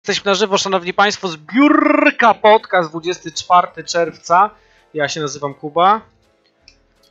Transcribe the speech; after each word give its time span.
Jesteśmy 0.00 0.30
na 0.30 0.34
żywo, 0.34 0.58
szanowni 0.58 0.94
państwo, 0.94 1.28
z 1.28 1.36
biurka 1.36 2.34
podcast 2.34 2.90
24 2.90 3.84
czerwca. 3.84 4.50
Ja 4.94 5.08
się 5.08 5.20
nazywam 5.20 5.54
Kuba. 5.54 6.00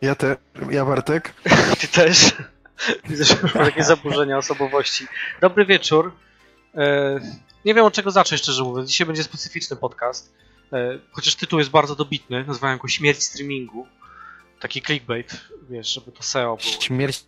Ja 0.02 0.16
te, 0.16 0.38
ja 0.70 0.86
Bartek. 0.86 1.34
Ty 1.80 1.88
też. 1.88 2.34
Widzę, 3.10 3.24
że 3.26 3.36
ma 3.44 3.50
takie 3.66 3.84
zaburzenia 3.84 4.38
osobowości. 4.38 5.08
Dobry 5.42 5.66
wieczór. 5.66 6.12
E, 6.76 7.20
nie 7.66 7.74
wiem 7.74 7.86
od 7.86 7.94
czego 7.94 8.12
zacząć, 8.12 8.42
szczerze 8.42 8.64
mówiąc. 8.64 8.90
Dzisiaj 8.90 9.08
będzie 9.08 9.24
specyficzny 9.24 9.76
podcast. 9.76 10.34
E, 10.74 11.00
chociaż 11.12 11.36
tytuł 11.36 11.60
jest 11.60 11.72
bardzo 11.72 11.96
dobitny. 11.96 12.44
Nazwałem 12.44 12.78
go 12.80 12.88
Śmierć 12.88 13.24
streamingu. 13.24 13.88
Taki 14.60 14.82
clickbait, 14.82 15.42
wiesz, 15.70 15.94
żeby 15.94 16.12
to 16.12 16.24
SEO 16.24 16.58
było. 16.58 16.82
Śmierć 16.82 17.26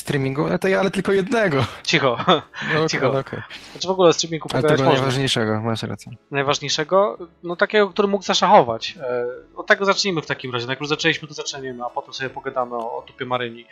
streamingu? 0.00 0.48
No 0.48 0.58
to 0.58 0.68
ja, 0.68 0.80
ale 0.80 0.90
tylko 0.90 1.12
jednego. 1.12 1.64
Cicho. 1.82 2.16
No, 2.74 2.88
Cicho. 2.90 3.08
okay, 3.08 3.20
okay. 3.20 3.42
Znaczy 3.72 3.88
w 3.88 3.90
ogóle 3.90 4.12
streamingu 4.12 4.48
Ale 4.52 4.62
pogadać 4.62 4.78
tego 4.78 4.90
można. 4.90 5.00
najważniejszego, 5.02 5.60
masz 5.60 5.82
rację. 5.82 6.12
najważniejszego, 6.30 7.18
no 7.42 7.56
takiego, 7.56 7.88
który 7.90 8.08
mógł 8.08 8.24
zaszachować. 8.24 8.94
E, 9.02 9.24
Od 9.56 9.66
tego 9.66 9.84
zacznijmy 9.84 10.22
w 10.22 10.26
takim 10.26 10.52
razie. 10.52 10.66
Jak 10.66 10.80
już 10.80 10.88
zaczęliśmy, 10.88 11.28
to 11.28 11.34
zaczniemy, 11.34 11.84
a 11.84 11.90
potem 11.90 12.14
sobie 12.14 12.30
pogadamy 12.30 12.74
o, 12.76 12.96
o 12.98 13.02
tupie 13.02 13.24
Maryni. 13.24 13.64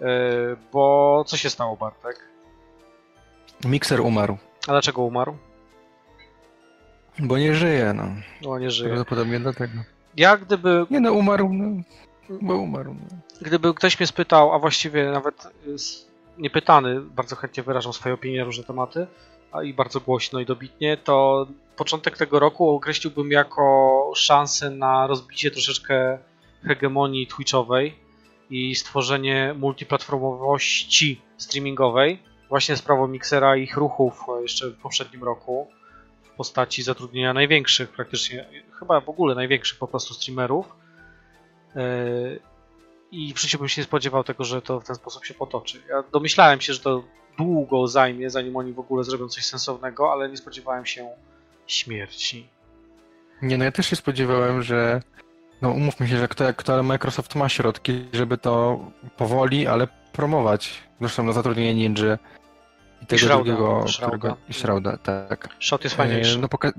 E, 0.00 0.06
Bo 0.72 1.24
co 1.26 1.36
się 1.36 1.50
stało, 1.50 1.76
Bartek? 1.76 2.20
Mikser 3.64 4.00
umarł. 4.00 4.36
A 4.68 4.70
dlaczego 4.72 5.02
umarł? 5.02 5.36
Bo 7.18 7.38
nie 7.38 7.54
żyje, 7.54 7.92
no. 7.92 8.04
No 8.42 8.58
nie 8.58 8.70
żyje. 8.70 8.88
Prawdopodobnie 8.90 9.40
dlatego. 9.40 9.72
Ja 10.16 10.36
gdyby, 10.36 10.86
Nie 10.90 11.00
no, 11.00 11.12
umarł, 11.12 11.50
no. 11.52 11.82
Bo 12.40 12.54
umarł. 12.54 12.94
No. 12.94 13.16
gdyby 13.40 13.74
ktoś 13.74 14.00
mnie 14.00 14.06
spytał, 14.06 14.52
a 14.52 14.58
właściwie 14.58 15.10
nawet 15.10 15.48
jest 15.66 16.12
niepytany, 16.38 17.00
bardzo 17.00 17.36
chętnie 17.36 17.62
wyrażam 17.62 17.92
swoje 17.92 18.14
opinie 18.14 18.38
na 18.38 18.44
różne 18.44 18.64
tematy, 18.64 19.06
a 19.52 19.62
i 19.62 19.74
bardzo 19.74 20.00
głośno 20.00 20.40
i 20.40 20.46
dobitnie, 20.46 20.96
to 20.96 21.46
początek 21.76 22.16
tego 22.16 22.38
roku 22.38 22.70
określiłbym 22.70 23.30
jako 23.30 24.12
szansę 24.16 24.70
na 24.70 25.06
rozbicie 25.06 25.50
troszeczkę 25.50 26.18
hegemonii 26.62 27.26
twitchowej 27.26 27.94
i 28.50 28.74
stworzenie 28.74 29.54
multiplatformowości 29.58 31.20
streamingowej. 31.36 32.18
Właśnie 32.48 32.76
sprawą 32.76 33.08
Mixera 33.08 33.56
i 33.56 33.62
ich 33.62 33.76
ruchów 33.76 34.24
e, 34.38 34.42
jeszcze 34.42 34.68
w 34.70 34.76
poprzednim 34.76 35.24
roku 35.24 35.66
w 36.22 36.30
postaci 36.36 36.82
zatrudnienia 36.82 37.32
największych, 37.32 37.90
praktycznie, 37.90 38.46
chyba 38.78 39.00
w 39.00 39.08
ogóle 39.08 39.34
największych 39.34 39.78
po 39.78 39.88
prostu 39.88 40.14
streamerów. 40.14 40.81
E, 41.76 41.80
I 43.12 43.34
w 43.34 43.38
życiu 43.40 43.58
bym 43.58 43.68
się 43.68 43.80
nie 43.80 43.84
spodziewał 43.84 44.24
tego, 44.24 44.44
że 44.44 44.62
to 44.62 44.80
w 44.80 44.84
ten 44.84 44.96
sposób 44.96 45.24
się 45.24 45.34
potoczy. 45.34 45.82
Ja 45.88 46.04
domyślałem 46.12 46.60
się, 46.60 46.72
że 46.72 46.80
to 46.80 47.04
długo 47.38 47.88
zajmie, 47.88 48.30
zanim 48.30 48.56
oni 48.56 48.72
w 48.72 48.78
ogóle 48.78 49.04
zrobią 49.04 49.28
coś 49.28 49.44
sensownego, 49.44 50.12
ale 50.12 50.28
nie 50.28 50.36
spodziewałem 50.36 50.86
się 50.86 51.08
śmierci. 51.66 52.46
Nie 53.42 53.58
no, 53.58 53.64
ja 53.64 53.72
też 53.72 53.86
się 53.86 53.96
spodziewałem, 53.96 54.62
że 54.62 55.02
no 55.62 55.70
umówmy 55.70 56.08
się, 56.08 56.18
że 56.18 56.28
kto, 56.28 56.54
kto 56.54 56.82
Microsoft 56.82 57.34
ma 57.34 57.48
środki, 57.48 58.04
żeby 58.12 58.38
to 58.38 58.80
powoli, 59.16 59.66
ale 59.66 59.88
promować. 60.12 60.82
Zresztą 61.00 61.22
na 61.24 61.32
zatrudnienie 61.32 61.74
Ninja 61.74 62.18
i 63.02 63.06
tego 63.06 63.18
Shrouda, 63.18 63.44
drugiego, 63.44 63.88
Shrouda. 63.88 64.16
którego... 64.18 64.36
I 64.48 64.54
Shrouda, 64.54 64.96
tak. 64.96 65.48
Shot 65.60 65.84
jest 65.84 65.96
fajniejszy. 65.96 66.38
E, 66.38 66.40
No 66.40 66.48
poka- 66.48 66.72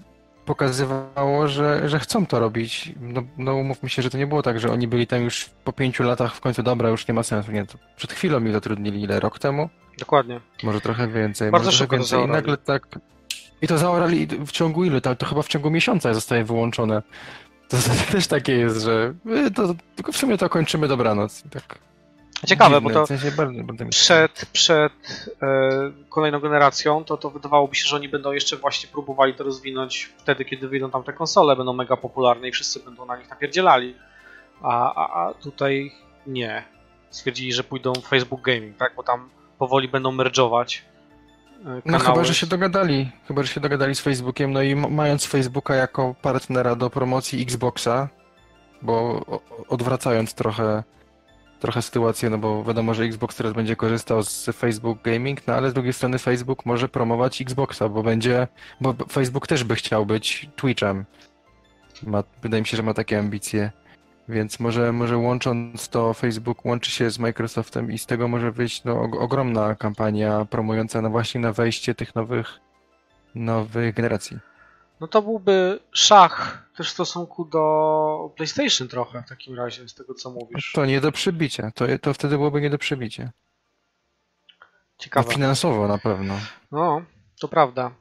pokazywało, 0.46 1.48
że, 1.48 1.90
że 1.90 2.00
chcą 2.00 2.26
to 2.26 2.40
robić. 2.40 2.94
No, 3.02 3.24
no 3.38 3.56
umówmy 3.56 3.90
się, 3.90 4.02
że 4.02 4.10
to 4.10 4.18
nie 4.18 4.28
było 4.28 4.42
tak, 4.42 4.60
że 4.60 4.72
oni 4.72 4.88
byli 4.88 5.08
tam 5.08 5.22
już 5.22 5.50
po 5.64 5.74
pięciu 5.74 6.04
latach 6.04 6.36
w 6.36 6.42
końcu, 6.42 6.64
dobra, 6.64 6.90
już 6.90 7.08
nie 7.08 7.14
ma 7.14 7.24
sensu. 7.24 7.52
Nie, 7.52 7.66
to 7.66 7.78
przed 7.96 8.14
chwilą 8.14 8.40
mi 8.40 8.52
zatrudnili, 8.52 9.02
ile? 9.02 9.20
Rok 9.20 9.40
temu? 9.40 9.70
Dokładnie. 10.00 10.42
Może 10.64 10.82
trochę 10.82 11.08
więcej. 11.08 11.52
Bardzo 11.52 11.66
może 11.66 11.78
szybko 11.78 11.98
więcej. 11.98 12.24
I 12.24 12.28
nagle 12.28 12.58
tak... 12.58 12.88
I 13.62 13.68
to 13.68 13.78
zaorali 13.78 14.28
w 14.28 14.52
ciągu 14.52 14.84
ilu? 14.84 15.02
To, 15.02 15.16
to 15.16 15.26
chyba 15.26 15.42
w 15.42 15.48
ciągu 15.48 15.70
miesiąca 15.70 16.14
zostaje 16.14 16.44
wyłączone. 16.44 17.02
To, 17.70 17.78
to 17.78 18.12
też 18.12 18.28
takie 18.28 18.54
jest, 18.54 18.82
że 18.82 19.14
y, 19.48 19.52
to, 19.52 19.76
tylko 19.96 20.12
w 20.12 20.18
sumie 20.18 20.38
to 20.38 20.50
kończymy 20.50 20.88
dobranoc. 20.88 21.46
I 21.46 21.50
Tak 21.50 21.80
Ciekawe, 22.46 22.76
dziwne, 22.76 22.90
bo 22.90 23.00
to 23.00 23.06
w 23.06 23.08
sensie 23.08 23.32
bardzo, 23.32 23.64
bardzo 23.64 23.86
przed, 23.86 24.46
przed 24.54 24.94
e, 25.42 25.92
kolejną 26.10 26.40
generacją, 26.40 27.04
to, 27.04 27.18
to 27.18 27.30
wydawałoby 27.30 27.76
się, 27.76 27.88
że 27.88 27.96
oni 27.96 28.10
będą 28.10 28.32
jeszcze 28.32 28.58
właśnie 28.58 28.90
próbowali 28.90 29.34
to 29.34 29.44
rozwinąć 29.44 30.14
wtedy, 30.18 30.46
kiedy 30.46 30.68
wyjdą 30.68 30.92
tam 30.92 31.04
te 31.04 31.14
konsole, 31.14 31.56
będą 31.56 31.74
mega 31.74 31.98
popularne 31.98 32.48
i 32.48 32.52
wszyscy 32.52 32.80
będą 32.80 33.06
na 33.06 33.18
nich 33.18 33.30
napierdzielali. 33.30 33.96
A, 34.62 34.96
a, 34.96 35.28
a 35.28 35.34
tutaj 35.34 35.92
nie. 36.28 36.64
Stwierdzili, 37.10 37.54
że 37.54 37.64
pójdą 37.64 37.94
w 37.94 38.08
Facebook 38.08 38.42
Gaming, 38.42 38.78
tak? 38.78 38.94
Bo 38.96 39.04
tam 39.04 39.30
powoli 39.60 39.88
będą 39.88 40.12
merge'ować 40.12 40.82
e, 41.66 41.82
No 41.86 42.00
chyba, 42.00 42.24
że 42.24 42.34
się 42.34 42.48
dogadali. 42.48 43.12
Chyba, 43.28 43.44
że 43.44 43.48
się 43.48 43.62
dogadali 43.62 43.96
z 43.96 44.00
Facebookiem. 44.00 44.54
No 44.54 44.62
i 44.62 44.76
mając 44.76 45.26
Facebooka 45.26 45.76
jako 45.76 46.16
partnera 46.22 46.76
do 46.76 46.90
promocji 46.90 47.42
Xboxa, 47.42 48.10
bo 48.82 49.26
odwracając 49.68 50.34
trochę, 50.34 50.84
trochę 51.64 51.82
sytuację, 51.82 52.30
no 52.30 52.38
bo 52.38 52.64
wiadomo, 52.64 52.94
że 52.94 53.04
Xbox 53.04 53.36
teraz 53.36 53.54
będzie 53.54 53.76
korzystał 53.76 54.24
z 54.24 54.46
Facebook 54.46 55.02
Gaming, 55.02 55.48
no 55.48 55.54
ale 55.54 55.70
z 55.70 55.74
drugiej 55.74 55.94
strony 55.94 56.20
Facebook 56.20 56.66
może 56.66 56.90
promować 56.90 57.42
Xboxa, 57.42 57.90
bo 57.90 58.04
będzie, 58.04 58.48
bo 58.82 58.96
Facebook 59.12 59.48
też 59.48 59.64
by 59.64 59.76
chciał 59.76 60.06
być 60.06 60.50
Twitchem. 60.56 61.06
Ma, 62.04 62.24
wydaje 62.42 62.62
mi 62.62 62.68
się, 62.68 62.78
że 62.78 62.84
ma 62.84 62.94
takie 62.94 63.20
ambicje. 63.20 63.72
Więc 64.30 64.60
może, 64.60 64.92
może 64.92 65.18
łącząc 65.18 65.90
to, 65.90 66.14
Facebook 66.14 66.66
łączy 66.66 66.92
się 66.92 67.10
z 67.10 67.20
Microsoftem 67.20 67.92
i 67.92 67.98
z 67.98 68.06
tego 68.06 68.28
może 68.28 68.52
wyjść 68.52 68.84
no, 68.84 68.94
og- 68.94 69.20
ogromna 69.20 69.76
kampania 69.76 70.46
promująca 70.46 71.02
no 71.02 71.10
właśnie 71.10 71.42
na 71.42 71.54
wejście 71.54 71.96
tych 71.96 72.16
nowych, 72.16 72.60
nowych 73.36 73.96
generacji. 73.96 74.40
No 75.04 75.08
to 75.08 75.22
byłby 75.22 75.80
szach 75.92 76.68
też 76.78 76.90
w 76.90 76.94
stosunku 76.94 77.46
do 77.46 78.34
PlayStation 78.36 78.88
trochę 78.88 79.24
w 79.26 79.30
takim 79.30 79.56
razie, 79.56 79.90
z 79.90 79.94
tego 79.94 80.14
co 80.14 80.32
mówisz. 80.32 80.72
To 80.76 80.86
nie 80.86 81.02
do 81.02 81.12
przybicia. 81.12 81.72
To, 81.76 81.86
to 82.02 82.14
wtedy 82.14 82.38
byłoby 82.38 82.62
nie 82.62 82.70
do 82.70 82.78
przybicia. 82.78 83.24
No, 83.24 84.66
Ciekawe. 84.98 85.34
finansowo 85.34 85.88
na 85.88 85.98
pewno. 85.98 86.34
No, 86.72 87.02
to 87.40 87.48
prawda. 87.48 87.92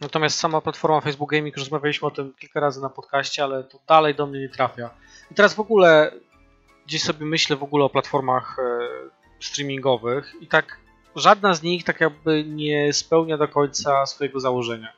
Natomiast 0.00 0.38
sama 0.38 0.60
platforma 0.60 1.00
Facebook 1.00 1.30
Gaming, 1.30 1.56
rozmawialiśmy 1.56 2.08
o 2.08 2.10
tym 2.10 2.34
kilka 2.34 2.60
razy 2.60 2.82
na 2.82 2.90
podcaście, 2.90 3.44
ale 3.44 3.64
to 3.64 3.78
dalej 3.88 4.14
do 4.14 4.26
mnie 4.26 4.40
nie 4.40 4.48
trafia. 4.48 4.90
I 5.30 5.34
teraz 5.34 5.54
w 5.54 5.60
ogóle 5.60 6.12
gdzieś 6.86 7.02
sobie 7.02 7.26
myślę 7.26 7.56
w 7.56 7.62
ogóle 7.62 7.84
o 7.84 7.90
platformach 7.90 8.56
e, 8.58 8.78
streamingowych 9.40 10.34
i 10.40 10.46
tak 10.46 10.78
żadna 11.16 11.54
z 11.54 11.62
nich 11.62 11.84
tak 11.84 12.00
jakby 12.00 12.44
nie 12.44 12.92
spełnia 12.92 13.38
do 13.38 13.48
końca 13.48 14.06
swojego 14.06 14.40
założenia. 14.40 14.92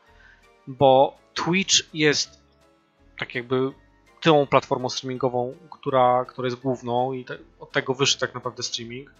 Bo 0.67 1.26
Twitch 1.37 1.75
jest 1.95 2.41
tak 3.19 3.35
jakby 3.35 3.73
tą 4.21 4.47
platformą 4.47 4.89
streamingową, 4.89 5.57
która, 5.71 6.25
która 6.25 6.47
jest 6.47 6.61
główną 6.61 7.13
i 7.13 7.25
te, 7.25 7.39
od 7.61 7.73
tego 7.73 7.95
wyszedł 7.95 8.21
tak 8.21 8.35
naprawdę 8.35 8.63
streaming. 8.63 9.11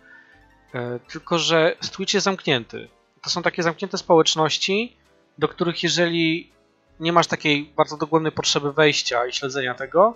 E, 0.75 0.99
tylko, 0.99 1.39
że 1.39 1.77
Twitch 1.93 2.15
jest 2.15 2.25
zamknięty. 2.25 2.89
To 3.23 3.31
są 3.31 3.43
takie 3.43 3.63
zamknięte 3.63 3.99
społeczności, 3.99 4.97
do 5.39 5.49
których 5.49 5.83
jeżeli 5.83 6.53
nie 7.01 7.13
masz 7.13 7.27
takiej 7.27 7.73
bardzo 7.77 7.97
dogłębnej 7.97 8.33
potrzeby 8.33 8.73
wejścia 8.73 9.27
i 9.27 9.33
śledzenia 9.33 9.75
tego, 9.75 10.15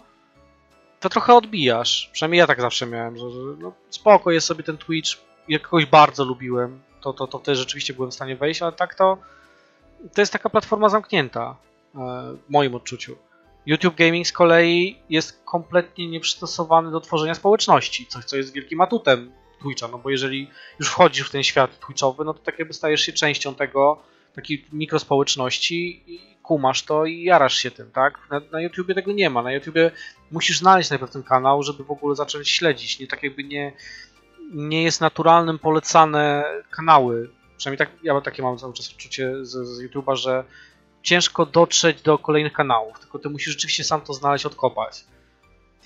to 1.01 1.09
trochę 1.09 1.35
odbijasz. 1.35 2.11
Przynajmniej 2.13 2.39
ja 2.39 2.47
tak 2.47 2.61
zawsze 2.61 2.87
miałem, 2.87 3.17
że, 3.17 3.31
że 3.31 3.39
no, 3.59 3.73
spoko 3.91 4.31
jest 4.31 4.47
sobie 4.47 4.65
ten 4.65 4.79
Twitch, 4.79 5.11
jak 5.49 5.63
kogoś 5.63 5.87
bardzo 5.87 6.25
lubiłem, 6.25 6.83
to, 7.01 7.13
to, 7.13 7.27
to 7.27 7.39
wtedy 7.39 7.57
rzeczywiście 7.57 7.95
byłem 7.95 8.11
w 8.11 8.15
stanie 8.15 8.37
wejść, 8.37 8.63
ale 8.63 8.73
tak 8.73 8.95
to 8.95 9.19
to 10.15 10.23
jest 10.23 10.33
taka 10.33 10.51
platforma 10.51 10.89
zamknięta 10.89 11.57
w 11.95 12.51
moim 12.51 12.75
odczuciu. 12.75 13.17
YouTube 13.67 13.95
Gaming 13.95 14.27
z 14.27 14.33
kolei 14.33 14.99
jest 15.11 15.43
kompletnie 15.45 16.09
nieprzystosowany 16.09 16.91
do 16.91 17.01
tworzenia 17.01 17.35
społeczności, 17.35 18.07
coś 18.07 18.25
co 18.25 18.37
jest 18.37 18.53
wielkim 18.53 18.81
atutem 18.81 19.33
Twitcha, 19.63 19.89
no 19.89 19.99
bo 19.99 20.11
jeżeli 20.11 20.51
już 20.79 20.89
wchodzisz 20.89 21.29
w 21.29 21.31
ten 21.31 21.43
świat 21.43 21.81
Twitchowy, 21.81 22.25
no 22.25 22.35
to 22.35 22.41
tak 22.41 22.59
jakby 22.59 22.75
stajesz 22.75 23.01
się 23.01 23.13
częścią 23.13 23.55
tego, 23.55 24.03
takiej 24.35 24.67
mikrospołeczności 24.73 26.03
i 26.07 26.37
kumasz 26.43 26.83
to 26.83 27.05
i 27.05 27.23
jarasz 27.23 27.55
się 27.55 27.71
tym, 27.71 27.91
tak? 27.91 28.19
Na, 28.31 28.41
na 28.53 28.61
YouTubie 28.61 28.95
tego 28.95 29.13
nie 29.13 29.31
ma. 29.31 29.43
Na 29.43 29.53
YouTubie 29.53 29.91
musisz 30.31 30.59
znaleźć 30.59 30.91
najpierw 30.91 31.13
ten 31.13 31.23
kanał, 31.23 31.63
żeby 31.63 31.85
w 31.85 31.91
ogóle 31.91 32.15
zacząć 32.17 32.49
śledzić. 32.49 32.99
Nie 32.99 33.07
tak 33.07 33.23
jakby 33.23 33.45
nie, 33.45 33.73
nie 34.53 34.83
jest 34.83 35.01
naturalnym 35.01 35.59
polecane 35.59 36.45
kanały. 36.71 37.31
Przynajmniej 37.57 37.79
tak, 37.79 37.91
ja 38.03 38.21
takie 38.21 38.43
mam 38.43 38.59
cały 38.59 38.73
czas 38.75 38.91
odczucie 38.91 39.45
z, 39.45 39.69
z 39.69 39.81
YouTuba, 39.81 40.17
że 40.17 40.45
ciężko 41.03 41.47
dotrzeć 41.47 42.03
do 42.03 42.19
kolejnych 42.19 42.53
kanałów, 42.53 43.01
tylko 43.01 43.19
ty 43.19 43.31
musisz 43.31 43.53
rzeczywiście 43.53 43.85
sam 43.85 44.01
to 44.01 44.15
znaleźć, 44.15 44.47
odkopać. 44.47 45.05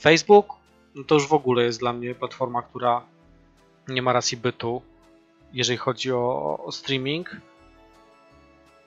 Facebook 0.01 0.47
no 0.95 1.05
to 1.05 1.15
już 1.15 1.27
w 1.27 1.33
ogóle 1.33 1.65
jest 1.65 1.81
dla 1.81 1.93
mnie 1.93 2.15
platforma, 2.15 2.63
która 2.63 3.03
nie 3.89 4.03
ma 4.03 4.13
racji 4.13 4.37
bytu, 4.37 4.83
jeżeli 5.53 5.77
chodzi 5.77 6.13
o, 6.13 6.59
o 6.65 6.73
streaming. 6.73 7.37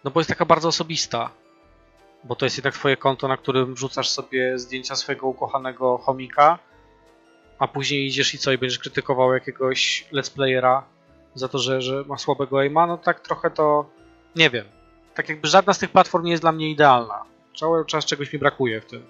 No 0.04 0.12
bo 0.12 0.20
jest 0.20 0.30
taka 0.30 0.46
bardzo 0.46 0.68
osobista. 0.68 1.30
Bo 2.24 2.36
to 2.36 2.46
jest 2.46 2.58
jednak 2.58 2.74
twoje 2.74 2.98
konto, 2.98 3.28
na 3.28 3.38
którym 3.38 3.76
wrzucasz 3.76 4.10
sobie 4.10 4.60
zdjęcia 4.60 4.96
swojego 4.96 5.28
ukochanego 5.28 5.98
chomika, 5.98 6.60
a 7.60 7.68
później 7.68 8.08
idziesz 8.08 8.34
i 8.34 8.38
co, 8.38 8.52
i 8.52 8.58
będziesz 8.58 8.80
krytykował 8.80 9.34
jakiegoś 9.34 10.08
let's 10.12 10.34
playera 10.34 10.84
za 11.36 11.48
to, 11.48 11.60
że, 11.60 11.82
że 11.82 12.04
ma 12.04 12.18
słabego 12.18 12.60
aima, 12.60 12.88
no 12.88 12.98
tak 12.98 13.20
trochę 13.20 13.52
to, 13.52 13.90
nie 14.36 14.50
wiem. 14.50 14.66
Tak 15.18 15.30
jakby 15.30 15.48
żadna 15.48 15.74
z 15.74 15.80
tych 15.80 15.92
platform 15.92 16.26
nie 16.26 16.32
jest 16.32 16.44
dla 16.44 16.52
mnie 16.52 16.70
idealna. 16.70 17.24
Cały 17.60 17.86
czas 17.86 18.06
czegoś 18.06 18.34
mi 18.34 18.40
brakuje 18.40 18.82
w 18.82 18.86
tym. 18.86 19.04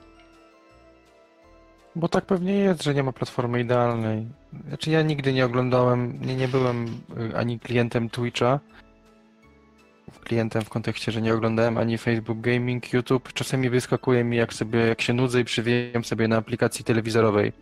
Bo 1.95 2.07
tak 2.07 2.25
pewnie 2.25 2.53
jest, 2.53 2.83
że 2.83 2.93
nie 2.93 3.03
ma 3.03 3.11
platformy 3.11 3.61
idealnej. 3.61 4.27
Znaczy 4.67 4.91
ja 4.91 5.01
nigdy 5.01 5.33
nie 5.33 5.45
oglądałem, 5.45 6.19
nie, 6.21 6.35
nie 6.35 6.47
byłem 6.47 6.85
y, 7.31 7.37
ani 7.37 7.59
klientem 7.59 8.09
Twitcha, 8.09 8.59
klientem 10.27 10.61
w 10.61 10.69
kontekście, 10.69 11.11
że 11.11 11.21
nie 11.21 11.33
oglądałem 11.33 11.77
ani 11.77 11.97
Facebook 11.97 12.41
Gaming, 12.41 12.93
YouTube. 12.93 13.33
Czasami 13.33 13.69
wyskakuje 13.69 14.23
mi, 14.23 14.37
jak 14.37 14.53
sobie, 14.53 14.79
jak 14.79 15.01
się 15.01 15.13
nudzę 15.13 15.41
i 15.41 15.43
przywijam 15.43 16.03
sobie 16.03 16.27
na 16.27 16.37
aplikacji 16.37 16.85
telewizorowej 16.85 17.53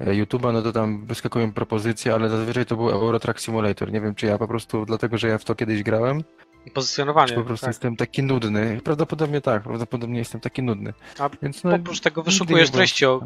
e, 0.00 0.04
YouTube'a, 0.06 0.52
no 0.52 0.62
to 0.62 0.72
tam 0.72 1.06
wyskakują 1.06 1.52
propozycje, 1.52 2.14
ale 2.14 2.28
zazwyczaj 2.28 2.66
to 2.66 2.76
był 2.76 2.90
Eurotrack 2.90 3.40
Simulator. 3.40 3.92
Nie 3.92 4.00
wiem, 4.00 4.14
czy 4.14 4.26
ja 4.26 4.38
po 4.38 4.48
prostu, 4.48 4.86
dlatego 4.86 5.18
że 5.18 5.28
ja 5.28 5.38
w 5.38 5.44
to 5.44 5.54
kiedyś 5.54 5.82
grałem, 5.82 6.22
I 6.66 6.70
pozycjonowanie. 6.70 7.32
po 7.32 7.44
prostu 7.44 7.66
tak. 7.66 7.74
jestem 7.74 7.96
taki 7.96 8.22
nudny. 8.22 8.80
Prawdopodobnie 8.84 9.40
tak, 9.40 9.62
prawdopodobnie 9.62 10.18
jestem 10.18 10.40
taki 10.40 10.62
nudny. 10.62 10.92
A 11.18 11.30
Więc 11.42 11.64
no, 11.64 11.74
Oprócz 11.74 12.00
tego 12.00 12.22
wyszukujesz 12.22 12.70
treści 12.70 13.06
o 13.06 13.20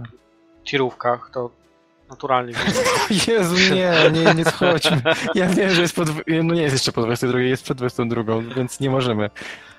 tirówkach, 0.64 1.31
to 1.32 1.50
naturalnie. 2.14 2.55
Jezu, 3.28 3.75
nie, 3.75 4.11
nie, 4.12 4.34
nie 4.34 4.44
schodźmy. 4.44 5.02
Ja 5.34 5.46
wiem, 5.46 5.70
że 5.70 5.82
jest 5.82 5.96
pod... 5.96 6.08
No 6.26 6.55
nie 6.55 6.62
jest 6.62 6.75
jeszcze 6.75 6.93
po 6.93 7.02
22, 7.02 7.40
jest 7.40 7.62
przed 7.62 7.78
22, 7.78 8.22
więc 8.56 8.81
nie 8.81 8.90
możemy. 8.90 9.31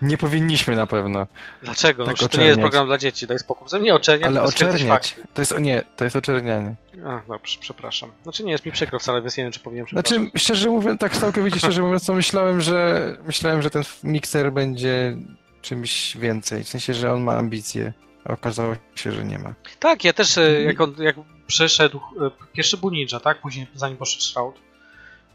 Nie 0.01 0.17
powinniśmy 0.17 0.75
na 0.75 0.87
pewno. 0.87 1.27
Dlaczego? 1.63 2.05
Tak 2.05 2.17
Tak 2.17 2.29
to 2.29 2.37
nie 2.41 2.45
jest 2.47 2.59
program 2.59 2.87
dla 2.87 2.97
dzieci, 2.97 3.27
daj 3.27 3.39
spokój. 3.39 3.69
Ze 3.69 3.79
mnie 3.79 3.95
oczerniać, 3.95 4.27
Ale 4.27 4.39
to 4.39 4.45
oczerniać. 4.45 5.15
To 5.33 5.41
jest, 5.41 5.59
nie, 5.59 5.83
to 5.95 6.03
jest 6.03 6.15
oczernianie. 6.15 6.75
A, 7.05 7.21
dobrze, 7.27 7.57
przepraszam. 7.59 8.11
Znaczy 8.23 8.43
nie 8.43 8.51
jest 8.51 8.65
mi 8.65 8.71
przykro 8.71 8.99
wcale, 8.99 9.21
więc 9.21 9.37
nie 9.37 9.43
wiem, 9.43 9.53
czy 9.53 9.59
powinienem. 9.59 9.89
Znaczy, 9.89 10.31
szczerze 10.37 10.69
mówiąc, 10.69 10.99
tak 10.99 11.17
całkowicie 11.17 11.59
szczerze 11.59 11.81
mówiąc, 11.81 12.05
to 12.05 12.13
myślałem, 12.13 12.61
że 12.61 13.17
myślałem, 13.25 13.61
że 13.61 13.69
ten 13.69 13.83
mikser 14.03 14.51
będzie 14.53 15.17
czymś 15.61 16.17
więcej. 16.17 16.63
W 16.63 16.67
sensie, 16.69 16.93
że 16.93 17.13
on 17.13 17.23
ma 17.23 17.33
ambicje. 17.33 17.93
A 18.25 18.33
okazało 18.33 18.75
się, 18.95 19.11
że 19.11 19.25
nie 19.25 19.39
ma. 19.39 19.53
Tak, 19.79 20.03
ja 20.03 20.13
też, 20.13 20.37
e, 20.37 20.61
jak, 20.61 20.81
on, 20.81 20.95
jak 20.99 21.15
przeszedł, 21.47 21.97
e, 21.97 22.31
pierwszy 22.53 22.77
był 22.77 22.89
Ninja, 22.89 23.19
tak? 23.19 23.41
Później, 23.41 23.67
zanim 23.73 23.97
poszedł 23.97 24.23
Shroud, 24.23 24.55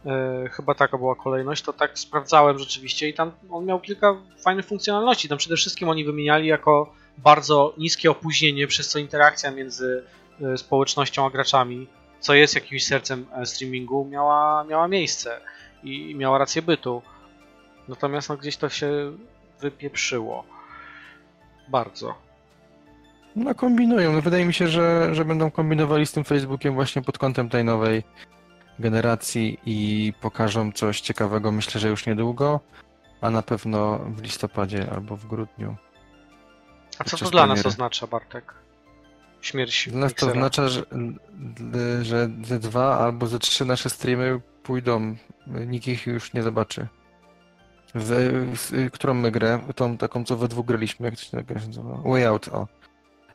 e, 0.06 0.48
chyba 0.48 0.74
taka 0.74 0.98
była 0.98 1.14
kolejność, 1.14 1.62
to 1.62 1.72
tak 1.72 1.98
sprawdzałem 1.98 2.58
rzeczywiście 2.58 3.08
i 3.08 3.14
tam 3.14 3.32
on 3.50 3.64
miał 3.64 3.80
kilka 3.80 4.16
fajnych 4.44 4.66
funkcjonalności. 4.66 5.28
Tam 5.28 5.38
przede 5.38 5.56
wszystkim 5.56 5.88
oni 5.88 6.04
wymieniali 6.04 6.46
jako 6.46 6.94
bardzo 7.18 7.74
niskie 7.78 8.10
opóźnienie, 8.10 8.66
przez 8.66 8.88
co 8.88 8.98
interakcja 8.98 9.50
między 9.50 10.04
e, 10.42 10.58
społecznością 10.58 11.26
a 11.26 11.30
graczami, 11.30 11.86
co 12.20 12.34
jest 12.34 12.54
jakimś 12.54 12.86
sercem 12.86 13.26
streamingu, 13.44 14.04
miała, 14.04 14.64
miała 14.64 14.88
miejsce 14.88 15.40
i 15.82 16.14
miała 16.14 16.38
rację 16.38 16.62
bytu. 16.62 17.02
Natomiast 17.88 18.28
no, 18.28 18.36
gdzieś 18.36 18.56
to 18.56 18.68
się 18.68 19.12
wypieprzyło. 19.60 20.44
Bardzo. 21.68 22.29
No 23.36 23.54
kombinują. 23.54 24.12
No, 24.12 24.22
wydaje 24.22 24.44
mi 24.44 24.54
się, 24.54 24.68
że, 24.68 25.14
że 25.14 25.24
będą 25.24 25.50
kombinowali 25.50 26.06
z 26.06 26.12
tym 26.12 26.24
Facebookiem 26.24 26.74
właśnie 26.74 27.02
pod 27.02 27.18
kątem 27.18 27.48
tej 27.48 27.64
nowej 27.64 28.02
generacji 28.78 29.58
i 29.66 30.12
pokażą 30.20 30.72
coś 30.72 31.00
ciekawego, 31.00 31.52
myślę, 31.52 31.80
że 31.80 31.88
już 31.88 32.06
niedługo, 32.06 32.60
a 33.20 33.30
na 33.30 33.42
pewno 33.42 33.98
w 33.98 34.22
listopadzie 34.22 34.90
albo 34.92 35.16
w 35.16 35.26
grudniu. 35.26 35.76
A 36.98 37.04
co 37.04 37.16
to 37.16 37.30
dla 37.30 37.46
nas 37.46 37.54
premiery. 37.54 37.68
oznacza, 37.68 38.06
Bartek? 38.06 38.54
Śmierć 39.40 39.88
Dla 39.88 40.00
nas 40.00 40.14
to 40.14 40.26
oznacza, 40.26 40.68
że, 40.68 40.82
że 42.02 42.28
ze 42.44 42.58
dwa 42.58 42.98
albo 42.98 43.26
ze 43.26 43.38
trzy 43.38 43.64
nasze 43.64 43.90
streamy 43.90 44.40
pójdą. 44.62 45.16
Nikt 45.46 45.88
ich 45.88 46.06
już 46.06 46.32
nie 46.32 46.42
zobaczy. 46.42 46.86
Z, 47.94 48.60
z, 48.60 48.92
którą 48.92 49.14
my 49.14 49.30
grę? 49.30 49.60
Tą 49.74 49.96
taką, 49.96 50.24
co 50.24 50.36
we 50.36 50.48
dwóch 50.48 50.66
graliśmy, 50.66 51.06
jak 51.06 51.16
to 51.16 51.22
się 51.22 51.36
nazywa? 51.66 52.02
Way 52.04 52.26
Out, 52.26 52.48
o. 52.48 52.66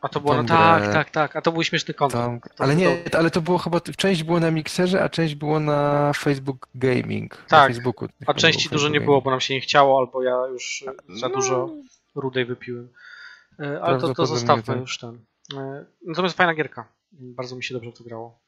A 0.05 0.09
to 0.09 0.19
było, 0.21 0.33
no 0.35 0.43
tak, 0.43 0.93
tak, 0.93 1.09
tak, 1.09 1.35
a 1.35 1.41
to 1.41 1.51
był 1.51 1.63
śmieszny 1.63 1.93
kontent. 1.93 2.43
To- 2.55 2.63
ale 2.63 2.75
nie, 2.75 2.97
to- 2.97 3.17
ale 3.17 3.31
to 3.31 3.41
było 3.41 3.57
chyba, 3.57 3.81
część 3.81 4.23
było 4.23 4.39
na 4.39 4.51
Mixerze, 4.51 5.03
a 5.03 5.09
część 5.09 5.35
było 5.35 5.59
na 5.59 6.11
Facebook 6.13 6.67
Gaming. 6.75 7.37
Na 7.37 7.45
Tak, 7.47 7.67
Facebooku. 7.71 8.07
A 8.27 8.33
części 8.33 8.69
dużo 8.69 8.89
nie 8.89 9.01
było, 9.01 9.21
bo 9.21 9.31
nam 9.31 9.41
się 9.41 9.53
nie 9.53 9.61
chciało, 9.61 9.99
albo 9.99 10.23
ja 10.23 10.35
już 10.51 10.83
e, 10.87 11.17
za 11.19 11.27
No. 11.29 11.35
dużo 11.35 11.69
rudej 12.15 12.45
wypiłem. 12.45 12.89
E, 13.59 13.81
Ale 13.81 13.99
to, 13.99 14.13
to 14.13 14.25
zostawmy 14.25 14.63
tak. 14.63 14.77
już 14.79 14.97
ten. 14.97 15.19
E, 15.57 15.85
Natomiast 16.07 16.37
fajna 16.37 16.53
gierka. 16.53 16.87
Bardzo 17.11 17.55
mi 17.55 17.63
się 17.63 17.73
dobrze 17.73 17.91
w 17.91 17.97
to 17.97 18.03
grało. 18.03 18.39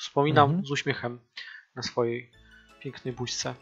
Wspominam 0.00 0.48
Mhm. 0.50 0.66
z 0.66 0.70
uśmiechem 0.70 1.18
na 1.76 1.82
swojej 1.82 2.30
pięknej 2.80 3.14
buźce. 3.14 3.54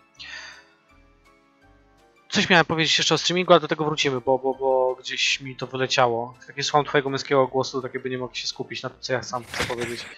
Coś 2.33 2.49
miałem 2.49 2.67
powiedzieć 2.67 2.99
jeszcze 2.99 3.15
o 3.15 3.19
streamingu, 3.19 3.53
ale 3.53 3.61
do 3.61 3.69
tego 3.69 3.85
wrócimy, 3.85 4.21
bo, 4.21 4.39
bo, 4.39 4.55
bo 4.55 4.95
gdzieś 4.95 5.41
mi 5.41 5.57
to 5.57 5.67
wyleciało. 5.67 6.35
Jak 6.49 6.65
słucham 6.65 6.85
twojego 6.85 7.11
męskiego 7.11 7.47
głosu, 7.47 7.83
tak 7.83 7.95
jakby 7.95 8.11
nie 8.11 8.19
mogę 8.19 8.35
się 8.35 8.47
skupić 8.47 8.83
na 8.83 8.91
tym, 8.91 8.99
co 9.01 9.13
ja 9.13 9.23
sam 9.23 9.45
chcę 9.45 9.65
powiedzieć. 9.65 10.05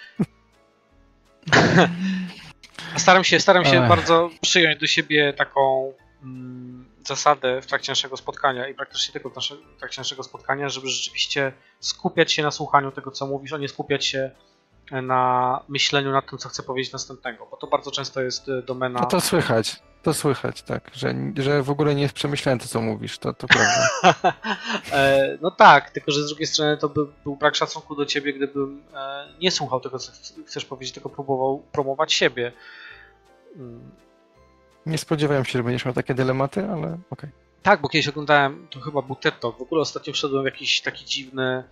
Staram 2.97 3.25
się, 3.25 3.41
staram 3.41 3.65
się 3.65 3.83
Ech. 3.83 3.89
bardzo 3.89 4.31
przyjąć 4.41 4.81
do 4.81 4.87
siebie 4.87 5.33
taką 5.33 5.93
mm, 6.23 6.89
zasadę 7.07 7.63
w 7.63 7.67
trakcie 7.67 7.93
naszego 7.93 8.17
spotkania 8.17 8.69
i 8.69 8.75
praktycznie 8.75 9.13
tylko 9.13 9.31
w, 9.31 9.37
nasze, 9.37 9.57
w 9.57 9.79
trakcie 9.79 10.01
naszego 10.01 10.23
spotkania, 10.23 10.69
żeby 10.69 10.89
rzeczywiście 10.89 11.53
skupiać 11.81 12.33
się 12.33 12.43
na 12.43 12.51
słuchaniu 12.51 12.93
tego, 12.93 13.11
co 13.11 13.27
mówisz, 13.27 13.53
a 13.53 13.59
nie 13.59 13.69
skupiać 13.69 14.07
się 14.07 14.31
na 14.91 15.61
myśleniu 15.69 16.13
nad 16.13 16.31
tym, 16.31 16.39
co 16.39 16.49
chcę 16.49 16.63
powiedzieć 16.63 16.93
następnego, 16.93 17.47
bo 17.51 17.57
to 17.57 17.67
bardzo 17.67 17.91
często 17.91 18.23
jest 18.23 18.49
e, 18.49 18.63
domena... 18.63 19.01
No 19.01 19.07
to 19.07 19.21
słychać, 19.21 19.83
to 20.03 20.15
słychać, 20.15 20.63
tak, 20.63 20.91
że, 20.95 21.15
że 21.37 21.63
w 21.63 21.71
ogóle 21.71 21.95
nie 21.95 22.03
jest 22.03 22.15
przemyślane 22.15 22.61
to, 22.61 22.69
co 22.69 22.81
mówisz, 22.81 23.19
to, 23.19 23.33
to 23.33 23.47
prawda. 23.47 23.89
E, 24.93 25.39
no 25.41 25.51
tak, 25.51 25.91
tylko 25.91 26.13
że 26.13 26.23
z 26.23 26.27
drugiej 26.27 26.47
strony 26.47 26.77
to 26.77 26.89
by, 26.89 27.07
był 27.25 27.37
brak 27.37 27.55
szacunku 27.55 27.95
do 27.97 28.07
ciebie, 28.07 28.33
gdybym 28.33 28.83
e, 28.95 29.29
nie 29.41 29.51
słuchał 29.51 29.81
tego, 29.81 29.99
co 29.99 30.13
ch- 30.13 30.47
chcesz 30.47 30.65
powiedzieć, 30.65 30.95
tylko 30.95 31.09
próbował 31.09 31.63
promować 31.73 32.13
siebie. 32.13 32.53
Mm. 33.57 33.91
Nie 34.87 34.99
spodziewałem 34.99 35.45
się, 35.45 35.53
że 35.53 35.63
będziesz 35.63 35.85
miał 35.85 35.95
takie 35.95 36.15
dylematy, 36.15 36.69
ale 36.71 36.99
okej. 37.11 37.31
Tak, 37.63 37.81
bo 37.81 37.89
kiedyś 37.89 38.09
oglądałem, 38.09 38.67
to 38.71 38.81
chyba 38.81 39.03
był 39.03 39.17
TED 39.17 39.41
Talk, 39.41 39.59
w 39.59 39.63
ogóle 39.63 39.81
ostatnio 39.81 40.13
wszedłem 40.13 40.43
w 40.43 40.47
jakiś 40.47 40.81
taki 40.81 41.05
dziwny... 41.05 41.65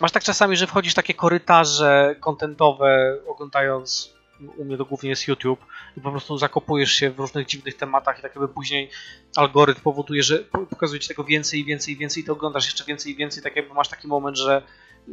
Masz 0.00 0.12
tak 0.12 0.22
czasami, 0.22 0.56
że 0.56 0.66
wchodzisz 0.66 0.92
w 0.92 0.96
takie 0.96 1.14
korytarze 1.14 2.16
kontentowe, 2.20 3.18
oglądając, 3.26 4.14
u 4.56 4.64
mnie 4.64 4.76
to 4.76 4.84
głównie 4.84 5.10
jest 5.10 5.28
YouTube, 5.28 5.60
i 5.96 6.00
po 6.00 6.10
prostu 6.10 6.38
zakopujesz 6.38 6.92
się 6.92 7.10
w 7.10 7.18
różnych 7.18 7.46
dziwnych 7.46 7.76
tematach 7.76 8.18
i 8.18 8.22
tak 8.22 8.34
jakby 8.34 8.48
później 8.48 8.90
algorytm 9.36 9.80
powoduje, 9.80 10.22
że 10.22 10.38
po- 10.38 10.66
pokazuje 10.66 11.00
ci 11.00 11.08
tego 11.08 11.24
więcej 11.24 11.60
i 11.60 11.64
więcej 11.64 11.94
i 11.94 11.96
więcej 11.96 12.22
i 12.22 12.26
ty 12.26 12.32
oglądasz 12.32 12.64
jeszcze 12.64 12.84
więcej 12.84 13.12
i 13.12 13.16
więcej, 13.16 13.42
tak 13.42 13.56
jakby 13.56 13.74
masz 13.74 13.88
taki 13.88 14.08
moment, 14.08 14.36
że 14.38 14.62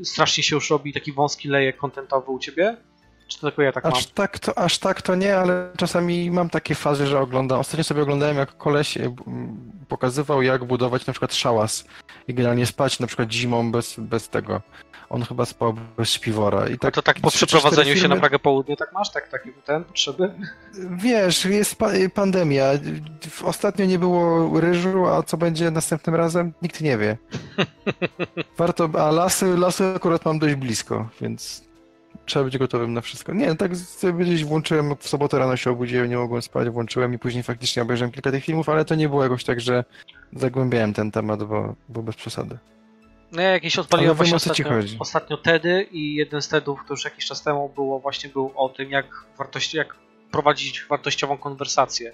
strasznie 0.04 0.44
się 0.44 0.56
już 0.56 0.70
robi 0.70 0.94
taki 0.94 1.12
wąski 1.12 1.48
lejek 1.48 1.78
kontentowy 1.78 2.32
u 2.32 2.40
ciebie? 2.40 2.78
Czy 3.32 3.40
to 3.40 3.48
tylko 3.48 3.62
ja 3.62 3.72
tak 3.72 3.84
mam? 3.84 3.94
Aż 3.94 4.06
tak, 4.08 4.40
to, 4.40 4.58
aż 4.58 4.78
tak 4.78 5.02
to 5.02 5.16
nie, 5.16 5.38
ale 5.38 5.70
czasami 5.78 6.32
mam 6.32 6.50
takie 6.50 6.76
fazy, 6.76 7.08
że 7.08 7.20
oglądam. 7.20 7.60
Ostatnio 7.60 7.84
sobie 7.84 8.02
oglądałem, 8.02 8.38
jak 8.38 8.58
koleś 8.58 8.98
e, 8.98 9.16
pokazywał, 9.88 10.42
jak 10.42 10.64
budować 10.64 11.06
na 11.06 11.14
przykład 11.14 11.34
szałas 11.34 11.86
i 12.28 12.34
generalnie 12.34 12.66
spać 12.66 13.00
na 13.00 13.08
przykład 13.08 13.32
zimą 13.32 13.72
bez, 13.72 14.00
bez 14.00 14.30
tego. 14.30 14.62
On 15.10 15.24
chyba 15.24 15.46
spał 15.46 15.74
bez 15.98 16.10
śpiwora. 16.10 16.68
I 16.68 16.74
A 16.74 16.78
tak, 16.78 16.96
to 16.96 17.02
tak 17.02 17.20
po 17.20 17.32
przeprowadzeniu 17.32 17.94
się 17.94 18.00
filmy- 18.00 18.16
na 18.16 18.20
Pragę 18.20 18.40
Południe 18.40 18.78
tak 18.78 18.94
masz? 18.94 19.12
Tak, 19.12 19.28
takie 19.28 19.52
ten 19.66 19.84
potrzeby? 19.84 20.34
Wiesz, 20.98 21.46
jest 21.46 21.76
pa 21.76 21.90
pandemia. 22.14 22.66
Ostatnio 23.44 23.86
nie 23.86 24.00
było 24.00 24.60
ryżu, 24.60 25.08
a 25.08 25.24
co 25.24 25.38
będzie 25.38 25.72
następnym 25.72 26.16
razem? 26.16 26.54
Nikt 26.62 26.82
nie 26.82 26.98
wie. 26.98 27.18
Warto, 28.58 28.90
a 29.00 29.12
lasy, 29.12 29.58
lasy 29.58 29.94
akurat 29.96 30.26
mam 30.26 30.40
dość 30.40 30.56
blisko, 30.56 31.10
więc 31.22 31.71
trzeba 32.32 32.46
być 32.46 32.58
gotowym 32.58 32.94
na 32.94 33.02
wszystko. 33.02 33.34
Nie, 33.34 33.56
tak 33.56 33.76
sobie 33.76 34.26
gdzieś 34.26 34.46
włączyłem, 34.46 34.96
w 35.00 35.08
sobotę 35.08 35.40
rano 35.40 35.58
się 35.58 35.72
obudziłem, 35.72 36.10
nie 36.10 36.18
mogłem 36.18 36.42
spać, 36.42 36.70
włączyłem 36.70 37.14
i 37.14 37.20
później 37.20 37.44
faktycznie 37.44 37.82
obejrzałem 37.82 38.12
kilka 38.12 38.32
tych 38.32 38.44
filmów, 38.46 38.70
ale 38.70 38.86
to 38.86 38.96
nie 38.96 39.10
było 39.10 39.24
jakoś 39.24 39.44
tak, 39.44 39.62
że 39.62 39.84
zagłębiałem 40.34 40.94
ten 40.94 41.12
temat, 41.12 41.44
bo, 41.44 41.76
bo 41.90 42.04
bez 42.04 42.16
przesady. 42.16 42.58
No 43.32 43.42
ja 43.42 43.50
jakieś 43.50 43.80
odpaliłem 43.80 44.16
właśnie 44.16 44.36
ostatnio, 44.36 44.66
ostatnio 45.00 45.38
TEDy 45.38 45.88
i 45.92 46.16
jeden 46.16 46.42
z 46.42 46.48
TEDów, 46.48 46.80
to 46.88 46.94
już 46.94 47.06
jakiś 47.06 47.26
czas 47.26 47.44
temu 47.44 47.70
było 47.70 48.00
właśnie 48.00 48.30
był 48.30 48.52
o 48.56 48.70
tym, 48.70 48.92
jak, 48.92 49.06
jak 49.74 49.96
prowadzić 50.32 50.86
wartościową 50.90 51.38
konwersację. 51.38 52.14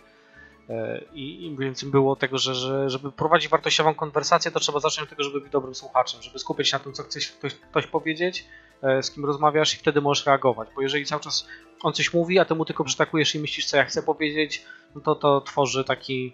E, 0.69 1.01
I, 1.13 1.45
i 1.45 1.57
więc 1.57 1.83
było 1.83 2.15
tego, 2.15 2.37
że, 2.37 2.55
że 2.55 2.89
żeby 2.89 3.11
prowadzić 3.11 3.49
wartościową 3.49 3.95
konwersację, 3.95 4.51
to 4.51 4.59
trzeba 4.59 4.79
zacząć 4.79 5.03
od 5.03 5.09
tego, 5.09 5.23
żeby 5.23 5.41
być 5.41 5.51
dobrym 5.51 5.75
słuchaczem, 5.75 6.21
żeby 6.21 6.39
skupić 6.39 6.69
się 6.69 6.77
na 6.77 6.83
tym, 6.83 6.93
co 6.93 7.03
chce 7.03 7.19
ktoś, 7.19 7.55
ktoś 7.55 7.87
powiedzieć, 7.87 8.45
z 8.81 9.11
kim 9.11 9.25
rozmawiasz 9.25 9.73
i 9.73 9.77
wtedy 9.77 10.01
możesz 10.01 10.25
reagować. 10.25 10.69
Bo 10.75 10.81
jeżeli 10.81 11.05
cały 11.05 11.21
czas 11.21 11.47
on 11.81 11.93
coś 11.93 12.13
mówi, 12.13 12.39
a 12.39 12.45
ty 12.45 12.55
mu 12.55 12.65
tylko 12.65 12.83
przytakujesz 12.83 13.35
i 13.35 13.39
myślisz, 13.39 13.65
co 13.65 13.77
ja 13.77 13.85
chcę 13.85 14.03
powiedzieć, 14.03 14.65
no 14.95 15.01
to 15.01 15.15
to 15.15 15.41
tworzy 15.41 15.83
taki 15.83 16.33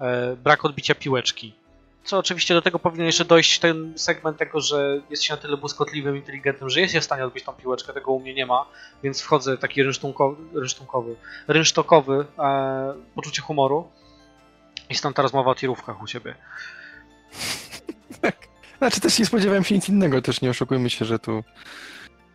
e, 0.00 0.36
brak 0.36 0.64
odbicia 0.64 0.94
piłeczki. 0.94 1.54
Co 2.04 2.18
oczywiście 2.18 2.54
do 2.54 2.62
tego 2.62 2.78
powinien 2.78 3.06
jeszcze 3.06 3.24
dojść 3.24 3.58
ten 3.58 3.92
segment 3.98 4.38
tego, 4.38 4.60
że 4.60 5.00
jest 5.10 5.22
się 5.22 5.34
na 5.34 5.40
tyle 5.40 5.56
błyskotliwym, 5.56 6.16
inteligentnym, 6.16 6.70
że 6.70 6.80
jest 6.80 6.96
w 6.96 7.04
stanie 7.04 7.24
odbić 7.24 7.44
tą 7.44 7.52
piłeczkę, 7.52 7.92
tego 7.92 8.12
u 8.12 8.20
mnie 8.20 8.34
nie 8.34 8.46
ma, 8.46 8.66
więc 9.02 9.22
wchodzę 9.22 9.58
taki 9.58 9.82
rynsztunkowy, 9.82 11.16
rynsztokowy 11.48 12.26
e, 12.38 12.94
poczucie 13.14 13.42
humoru. 13.42 13.88
I 14.90 14.94
stąd 14.94 15.16
ta 15.16 15.22
rozmowa 15.22 15.50
o 15.50 15.54
tirówkach 15.54 16.02
u 16.02 16.06
ciebie. 16.06 16.34
Tak. 18.20 18.49
Znaczy 18.80 19.00
też 19.00 19.18
nie 19.18 19.26
spodziewałem 19.26 19.64
się 19.64 19.74
nic 19.74 19.88
innego, 19.88 20.22
też 20.22 20.40
nie 20.40 20.50
oszukujmy 20.50 20.90
się, 20.90 21.04
że 21.04 21.18
tu 21.18 21.42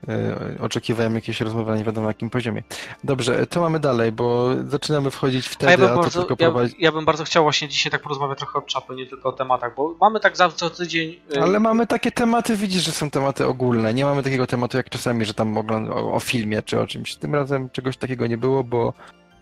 e, 0.07 0.57
oczekiwałem 0.61 1.15
jakieś 1.15 1.41
rozmowy 1.41 1.71
na 1.71 1.77
nie 1.77 1.83
wiadomo 1.83 2.07
jakim 2.07 2.29
poziomie. 2.29 2.63
Dobrze, 3.03 3.47
to 3.47 3.61
mamy 3.61 3.79
dalej, 3.79 4.11
bo 4.11 4.49
zaczynamy 4.67 5.11
wchodzić 5.11 5.47
A 5.47 5.49
wtedy, 5.49 5.83
ja, 5.83 5.91
a 5.91 5.95
bardzo, 5.95 6.27
ja, 6.29 6.35
prowadzi... 6.35 6.75
ja 6.79 6.91
bym 6.91 7.05
bardzo 7.05 7.23
chciał 7.23 7.43
właśnie 7.43 7.67
dzisiaj 7.67 7.91
tak 7.91 8.01
porozmawiać 8.01 8.37
trochę 8.37 8.59
o 8.59 8.61
czapy, 8.61 8.95
nie 8.95 9.05
tylko 9.05 9.29
o 9.29 9.31
tematach, 9.31 9.75
bo 9.75 9.95
mamy 10.01 10.19
tak 10.19 10.37
za 10.37 10.49
co 10.49 10.69
tydzień. 10.69 11.19
y, 11.37 11.41
Ale 11.41 11.59
mamy 11.59 11.87
takie 11.87 12.11
tematy, 12.11 12.55
widzisz, 12.55 12.83
że 12.83 12.91
są 12.91 13.09
tematy 13.09 13.45
ogólne. 13.47 13.93
Nie 13.93 14.05
mamy 14.05 14.23
takiego 14.23 14.47
tematu 14.47 14.77
jak 14.77 14.89
czasami, 14.89 15.25
że 15.25 15.33
tam 15.33 15.57
ogląd- 15.57 15.89
o, 15.89 16.13
o 16.13 16.19
filmie 16.19 16.61
czy 16.63 16.79
o 16.79 16.87
czymś. 16.87 17.15
Tym 17.15 17.35
razem 17.35 17.69
czegoś 17.69 17.97
takiego 17.97 18.27
nie 18.27 18.37
było, 18.37 18.63
bo, 18.63 18.93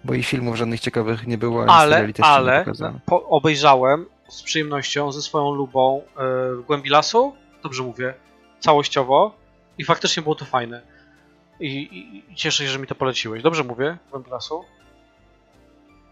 bo 0.03 0.13
i 0.13 0.23
filmów 0.23 0.55
żadnych 0.55 0.79
ciekawych 0.79 1.27
nie 1.27 1.37
było, 1.37 1.65
Ale, 1.69 2.09
ale 2.21 2.65
po, 3.05 3.23
obejrzałem 3.29 4.05
z 4.29 4.43
przyjemnością, 4.43 5.11
ze 5.11 5.21
swoją 5.21 5.51
lubą 5.51 6.01
y, 6.01 6.55
w 6.55 6.61
głębi 6.67 6.89
lasu, 6.89 7.35
dobrze 7.63 7.83
mówię, 7.83 8.13
całościowo 8.59 9.35
i 9.77 9.83
faktycznie 9.83 10.23
było 10.23 10.35
to 10.35 10.45
fajne. 10.45 10.81
I, 11.59 11.67
i, 11.67 12.31
i 12.31 12.35
cieszę 12.35 12.63
się, 12.63 12.69
że 12.69 12.79
mi 12.79 12.87
to 12.87 12.95
poleciłeś. 12.95 13.43
Dobrze 13.43 13.63
mówię, 13.63 13.97
w 14.07 14.11
głębi 14.11 14.29
lasu? 14.29 14.65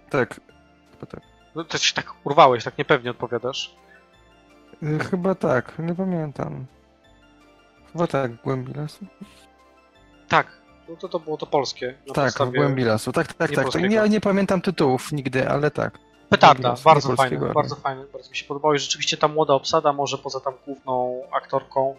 Tak, 0.10 0.40
chyba 0.92 1.06
tak. 1.06 1.22
No, 1.56 1.64
to 1.64 1.78
się 1.78 1.94
tak 1.94 2.14
urwałeś, 2.24 2.64
tak 2.64 2.78
niepewnie 2.78 3.12
odpowiadasz. 3.12 3.76
Y, 4.84 5.00
Chyba 5.00 5.36
tak, 5.36 5.80
nie 5.80 5.96
pamiętam. 5.96 6.66
Chyba 7.92 8.08
tak, 8.08 8.32
w 8.32 8.42
głębi 8.44 8.74
lasu. 8.74 9.06
Tak, 10.28 10.62
no 10.90 10.96
to, 10.96 11.10
to 11.10 11.20
było 11.20 11.38
to 11.38 11.46
polskie. 11.46 11.96
Tak, 12.14 12.34
w 12.34 12.52
głębi 12.52 12.84
lasu. 12.84 13.12
Tak, 13.12 13.34
tak, 13.34 13.52
tak. 13.52 13.72
tak. 13.72 13.92
Ja 13.92 14.08
nie 14.08 14.22
pamiętam 14.22 14.62
tytułów 14.62 15.12
nigdy, 15.12 15.50
ale 15.50 15.72
tak. 15.72 16.00
Petarda, 16.32 16.76
bardzo 16.84 17.16
fajny, 17.16 17.54
bardzo 17.54 17.76
fajny, 17.76 18.06
bardzo 18.14 18.30
mi 18.30 18.36
się 18.36 18.46
podobało 18.46 18.74
i 18.74 18.80
rzeczywiście 18.80 19.18
ta 19.18 19.28
młoda 19.28 19.54
obsada, 19.54 19.94
może 19.94 20.18
poza 20.18 20.40
tam 20.40 20.54
główną 20.66 21.22
aktorką, 21.32 21.96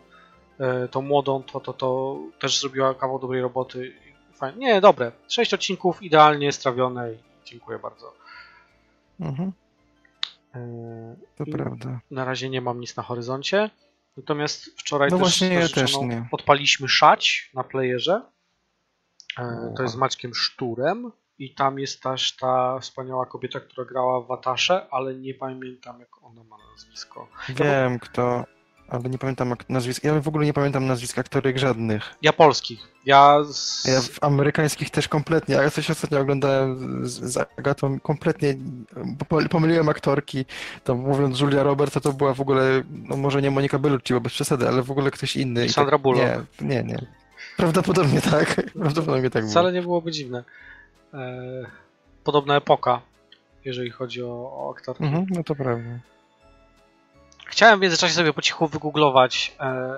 e, 0.59 0.89
tą 0.89 1.03
młodą, 1.03 1.43
to, 1.43 1.61
to, 1.61 1.73
to 1.73 2.17
też 2.41 2.61
zrobiła 2.61 2.95
kawał 2.95 3.19
dobrej 3.19 3.43
roboty. 3.43 3.93
Fajnie. 4.35 4.59
Nie, 4.59 4.81
dobre. 4.81 5.13
Sześć 5.29 5.55
odcinków 5.55 6.03
idealnie 6.03 6.53
strawione 6.53 7.13
i 7.13 7.19
dziękuję 7.45 7.79
bardzo. 7.79 8.13
Mhm, 9.21 9.53
E, 10.55 11.17
to 11.37 11.45
I 11.45 11.53
prawda. 11.53 12.01
Na 12.11 12.25
razie 12.25 12.51
nie 12.51 12.61
mam 12.61 12.81
nic 12.81 12.97
na 12.97 13.03
horyzoncie. 13.03 13.71
Natomiast 14.17 14.65
wczoraj 14.81 15.11
No 15.11 15.17
też, 15.17 15.21
właśnie, 15.21 15.49
ja 15.55 15.69
z 15.69 15.73
też 15.73 15.97
nie. 15.97 16.29
odpaliśmy 16.33 16.89
szać 16.89 17.51
na 17.55 17.65
playerze. 17.65 18.23
E, 19.39 19.75
To 19.77 19.83
jest 19.83 19.95
z. 19.95 19.99
Maćkiem 19.99 20.35
Szturem. 20.35 21.13
I 21.39 21.55
tam 21.55 21.79
jest 21.79 22.03
też 22.03 22.37
ta 22.37 22.79
wspaniała 22.81 23.27
kobieta, 23.27 23.61
która 23.61 23.85
grała 23.85 24.21
w 24.21 24.27
Watasze, 24.27 24.87
ale 24.91 25.15
nie 25.15 25.35
pamiętam 25.35 26.01
jak 26.01 26.23
ona 26.23 26.45
ma 26.45 26.57
nazwisko. 26.73 27.29
Wiem 27.49 27.99
kto, 27.99 28.45
ale 28.89 29.03
nie 29.03 29.19
pamiętam 29.19 29.51
jak 29.51 29.69
nazwisk. 29.69 30.05
Ja 30.05 30.21
w 30.21 30.29
ogóle 30.29 30.47
nie 30.47 30.53
pamiętam 30.53 30.87
nazwisk 30.87 31.19
aktorek 31.19 31.59
żadnych. 31.59 32.15
Ja 32.23 32.33
polskich. 32.33 32.93
Ja, 33.07 33.45
z... 33.45 33.85
Ja 33.85 34.01
w 34.01 34.25
amerykańskich 34.25 34.91
też 34.91 35.09
kompletnie, 35.09 35.55
ja 35.55 35.71
coś 35.71 35.91
ostatnio 35.91 36.21
oglądałem 36.21 37.07
z, 37.09 37.21
z 37.33 37.37
Agatą, 37.59 38.01
kompletnie 38.01 38.55
po- 39.29 39.49
pomyliłem 39.49 39.89
aktorki, 39.89 40.45
tam 40.85 40.99
mówiąc 40.99 41.41
Julia 41.41 41.63
Roberts, 41.63 41.95
to 41.95 42.01
to 42.01 42.13
była 42.13 42.35
w 42.35 42.41
ogóle, 42.41 42.83
no 42.91 43.17
może 43.17 43.43
nie 43.43 43.51
Monika 43.51 43.79
Bellucci, 43.79 44.15
bo 44.15 44.21
bez 44.21 44.33
przesady, 44.33 44.69
ale 44.69 44.83
w 44.83 44.91
ogóle 44.91 45.11
ktoś 45.11 45.37
inny. 45.37 45.69
Sandra 45.69 45.97
tak, 45.97 46.03
Bullock. 46.03 46.25
Nie, 46.61 46.69
nie, 46.69 46.83
nie. 46.85 47.07
Prawdopodobnie 47.57 48.21
tak, 48.21 48.63
prawdopodobnie 48.81 49.31
tak 49.31 49.43
było. 49.43 49.51
Wcale 49.51 49.73
nie 49.73 49.83
byłoby 49.83 50.13
dziwne. 50.13 50.45
E, 51.15 51.67
podobna 52.25 52.57
epoka, 52.57 53.01
jeżeli 53.65 53.91
chodzi 53.91 54.23
o, 54.23 54.29
o 54.29 54.75
aktorki. 54.77 55.05
Mhm, 55.05 55.27
no 55.31 55.45
to 55.45 55.55
prawda. 55.55 55.91
Chciałem 57.47 57.79
w 57.79 57.83
międzyczasie 57.83 58.15
sobie 58.15 58.33
po 58.33 58.43
cichu 58.43 58.67
wygooglować 58.67 59.57
e, 59.61 59.93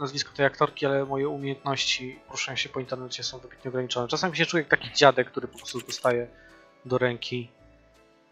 nazwisko 0.00 0.36
tej 0.36 0.46
aktorki, 0.46 0.86
ale 0.86 1.04
moje 1.04 1.28
umiejętności 1.28 2.18
poruszania 2.26 2.56
się 2.56 2.68
po 2.68 2.80
internecie 2.80 3.22
są 3.22 3.38
wybitnie 3.38 3.68
ograniczone. 3.68 4.08
Czasami 4.08 4.36
się 4.36 4.46
czuję 4.46 4.62
jak 4.62 4.70
taki 4.70 4.92
dziadek, 4.94 5.30
który 5.30 5.48
po 5.48 5.58
prostu 5.58 5.80
dostaje 5.80 6.26
do 6.84 6.98
ręki 6.98 7.50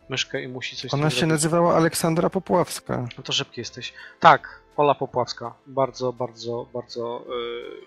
myszkę 0.09 0.43
i 0.43 0.49
musi 0.49 0.77
coś 0.77 0.95
Ona 0.95 1.11
się 1.11 1.17
zrobić. 1.17 1.31
nazywała 1.31 1.77
Aleksandra 1.77 2.31
Popławska. 2.31 3.09
No 3.17 3.23
to 3.23 3.33
szybki 3.33 3.61
jesteś. 3.61 3.93
Tak, 4.21 4.61
Ola 4.77 4.95
Popławska. 4.95 5.55
Bardzo, 5.67 6.13
bardzo, 6.13 6.67
bardzo 6.75 7.25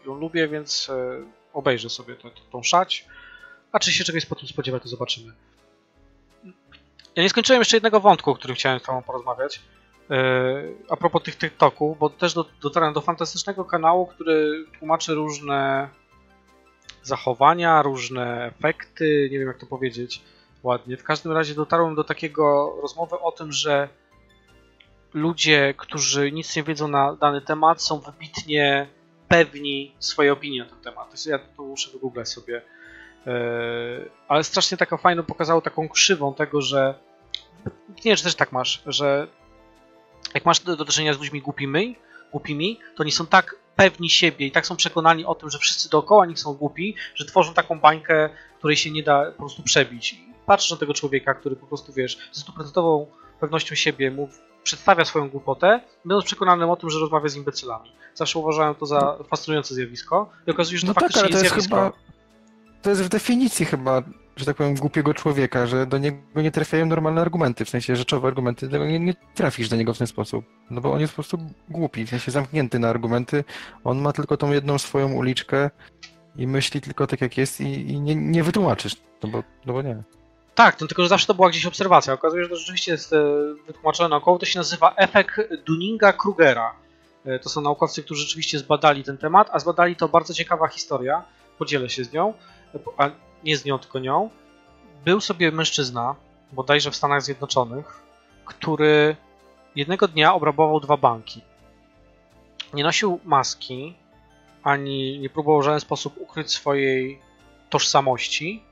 y, 0.06 0.08
ją 0.08 0.16
lubię, 0.16 0.48
więc 0.48 0.92
obejrzę 1.54 1.89
sobie 1.89 2.16
tą 2.51 2.63
szać. 2.63 3.06
A 3.77 3.79
czy 3.79 3.93
się 3.93 4.03
czegoś 4.03 4.25
po 4.25 4.36
tym 4.36 4.48
spodziewać, 4.48 4.84
to 4.84 4.89
zobaczymy. 4.89 5.34
Ja 7.15 7.24
nie 7.24 7.29
skończyłem 7.29 7.62
jeszcze 7.62 7.77
jednego 7.77 8.00
wątku, 8.00 8.31
o 8.31 8.36
którym 8.36 8.55
chciałem 8.55 8.79
z 8.79 8.84
Tobą 8.84 9.03
porozmawiać. 9.03 9.55
Y, 9.55 10.15
a 10.89 10.98
propos 10.98 11.24
tych 11.24 11.38
TikToków, 11.38 11.98
bo 11.98 12.10
też 12.10 12.34
do, 12.34 12.46
dotarłem 12.62 12.93
do 12.93 13.01
fantastycznego 13.01 13.65
kanału, 13.65 14.07
który 14.07 14.65
tłumaczy 14.79 15.13
różne 15.13 15.89
zachowania, 17.03 17.81
różne 17.81 18.46
efekty, 18.46 19.29
nie 19.31 19.39
wiem 19.39 19.48
jak 19.48 19.57
to 19.57 19.65
powiedzieć 19.65 20.22
ładnie. 20.63 20.98
W 20.98 21.03
każdym 21.03 21.31
razie 21.31 21.55
dotarłem 21.55 21.96
do 21.96 22.03
takiego 22.03 22.75
rozmowy 22.81 23.19
o 23.19 23.31
tym, 23.31 23.51
że 23.51 23.89
ludzie, 25.13 25.74
którzy 25.77 26.31
nic 26.31 26.55
nie 26.55 26.63
wiedzą 26.63 26.88
na 26.88 27.15
dany 27.15 27.41
temat, 27.41 27.81
są 27.81 28.00
wybitnie 28.00 28.88
pewni 29.27 29.96
swojej 30.00 30.31
opinii 30.31 30.60
na 30.60 30.65
ten 30.65 30.79
temat. 30.79 31.25
Ja 31.25 31.39
to 31.39 31.63
muszę 31.63 31.91
wygooglać 31.91 32.29
sobie. 32.29 32.62
Yy, 33.27 34.10
ale 34.27 34.43
strasznie 34.43 34.77
taka 34.77 34.98
fajną 34.98 35.24
pokazało 35.24 35.62
taką 35.62 35.89
krzywą 35.89 36.34
tego, 36.34 36.62
że 36.62 36.96
nie 37.89 38.03
wiem, 38.03 38.15
czy 38.15 38.24
też 38.24 38.36
tak 38.36 38.51
masz, 38.51 38.84
że 38.86 39.27
jak 40.34 40.46
masz 40.46 40.60
do, 40.60 40.75
do 40.75 40.86
czynienia 40.86 41.13
z 41.13 41.17
ludźmi 41.17 41.41
głupimi, 41.41 41.96
głupimi, 42.31 42.79
to 42.96 43.03
oni 43.03 43.12
są 43.12 43.25
tak 43.25 43.55
pewni 43.75 44.10
siebie 44.10 44.48
i 44.48 44.51
tak 44.51 44.65
są 44.65 44.75
przekonani 44.75 45.25
o 45.25 45.36
tym, 45.36 45.50
że 45.50 45.60
wszyscy 45.60 45.89
dookoła 45.89 46.25
nich 46.25 46.39
są 46.39 46.53
głupi, 46.53 46.96
że 47.15 47.25
tworzą 47.25 47.53
taką 47.53 47.79
bańkę, 47.79 48.29
której 48.57 48.77
się 48.77 48.91
nie 48.91 49.03
da 49.03 49.31
po 49.31 49.38
prostu 49.38 49.63
przebić. 49.63 50.13
I 50.13 50.34
patrzysz 50.46 50.72
na 50.72 50.77
tego 50.77 50.93
człowieka, 50.93 51.34
który 51.34 51.55
po 51.55 51.67
prostu, 51.67 51.93
wiesz, 51.93 52.17
ze 52.31 52.41
stuprocentową 52.41 53.07
pewnością 53.39 53.75
siebie 53.75 54.12
mu 54.12 54.29
przedstawia 54.63 55.05
swoją 55.05 55.29
głupotę, 55.29 55.79
będąc 56.05 56.25
przekonanym 56.25 56.69
o 56.69 56.75
tym, 56.75 56.89
że 56.89 57.00
rozmawia 57.00 57.29
z 57.29 57.36
imbecylami. 57.36 57.91
Zawsze 58.13 58.39
uważałem 58.39 58.75
to 58.75 58.86
za 58.86 59.17
fascynujące 59.29 59.75
zjawisko 59.75 60.29
i 60.48 60.51
okazuje 60.51 60.79
się, 60.79 60.88
że 60.88 60.93
to 60.93 61.00
No 61.00 61.01
tak, 61.01 61.03
faktycznie 61.03 61.22
ale 61.22 61.31
to 61.31 61.38
jest 61.38 61.50
zjawisko. 61.50 61.75
chyba, 61.75 61.91
to 62.88 62.91
jest 62.91 63.03
w 63.03 63.10
definicji 63.10 63.65
chyba, 63.65 64.03
że 64.36 64.46
tak 64.46 64.56
powiem, 64.56 64.75
głupiego 64.75 65.13
człowieka, 65.13 65.67
że 65.67 65.86
do 65.86 65.98
niego 65.98 66.17
nie 66.36 66.51
trafiają 66.51 66.86
normalne 66.86 67.22
argumenty, 67.22 67.65
w 67.65 67.70
sensie 67.70 67.96
rzeczowe 67.96 68.27
argumenty, 68.27 68.67
nie, 68.67 69.00
nie 69.00 69.13
trafisz 69.36 69.70
do 69.70 69.75
niego 69.75 69.94
w 69.94 69.98
ten 69.98 70.08
sposób, 70.08 70.46
no 70.70 70.82
bo 70.82 70.94
on 70.94 71.00
jest 71.00 71.13
po 71.13 71.15
prostu 71.15 71.38
głupi, 71.70 72.06
w 72.06 72.10
sensie 72.10 72.32
zamknięty 72.32 72.79
na 72.79 72.89
argumenty, 72.89 73.44
on 73.84 74.01
ma 74.01 74.13
tylko 74.13 74.38
tą 74.38 74.51
jedną 74.51 74.77
swoją 74.77 75.13
uliczkę 75.13 75.70
i 76.36 76.48
myśli 76.48 76.82
tylko 76.82 77.08
tak 77.08 77.22
jak 77.22 77.38
jest 77.38 77.62
i, 77.62 77.91
i 77.91 78.00
nie, 78.01 78.15
nie 78.15 78.44
wytłumaczysz, 78.44 78.96
no 79.24 79.29
bo, 79.29 79.44
no 79.65 79.74
bo 79.74 79.82
nie. 79.82 80.03
Tak, 80.56 80.82
no 80.82 80.88
tylko 80.88 81.03
że 81.03 81.10
zawsze 81.10 81.27
to 81.27 81.34
była 81.34 81.50
gdzieś 81.50 81.65
obserwacja. 81.65 82.13
Okazuje 82.13 82.41
się, 82.41 82.46
że 82.46 82.50
to 82.50 82.56
rzeczywiście 82.56 82.91
jest 82.91 83.13
e, 83.13 83.17
wytłumaczone 83.67 84.10
naokoło. 84.10 84.39
To 84.39 84.46
się 84.46 84.60
nazywa 84.60 84.94
efekt 84.96 85.39
Dunninga-Krugera. 85.67 86.70
E, 87.25 87.39
To 87.39 87.50
są 87.50 87.62
naukowcy, 87.62 88.03
którzy 88.03 88.22
rzeczywiście 88.22 88.60
zbadali 88.60 89.03
ten 89.03 89.17
temat, 89.17 89.50
a 89.51 89.60
zbadali 89.60 89.96
to 89.96 90.10
bardzo 90.10 90.34
ciekawa 90.34 90.67
historia. 90.67 91.24
Podzielę 91.58 91.89
się 91.89 92.03
z 92.03 92.13
nią, 92.13 92.34
a 92.97 93.09
nie 93.43 93.57
z 93.57 93.65
nią, 93.65 93.79
tylko 93.79 94.00
nią. 94.00 94.29
Był 95.05 95.21
sobie 95.21 95.51
mężczyzna, 95.51 96.15
bodajże 96.51 96.91
w 96.91 96.95
Stanach 96.95 97.21
Zjednoczonych, 97.21 98.03
który 98.45 99.15
jednego 99.75 100.07
dnia 100.07 100.33
obrabował 100.33 100.79
dwa 100.79 100.97
banki. 100.97 101.41
Nie 102.74 102.83
nosił 102.83 103.19
maski, 103.25 103.95
ani 104.63 105.19
nie 105.19 105.29
próbował 105.29 105.62
w 105.62 105.65
żaden 105.65 105.79
sposób 105.79 106.17
ukryć 106.17 106.51
swojej 106.51 107.19
tożsamości. 107.69 108.63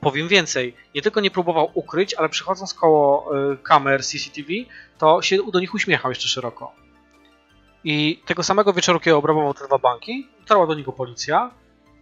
Powiem 0.00 0.28
więcej, 0.28 0.74
nie 0.94 1.02
tylko 1.02 1.20
nie 1.20 1.30
próbował 1.30 1.70
ukryć, 1.74 2.14
ale 2.14 2.28
przychodząc 2.28 2.74
koło 2.74 3.36
y, 3.52 3.56
kamer 3.56 4.04
CCTV, 4.04 4.48
to 4.98 5.22
się 5.22 5.38
do 5.52 5.60
nich 5.60 5.74
uśmiechał 5.74 6.10
jeszcze 6.10 6.28
szeroko. 6.28 6.72
I 7.84 8.22
tego 8.26 8.42
samego 8.42 8.72
wieczoru, 8.72 9.00
kiedy 9.00 9.16
obrabował 9.16 9.54
te 9.54 9.66
dwa 9.66 9.78
banki, 9.78 10.28
dotarła 10.40 10.66
do 10.66 10.74
niego 10.74 10.92
policja 10.92 11.50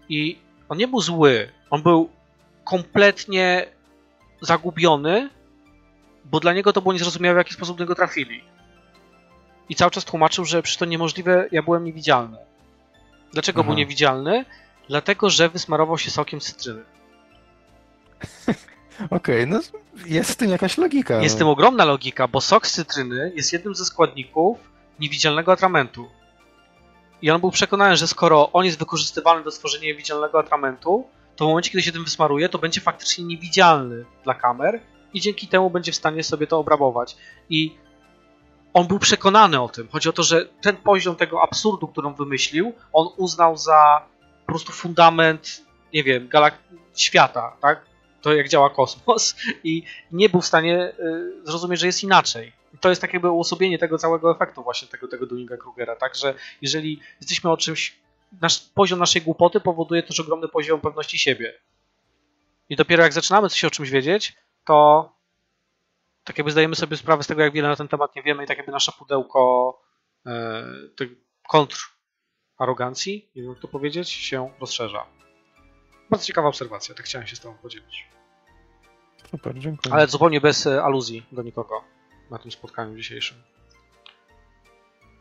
i 0.08 0.38
on 0.68 0.78
nie 0.78 0.88
był 0.88 1.00
zły, 1.00 1.52
on 1.70 1.82
był 1.82 2.08
kompletnie 2.64 3.66
zagubiony, 4.40 5.30
bo 6.24 6.40
dla 6.40 6.52
niego 6.52 6.72
to 6.72 6.82
było 6.82 6.92
niezrozumiałe, 6.92 7.34
w 7.34 7.38
jaki 7.38 7.54
sposób 7.54 7.78
do 7.78 7.84
niego 7.84 7.94
trafili. 7.94 8.44
I 9.68 9.74
cały 9.74 9.90
czas 9.90 10.04
tłumaczył, 10.04 10.44
że 10.44 10.62
przecież 10.62 10.78
to 10.78 10.84
niemożliwe, 10.84 11.48
ja 11.52 11.62
byłem 11.62 11.84
niewidzialny. 11.84 12.36
Dlaczego 13.32 13.60
Aha. 13.60 13.66
był 13.66 13.76
niewidzialny? 13.76 14.44
Dlatego, 14.88 15.30
że 15.30 15.48
wysmarował 15.48 15.98
się 15.98 16.10
sokiem 16.10 16.40
cytryny. 16.40 16.82
Okej, 19.10 19.46
no 19.46 19.60
jest 20.06 20.30
w 20.30 20.36
tym 20.36 20.50
jakaś 20.50 20.78
logika. 20.78 21.22
Jest 21.22 21.34
w 21.34 21.38
tym 21.38 21.48
ogromna 21.48 21.84
logika, 21.84 22.28
bo 22.28 22.40
sok 22.40 22.66
z 22.66 22.72
cytryny 22.72 23.32
jest 23.34 23.52
jednym 23.52 23.74
ze 23.74 23.84
składników 23.84 24.58
niewidzialnego 25.00 25.52
atramentu. 25.52 26.08
I 27.24 27.30
on 27.30 27.40
był 27.40 27.50
przekonany, 27.50 27.96
że 27.96 28.06
skoro 28.06 28.52
on 28.52 28.64
jest 28.64 28.78
wykorzystywany 28.78 29.44
do 29.44 29.50
stworzenia 29.50 29.84
niewidzialnego 29.84 30.38
atramentu, 30.38 31.08
to 31.36 31.44
w 31.44 31.48
momencie, 31.48 31.70
kiedy 31.70 31.82
się 31.82 31.92
tym 31.92 32.04
wysmaruje, 32.04 32.48
to 32.48 32.58
będzie 32.58 32.80
faktycznie 32.80 33.24
niewidzialny 33.24 34.04
dla 34.24 34.34
kamer 34.34 34.80
i 35.14 35.20
dzięki 35.20 35.48
temu 35.48 35.70
będzie 35.70 35.92
w 35.92 35.96
stanie 35.96 36.24
sobie 36.24 36.46
to 36.46 36.58
obrabować. 36.58 37.16
I 37.50 37.76
on 38.74 38.86
był 38.86 38.98
przekonany 38.98 39.60
o 39.60 39.68
tym. 39.68 39.88
Chodzi 39.92 40.08
o 40.08 40.12
to, 40.12 40.22
że 40.22 40.46
ten 40.60 40.76
poziom 40.76 41.16
tego 41.16 41.42
absurdu, 41.42 41.88
którą 41.88 42.14
wymyślił, 42.14 42.72
on 42.92 43.08
uznał 43.16 43.56
za 43.56 44.06
po 44.46 44.46
prostu 44.46 44.72
fundament, 44.72 45.62
nie 45.94 46.04
wiem, 46.04 46.28
galak 46.28 46.58
świata, 46.96 47.56
tak? 47.60 47.86
To 48.24 48.34
jak 48.34 48.48
działa 48.48 48.70
kosmos 48.70 49.36
i 49.64 49.82
nie 50.12 50.28
był 50.28 50.40
w 50.40 50.46
stanie 50.46 50.92
y, 50.98 51.46
zrozumieć, 51.46 51.80
że 51.80 51.86
jest 51.86 52.02
inaczej. 52.02 52.52
I 52.74 52.78
to 52.78 52.88
jest 52.88 53.00
takie 53.00 53.12
jakby 53.12 53.30
uosobienie 53.30 53.78
tego 53.78 53.98
całego 53.98 54.30
efektu 54.30 54.62
właśnie 54.62 54.88
tego, 54.88 55.08
tego 55.08 55.26
Dunninga-Krugera, 55.26 55.96
tak? 55.96 56.16
Że 56.16 56.34
jeżeli 56.62 57.00
jesteśmy 57.20 57.50
o 57.50 57.56
czymś, 57.56 57.96
nasz 58.40 58.60
poziom 58.60 58.98
naszej 58.98 59.22
głupoty 59.22 59.60
powoduje 59.60 60.02
też 60.02 60.20
ogromny 60.20 60.48
poziom 60.48 60.80
pewności 60.80 61.18
siebie. 61.18 61.54
I 62.68 62.76
dopiero 62.76 63.02
jak 63.02 63.12
zaczynamy 63.12 63.48
coś 63.48 63.64
o 63.64 63.70
czymś 63.70 63.90
wiedzieć, 63.90 64.36
to 64.64 65.08
tak 66.24 66.38
jakby 66.38 66.50
zdajemy 66.50 66.76
sobie 66.76 66.96
sprawę 66.96 67.22
z 67.22 67.26
tego, 67.26 67.42
jak 67.42 67.52
wiele 67.52 67.68
na 67.68 67.76
ten 67.76 67.88
temat 67.88 68.16
nie 68.16 68.22
wiemy 68.22 68.44
i 68.44 68.46
tak 68.46 68.56
jakby 68.56 68.72
nasze 68.72 68.92
pudełko 68.98 69.80
e, 70.26 70.64
kontr 71.48 71.76
arogancji, 72.58 73.30
nie 73.36 73.42
wiem 73.42 73.50
jak 73.50 73.60
to 73.60 73.68
powiedzieć, 73.68 74.10
się 74.10 74.50
rozszerza. 74.60 75.06
Bardzo 76.10 76.26
ciekawa 76.26 76.48
obserwacja, 76.48 76.94
tak 76.94 77.06
chciałem 77.06 77.26
się 77.26 77.36
z 77.36 77.40
Tobą 77.40 77.58
podzielić. 77.58 78.13
Super, 79.34 79.58
dziękuję. 79.58 79.94
Ale 79.94 80.06
zupełnie 80.06 80.40
bez 80.40 80.66
e, 80.66 80.82
aluzji 80.82 81.26
do 81.32 81.42
nikogo 81.42 81.84
na 82.30 82.38
tym 82.38 82.50
spotkaniu 82.50 82.96
dzisiejszym. 82.96 83.36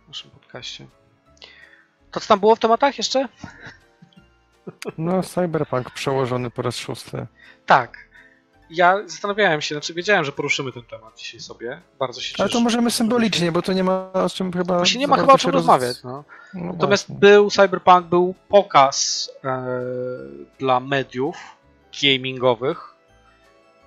W 0.05 0.07
naszym 0.07 0.31
podcaście. 0.31 0.87
To 2.11 2.19
co 2.19 2.27
tam 2.27 2.39
było 2.39 2.55
w 2.55 2.59
tematach 2.59 2.97
jeszcze? 2.97 3.27
No, 4.97 5.23
Cyberpunk 5.23 5.91
przełożony 5.91 6.49
po 6.49 6.61
raz 6.61 6.77
szósty. 6.77 7.27
Tak 7.65 7.97
ja 8.69 9.07
zastanawiałem 9.07 9.61
się, 9.61 9.75
znaczy 9.75 9.93
wiedziałem, 9.93 10.25
że 10.25 10.31
poruszymy 10.31 10.71
ten 10.71 10.83
temat 10.83 11.17
dzisiaj 11.17 11.39
sobie. 11.39 11.81
Bardzo 11.99 12.21
się 12.21 12.31
cieszę. 12.31 12.43
Ale 12.43 12.51
to 12.51 12.59
możemy 12.59 12.91
symbolicznie, 12.91 13.51
bo 13.51 13.61
to 13.61 13.73
nie 13.73 13.83
ma 13.83 14.13
o 14.13 14.29
czym 14.29 14.53
chyba. 14.53 14.77
Właśnie 14.77 14.99
nie 14.99 15.07
ma 15.07 15.17
chyba 15.17 15.33
o 15.33 15.37
czym 15.37 15.51
roz... 15.51 15.59
rozmawiać. 15.59 16.03
No. 16.03 16.23
No 16.53 16.73
Natomiast 16.73 17.07
właśnie. 17.07 17.19
był 17.19 17.49
Cyberpunk, 17.49 18.05
był 18.05 18.35
pokaz 18.49 19.29
e, 19.43 19.75
dla 20.59 20.79
mediów 20.79 21.35
gamingowych. 22.03 22.92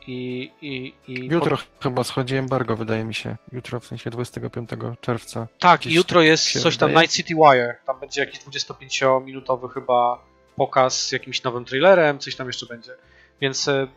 I, 0.07 0.51
i, 0.63 0.95
i 1.09 1.27
jutro 1.27 1.59
chyba 1.83 2.05
schodzi 2.05 2.37
embargo, 2.37 2.77
wydaje 2.77 3.05
mi 3.05 3.15
się. 3.15 3.37
Jutro, 3.53 3.81
w 3.81 3.87
sensie 3.87 4.11
25 4.11 4.71
czerwca. 5.01 5.47
Tak, 5.59 5.87
jutro 5.87 6.23
jest 6.23 6.63
coś 6.63 6.77
tam 6.77 6.91
Night 6.91 7.13
City 7.13 7.35
Wire. 7.35 7.77
Tam 7.87 8.01
będzie 8.01 8.21
jakiś 8.21 8.41
25-minutowy 8.41 9.69
chyba 9.71 10.25
pokaz 10.57 11.07
z 11.07 11.13
jakimś 11.13 11.43
nowym 11.43 11.65
trailerem, 11.65 12.19
coś 12.19 12.37
tam 12.37 12.47
jeszcze 12.47 12.67
będzie. 12.67 12.93
Więc 13.41 13.69
e, 13.69 13.89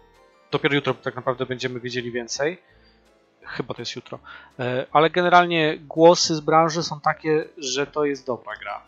dopiero 0.51 0.75
jutro 0.75 0.94
tak 0.94 1.16
naprawdę 1.16 1.46
będziemy 1.46 1.80
wiedzieli 1.80 2.12
więcej. 2.12 2.62
Chyba 3.44 3.74
to 3.74 3.82
jest 3.82 3.96
jutro. 3.96 4.20
E, 4.60 4.86
ale 4.92 5.10
generalnie 5.10 5.78
głosy 5.78 6.36
z 6.36 6.39
branży 6.39 6.84
są 6.84 7.00
takie, 7.01 7.46
że 7.58 7.88
to 7.88 8.06
jest 8.06 8.25
dobra 8.25 8.56
gra. 8.56 8.82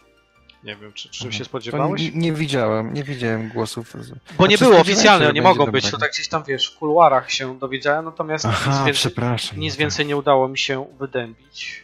Nie 0.63 0.75
wiem, 0.75 0.94
czy, 0.94 1.10
czy 1.10 1.32
się 1.32 1.46
spodziewałeś? 1.46 2.01
Nie, 2.01 2.12
nie, 2.12 2.34
widziałem, 2.34 2.94
nie 2.94 3.03
widziałem 3.03 3.50
głosów. 3.50 3.94
Bo 4.38 4.48
nie 4.48 4.58
było 4.58 4.80
oficjalne, 4.80 5.34
nie 5.34 5.41
mogą 5.41 5.65
być. 5.65 5.91
To 5.91 5.98
tak 5.98 6.12
gdzieś 6.12 6.27
tam, 6.27 6.44
wiesz, 6.44 6.72
w 6.72 6.77
kuluarach 6.77 7.32
się 7.32 7.60
dowiedziałem, 7.60 8.06
natomiast 8.06 8.46
Aha, 8.46 8.86
nic, 8.88 9.01
więcej, 9.03 9.60
nic 9.60 9.75
więcej 9.75 10.06
nie 10.06 10.18
udało 10.18 10.48
mi 10.48 10.58
się 10.58 10.86
wydębić 11.00 11.84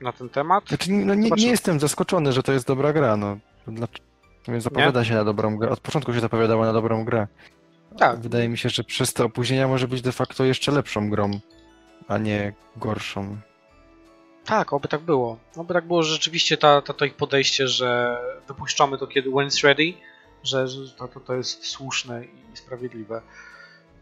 na 0.00 0.12
ten 0.12 0.28
temat. 0.28 0.68
Znaczy, 0.68 0.92
no, 0.92 1.14
nie, 1.14 1.30
nie, 1.30 1.46
jestem 1.46 1.80
zaskoczony, 1.80 2.32
że 2.32 2.42
to 2.42 2.52
jest 2.52 2.66
dobra 2.66 2.92
gra. 2.92 3.16
No. 3.16 3.38
Dlaczego? 3.66 4.06
Zapowiada 4.58 5.00
nie? 5.00 5.06
się 5.06 5.14
na 5.14 5.24
dobrą 5.24 5.56
grę. 5.56 5.70
Od 5.70 5.80
początku 5.80 6.14
się 6.14 6.20
zapowiadało 6.20 6.64
na 6.64 6.72
dobrą 6.72 7.04
grę. 7.04 7.26
Tak. 7.98 8.20
Wydaje 8.20 8.48
mi 8.48 8.58
się, 8.58 8.68
że 8.68 8.84
przez 8.84 9.12
te 9.12 9.24
opóźnienia 9.24 9.68
może 9.68 9.88
być 9.88 10.02
de 10.02 10.12
facto 10.12 10.44
jeszcze 10.44 10.72
lepszą 10.72 11.10
grą, 11.10 11.30
a 12.08 12.18
nie 12.18 12.52
gorszą. 12.76 13.36
Tak, 14.46 14.72
oby 14.72 14.88
tak 14.88 15.00
było. 15.00 15.38
Oby 15.56 15.74
tak 15.74 15.86
było, 15.86 16.02
że 16.02 16.12
rzeczywiście 16.12 16.56
ta, 16.56 16.82
ta, 16.82 16.92
to 16.92 17.04
ich 17.04 17.14
podejście, 17.14 17.68
że 17.68 18.18
wypuszczamy 18.48 18.98
to 18.98 19.06
kiedy 19.06 19.30
when 19.30 19.48
it's 19.48 19.64
ready, 19.64 19.94
że, 20.42 20.68
że 20.68 20.90
to, 20.90 21.08
to, 21.08 21.20
to 21.20 21.34
jest 21.34 21.66
słuszne 21.66 22.24
i 22.24 22.56
sprawiedliwe. 22.56 23.22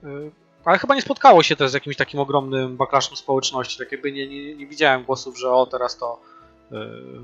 Y, 0.05 0.31
ale 0.65 0.79
chyba 0.79 0.95
nie 0.95 1.03
spotkało 1.03 1.43
się 1.43 1.57
też 1.57 1.71
z 1.71 1.75
jakimś 1.75 1.97
takim 1.97 2.21
ogromnym 2.21 2.77
backlashem 2.77 3.17
społeczności. 3.17 3.79
Tak 3.79 3.93
jakby 3.93 4.13
nie, 4.13 4.29
nie, 4.29 4.55
nie 4.55 4.67
widziałem 4.67 5.05
głosów, 5.05 5.39
że 5.39 5.53
o 5.53 5.67
teraz 5.67 5.99
to 5.99 6.21
yy, 6.71 6.79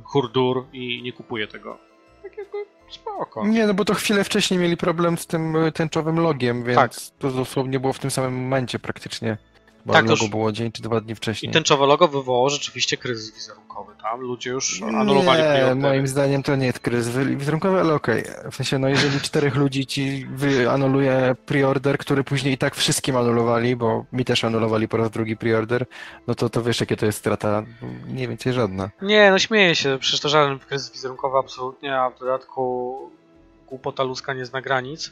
hurdur 0.04 0.66
i 0.72 1.02
nie 1.02 1.12
kupuję 1.12 1.46
tego. 1.46 1.78
Tak 2.22 2.38
jakby 2.38 2.66
Spoko. 2.90 3.46
Nie, 3.46 3.66
no 3.66 3.74
bo 3.74 3.84
to 3.84 3.94
chwilę 3.94 4.24
wcześniej 4.24 4.60
mieli 4.60 4.76
problem 4.76 5.18
z 5.18 5.26
tym 5.26 5.56
e, 5.56 5.72
tęczowym 5.72 6.20
logiem, 6.20 6.64
więc 6.64 6.76
tak. 6.76 7.18
to 7.18 7.30
dosłownie 7.30 7.80
było 7.80 7.92
w 7.92 7.98
tym 7.98 8.10
samym 8.10 8.34
momencie 8.34 8.78
praktycznie. 8.78 9.38
Bo 9.86 9.92
tak, 9.92 10.04
logo 10.04 10.22
już... 10.22 10.30
było 10.30 10.52
dzień 10.52 10.72
czy 10.72 10.82
dwa 10.82 11.00
dni 11.00 11.14
wcześniej. 11.14 11.50
I 11.50 11.52
tęczowe 11.52 11.86
logo 11.86 12.08
wywołało 12.08 12.50
rzeczywiście 12.50 12.96
kryzys 12.96 13.34
wizerunkowy 13.34 13.92
tam. 14.02 14.20
Ludzie 14.20 14.50
już 14.50 14.82
anulowali 14.82 15.42
Nie, 15.42 15.74
moim 15.74 16.06
zdaniem 16.06 16.42
to 16.42 16.56
nie 16.56 16.66
jest 16.66 16.80
kryzys 16.80 17.16
wizerunkowy, 17.16 17.80
ale 17.80 17.94
okej. 17.94 18.22
Okay. 18.22 18.50
W 18.50 18.56
sensie, 18.56 18.78
no 18.78 18.88
jeżeli 18.88 19.20
czterech 19.20 19.54
ludzi 19.56 19.86
ci 19.86 20.26
anuluje 20.70 21.36
preorder, 21.46 21.98
który 21.98 22.24
później 22.24 22.54
i 22.54 22.58
tak 22.58 22.76
wszystkim 22.76 23.16
anulowali, 23.16 23.76
bo 23.76 24.04
mi 24.12 24.24
też 24.24 24.44
anulowali 24.44 24.88
po 24.88 24.96
raz 24.96 25.10
drugi 25.10 25.36
preorder, 25.36 25.86
no 26.26 26.34
to, 26.34 26.50
to 26.50 26.62
wiesz, 26.62 26.80
jakie 26.80 26.96
to 26.96 27.06
jest 27.06 27.18
strata. 27.18 27.62
Nie 28.06 28.28
więcej 28.28 28.52
żadna. 28.52 28.90
Nie, 29.02 29.30
no 29.30 29.38
śmieję 29.38 29.74
się. 29.74 29.98
Przecież 30.00 30.20
to 30.20 30.28
żaden 30.28 30.58
kryzys 30.58 30.92
wizerunkowy 30.92 31.38
absolutnie, 31.38 31.96
a 31.96 32.10
w 32.10 32.18
dodatku 32.18 32.96
głupota 33.66 34.02
ludzka 34.02 34.34
nie 34.34 34.46
zna 34.46 34.60
granic. 34.60 35.10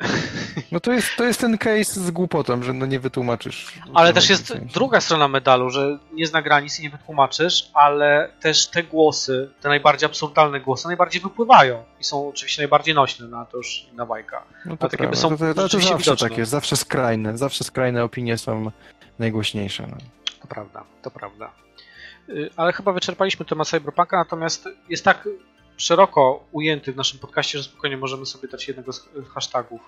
No 0.72 0.80
to 0.80 0.92
jest, 0.92 1.08
to 1.16 1.24
jest 1.24 1.40
ten 1.40 1.58
case 1.58 2.00
z 2.00 2.10
głupotą, 2.10 2.62
że 2.62 2.72
no 2.72 2.86
nie 2.86 3.00
wytłumaczysz. 3.00 3.72
Ale 3.94 4.12
też 4.12 4.30
jest 4.30 4.58
druga 4.58 5.00
strona 5.00 5.28
medalu, 5.28 5.70
że 5.70 5.98
nie 6.12 6.26
zna 6.26 6.42
granic 6.42 6.80
i 6.80 6.82
nie 6.82 6.90
wytłumaczysz, 6.90 7.70
ale 7.74 8.30
też 8.40 8.66
te 8.66 8.82
głosy, 8.82 9.50
te 9.60 9.68
najbardziej 9.68 10.06
absurdalne 10.06 10.60
głosy 10.60 10.86
najbardziej 10.86 11.22
wypływają 11.22 11.84
i 12.00 12.04
są 12.04 12.28
oczywiście 12.28 12.62
najbardziej 12.62 12.94
nośne, 12.94 13.28
no 13.28 13.46
to 13.46 13.56
już 13.56 13.86
inna 13.92 14.06
bajka. 14.06 14.42
No 14.64 14.76
to, 14.76 14.88
takie 14.88 15.16
są 15.16 15.36
to, 15.36 15.54
to, 15.54 15.68
to, 15.68 15.80
zawsze 15.80 15.98
widoczne. 15.98 16.28
tak 16.28 16.38
jest, 16.38 16.50
zawsze 16.50 16.76
skrajne, 16.76 17.38
zawsze 17.38 17.64
skrajne 17.64 18.04
opinie 18.04 18.38
są 18.38 18.70
najgłośniejsze. 19.18 19.86
No. 19.90 19.96
To 20.40 20.48
prawda, 20.48 20.84
to 21.02 21.10
prawda. 21.10 21.50
Y, 22.28 22.50
ale 22.56 22.72
chyba 22.72 22.92
wyczerpaliśmy 22.92 23.46
temat 23.46 23.68
Cyberpunka, 23.68 24.16
natomiast 24.16 24.68
jest 24.88 25.04
tak 25.04 25.28
szeroko 25.76 26.44
ujęty 26.52 26.92
w 26.92 26.96
naszym 26.96 27.18
podcaście, 27.18 27.58
że 27.58 27.64
spokojnie 27.64 27.96
możemy 27.96 28.26
sobie 28.26 28.48
dać 28.48 28.68
jednego 28.68 28.92
z 28.92 29.08
hashtagów 29.34 29.80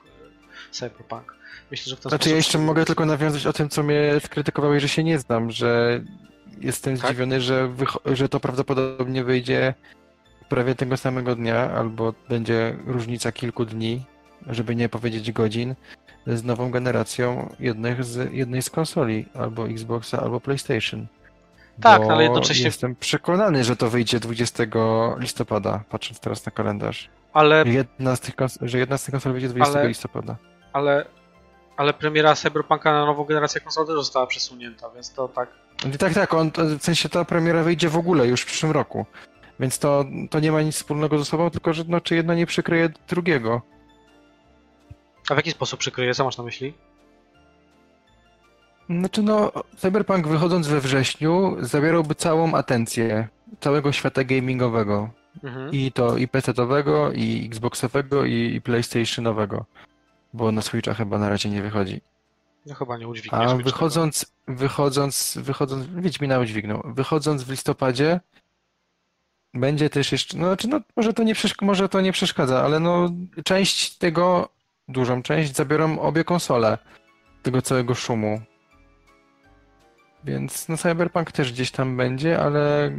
Cyberpunk. 0.71 1.35
Myślę, 1.71 1.91
że 1.91 1.97
w 1.97 2.01
ten 2.01 2.11
Znaczy 2.11 2.31
ja 2.31 2.37
jeszcze 2.37 2.59
mogę 2.59 2.85
tylko 2.85 3.07
nawiązać 3.07 3.47
o 3.47 3.53
tym, 3.53 3.69
co 3.69 3.83
mnie 3.83 4.13
skrytykowałeś, 4.25 4.83
że 4.83 4.89
się 4.89 5.05
nie 5.05 5.19
znam, 5.19 5.51
że 5.51 6.01
jestem 6.61 6.97
tak? 6.97 7.07
zdziwiony, 7.07 7.41
że, 7.41 7.73
że 8.07 8.29
to 8.29 8.41
prawdopodobnie 8.41 9.25
wyjdzie 9.25 9.75
prawie 10.49 10.75
tego 10.75 10.97
samego 10.97 11.37
dnia, 11.37 11.71
albo 11.71 12.15
będzie 12.29 12.77
różnica 12.87 13.33
kilku 13.33 13.65
dni, 13.65 14.05
żeby 14.47 14.77
nie 14.77 14.89
powiedzieć 14.89 15.33
godzin, 15.33 15.75
z 16.27 16.45
nową 16.45 16.71
generacją 16.71 17.55
jednych 17.61 18.05
z, 18.05 18.33
jednej 18.33 18.63
z 18.63 18.71
konsoli, 18.71 19.27
albo 19.35 19.69
Xboxa, 19.69 20.21
albo 20.21 20.41
PlayStation. 20.41 21.07
Tak, 21.81 22.03
ale 22.03 22.23
jednocześnie. 22.23 22.65
Jestem 22.65 22.97
przekonany, 22.97 23.65
że 23.65 23.77
to 23.77 23.91
wyjdzie 23.91 24.21
20 24.21 24.65
listopada, 25.19 25.85
patrząc 25.91 26.21
teraz 26.21 26.47
na 26.47 26.53
kalendarz. 26.53 27.09
Ale. 27.33 27.65
Jedna 27.67 28.17
z 28.17 28.21
tych 28.21 28.35
że 28.61 28.79
jedna 28.79 28.99
z 28.99 29.05
tych 29.05 29.13
konsol 29.13 29.33
wyjdzie 29.33 29.49
20 29.49 29.79
ale... 29.79 29.89
listopada. 29.89 30.37
Ale. 30.73 31.07
Ale 31.77 31.93
premiera 31.93 32.35
Cyberpunka 32.35 32.93
na 32.93 33.07
nową 33.07 33.25
generację 33.25 33.61
konsol 33.61 33.87
też 33.87 33.97
została 33.97 34.27
przesunięta, 34.27 34.91
więc 34.91 35.15
to 35.15 35.29
tak. 35.29 35.49
Tak, 35.99 36.15
tak, 36.15 36.35
on, 36.35 36.51
w 36.79 36.83
sensie 36.83 37.09
ta 37.09 37.25
premiera 37.25 37.63
wyjdzie 37.63 37.89
w 37.89 37.97
ogóle 37.97 38.27
już 38.27 38.43
w 38.43 38.47
przyszłym 38.47 38.73
roku. 38.73 39.07
Więc 39.61 39.79
to, 39.79 40.05
to 40.31 40.41
nie 40.41 40.53
ma 40.53 40.63
nic 40.63 40.75
wspólnego 40.75 41.19
ze 41.19 41.25
sobą, 41.25 41.51
tylko 41.51 41.73
że 41.73 41.85
no, 41.89 42.01
czy 42.01 42.15
jedno 42.15 42.35
nie 42.35 42.47
przykryje 42.47 42.91
drugiego. 43.09 43.63
A 45.31 45.35
w 45.35 45.37
jaki 45.37 45.51
sposób 45.51 45.81
przykryje? 45.81 46.15
Co 46.15 46.25
masz 46.25 46.39
na 46.39 46.45
myśli? 46.45 46.75
Znaczy 48.91 49.23
no, 49.23 49.53
Cyberpunk 49.77 50.29
wychodząc 50.29 50.69
we 50.69 50.81
wrześniu 50.81 51.57
zabierałby 51.61 52.15
całą 52.15 52.55
atencję 52.55 53.29
całego 53.61 53.93
świata 53.93 54.25
gamingowego. 54.25 55.11
Mhm. 55.45 55.71
I 55.73 55.93
to 55.93 56.17
i 56.17 56.29
PC-owego, 56.29 57.13
i 57.13 57.47
Xboxowego, 57.47 58.25
i, 58.25 58.55
i 58.55 58.61
PlayStationowego. 58.61 59.65
Bo 60.33 60.53
na 60.53 60.63
Switcha 60.63 60.95
chyba 60.95 61.19
na 61.19 61.29
razie 61.29 61.51
nie 61.51 61.63
wychodzi. 61.63 62.01
No 62.67 62.75
chyba 62.75 62.97
nie 62.97 63.09
udźwigniesz. 63.09 63.51
A 63.51 63.55
wychodząc, 63.57 64.33
wychodząc, 64.49 65.39
wychodząc, 65.43 65.87
Wiedźmina 65.87 66.39
udźwignął. 66.39 66.83
Wychodząc 66.85 67.43
w 67.43 67.51
listopadzie 67.51 68.21
będzie 69.55 69.91
też 69.91 70.13
jeszcze, 70.13 70.39
no 70.39 70.47
znaczy 70.47 70.69
no 70.69 70.81
może 70.97 71.13
to 71.13 71.23
nie, 71.23 71.35
może 71.63 71.89
to 71.89 72.01
nie 72.01 72.13
przeszkadza, 72.13 72.63
ale 72.63 72.81
no 72.81 73.11
część 73.45 73.99
tego, 73.99 74.49
dużą 74.89 75.23
część 75.23 75.57
zabiorą 75.57 75.99
obie 75.99 76.25
konsole 76.25 76.79
tego 77.43 77.63
całego 77.63 77.95
szumu. 77.95 78.41
Więc 80.25 80.69
no 80.69 80.77
Cyberpunk 80.77 81.33
też 81.33 81.53
gdzieś 81.53 81.71
tam 81.71 81.97
będzie, 81.97 82.41
ale 82.41 82.93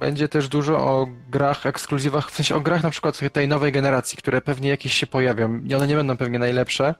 będzie 0.00 0.28
też 0.28 0.48
dużo 0.48 0.78
o 0.78 1.06
grach, 1.30 1.66
ekskluzywach, 1.66 2.30
w 2.30 2.34
sensie 2.34 2.54
o 2.54 2.60
grach 2.60 2.82
na 2.82 2.90
przykład 2.90 3.20
tej 3.32 3.48
nowej 3.48 3.72
generacji, 3.72 4.18
które 4.18 4.40
pewnie 4.40 4.68
jakieś 4.68 4.94
się 4.94 5.06
pojawią. 5.06 5.58
I 5.58 5.74
one 5.74 5.86
nie 5.86 5.94
będą 5.96 6.16
pewnie 6.16 6.38
najlepsze, 6.38 6.94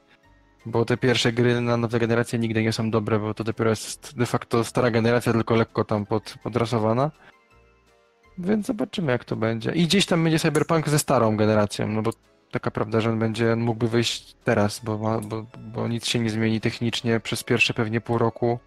bo 0.66 0.84
te 0.84 0.96
pierwsze 0.96 1.32
gry 1.32 1.60
na 1.60 1.76
nowe 1.76 1.98
generacje 1.98 2.38
nigdy 2.38 2.62
nie 2.62 2.72
są 2.72 2.90
dobre, 2.90 3.18
bo 3.18 3.34
to 3.34 3.44
dopiero 3.44 3.70
jest 3.70 4.18
de 4.18 4.26
facto 4.26 4.64
stara 4.64 4.90
generacja, 4.90 5.32
tylko 5.32 5.56
lekko 5.56 5.84
tam 5.84 6.06
pod, 6.06 6.34
podrasowana. 6.42 7.10
Więc 8.38 8.66
zobaczymy, 8.66 9.12
jak 9.12 9.24
to 9.24 9.36
będzie. 9.36 9.72
I 9.72 9.84
gdzieś 9.84 10.06
tam 10.06 10.24
będzie 10.24 10.38
Cyberpunk 10.38 10.88
ze 10.88 10.98
starą 10.98 11.36
generacją, 11.36 11.88
no 11.88 12.02
bo 12.02 12.10
taka 12.50 12.70
prawda, 12.70 13.00
że 13.00 13.10
on 13.10 13.18
będzie, 13.18 13.56
mógłby 13.56 13.88
wyjść 13.88 14.36
teraz, 14.44 14.80
bo, 14.84 14.98
ma, 14.98 15.20
bo, 15.20 15.46
bo 15.58 15.88
nic 15.88 16.06
się 16.06 16.18
nie 16.18 16.30
zmieni 16.30 16.60
technicznie 16.60 17.20
przez 17.20 17.42
pierwsze 17.44 17.74
pewnie 17.74 18.00
pół 18.00 18.18
roku 18.18 18.58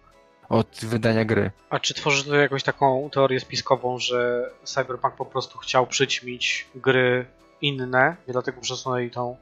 od 0.50 0.80
wydania 0.82 1.24
gry. 1.24 1.50
A 1.70 1.78
czy 1.78 1.94
tworzysz 1.94 2.24
tutaj 2.24 2.40
jakąś 2.40 2.62
taką 2.62 3.10
teorię 3.12 3.40
spiskową, 3.40 3.98
że 3.98 4.50
Cyberpunk 4.64 5.14
po 5.14 5.26
prostu 5.26 5.58
chciał 5.58 5.86
przyćmić 5.86 6.66
gry 6.74 7.26
inne 7.62 8.16
i 8.28 8.32
dlatego 8.32 8.60
przesunęli 8.60 9.10
tą 9.10 9.36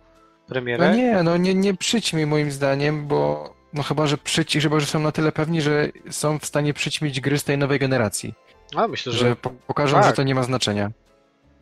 premierę? 0.47 0.89
No 0.89 0.97
nie, 0.97 1.23
no 1.23 1.37
nie, 1.37 1.55
nie 1.55 1.75
przyćmi 1.75 2.27
moim 2.27 2.51
zdaniem, 2.51 3.07
bo 3.07 3.51
no 3.73 3.83
chyba, 3.83 4.07
że 4.07 4.19
przyci, 4.19 4.61
chyba, 4.61 4.81
że 4.81 4.87
są 4.87 5.01
na 5.01 5.13
tyle 5.13 5.33
pewni, 5.33 5.63
że 5.63 5.89
są 6.11 6.39
w 6.39 6.47
stanie 6.47 6.75
przyćmić 6.75 7.21
gry 7.21 7.39
z 7.39 7.45
tej 7.45 7.59
nowej 7.59 7.79
generacji. 7.79 8.35
A 8.77 8.89
myślę, 8.89 9.13
że, 9.13 9.19
Że 9.19 9.37
po, 9.37 9.51
pokażą, 9.51 9.97
tak. 9.97 10.05
że 10.05 10.13
to 10.13 10.23
nie 10.23 10.35
ma 10.35 10.43
znaczenia. 10.43 10.91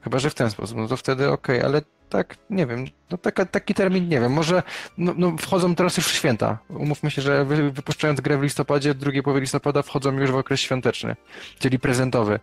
Chyba, 0.01 0.19
że 0.19 0.31
w 0.31 0.35
ten 0.35 0.51
sposób, 0.51 0.77
no 0.77 0.89
to 0.89 0.97
wtedy 0.97 1.31
okej, 1.31 1.63
ale 1.63 1.83
tak, 2.09 2.37
nie 2.51 2.66
wiem, 2.66 2.87
no 3.11 3.19
taka, 3.19 3.47
taki 3.47 3.75
termin, 3.75 4.09
nie 4.09 4.21
wiem, 4.21 4.33
może 4.33 4.62
no, 4.99 5.14
no 5.16 5.37
wchodzą 5.37 5.75
teraz 5.75 5.97
już 5.97 6.07
w 6.07 6.14
święta. 6.14 6.59
Umówmy 6.69 7.11
się, 7.11 7.23
że 7.23 7.45
wy, 7.45 7.71
wypuszczając 7.71 8.21
grę 8.21 8.38
w 8.38 8.42
listopadzie, 8.42 8.95
w 8.95 8.99
drugiej 8.99 9.23
połowie 9.23 9.40
listopada 9.40 9.83
wchodzą 9.83 10.12
już 10.12 10.31
w 10.31 10.37
okres 10.37 10.61
świąteczny, 10.61 11.16
czyli 11.59 11.79
prezentowy. 11.79 12.40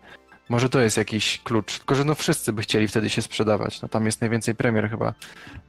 Może 0.50 0.70
to 0.70 0.80
jest 0.80 0.98
jakiś 0.98 1.42
klucz, 1.44 1.78
tylko 1.78 1.96
że 1.96 2.06
no 2.06 2.16
wszyscy 2.16 2.54
by 2.54 2.62
chcieli 2.62 2.88
wtedy 2.88 3.10
się 3.10 3.22
sprzedawać. 3.22 3.82
No 3.82 3.88
tam 3.90 4.06
jest 4.06 4.22
najwięcej 4.22 4.56
premier 4.56 4.90
chyba 4.90 5.14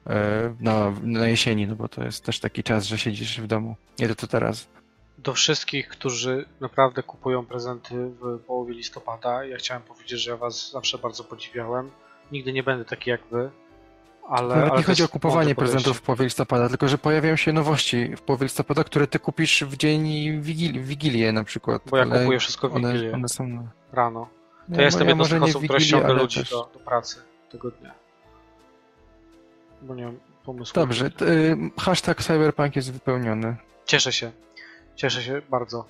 e, 0.07 0.55
na, 0.61 0.93
na 1.03 1.29
jesieni, 1.29 1.67
no 1.67 1.77
bo 1.77 1.89
to 1.89 2.05
jest 2.05 2.25
też 2.25 2.41
taki 2.41 2.63
czas, 2.63 2.85
że 2.85 2.99
siedzisz 2.99 3.41
w 3.41 3.47
domu. 3.47 3.77
Nie 3.99 4.09
to, 4.09 4.15
to 4.15 4.27
teraz. 4.27 4.69
do 5.19 5.33
wszystkich, 5.35 5.89
którzy 5.89 6.45
naprawdę 6.61 7.03
kupują 7.03 7.47
prezenty 7.47 7.95
w 7.95 8.39
połowie 8.39 8.75
listopada, 8.75 9.45
ja 9.45 9.57
chciałem 9.57 9.83
powiedzieć, 9.83 10.21
że 10.23 10.31
ja 10.31 10.37
was 10.37 10.71
zawsze 10.71 10.99
bardzo 10.99 11.25
podziwiałem. 11.25 11.91
Nigdy 12.33 12.53
nie 12.53 12.63
będę 12.63 12.85
taki 12.85 13.11
jak 13.11 13.21
wy, 13.31 13.51
ale... 14.29 14.49
Nawet 14.57 14.71
ale 14.71 14.79
nie 14.81 14.85
chodzi 14.85 15.03
o 15.03 15.09
kupowanie 15.09 15.55
prezentów 15.55 15.99
w 15.99 16.03
połowie 16.03 16.25
listopada, 16.25 16.69
tylko 16.69 16.89
że 16.89 16.99
pojawiają 16.99 17.37
się 17.37 17.53
nowości 17.53 18.17
w 18.17 18.23
połowie 18.23 18.45
listopada, 18.45 18.85
które 18.85 19.07
ty 19.07 19.19
kupisz 19.19 19.65
w 19.65 19.77
dzień 19.77 20.05
wigilii, 20.41 20.81
Wigilię 20.81 21.33
na 21.33 21.45
przykład. 21.45 21.83
Bo 21.91 21.97
ja 21.97 22.07
kupuję 22.07 22.39
wszystko 22.39 22.69
w 22.69 22.75
Wigilię 22.75 23.15
one 23.15 23.29
są... 23.29 23.49
no. 23.49 23.63
rano. 23.93 24.29
To 24.69 24.73
Ja 24.75 24.79
ja 24.79 24.85
jestem 24.85 25.03
mo- 25.05 25.09
jedną 25.09 25.25
z 25.25 25.29
tych 25.29 25.43
osób, 25.43 25.63
Wigilię, 25.63 25.81
ściąga 25.81 26.13
ludzi 26.13 26.41
też- 26.41 26.51
do, 26.51 26.71
do 26.75 26.81
pracy 26.81 27.23
tego 27.51 27.71
dnia. 27.71 27.95
Bo 29.83 29.95
nie 29.95 30.05
mam 30.05 30.19
pomysłu. 30.45 30.75
Dobrze, 30.75 31.11
t- 31.11 31.27
y, 31.27 31.57
hashtag 31.81 32.23
cyberpunk 32.23 32.77
jest 32.77 32.93
wypełniony. 32.93 33.57
Cieszę 33.85 34.13
się. 34.13 34.33
Cieszę 34.97 35.23
się 35.23 35.43
bardzo. 35.51 35.85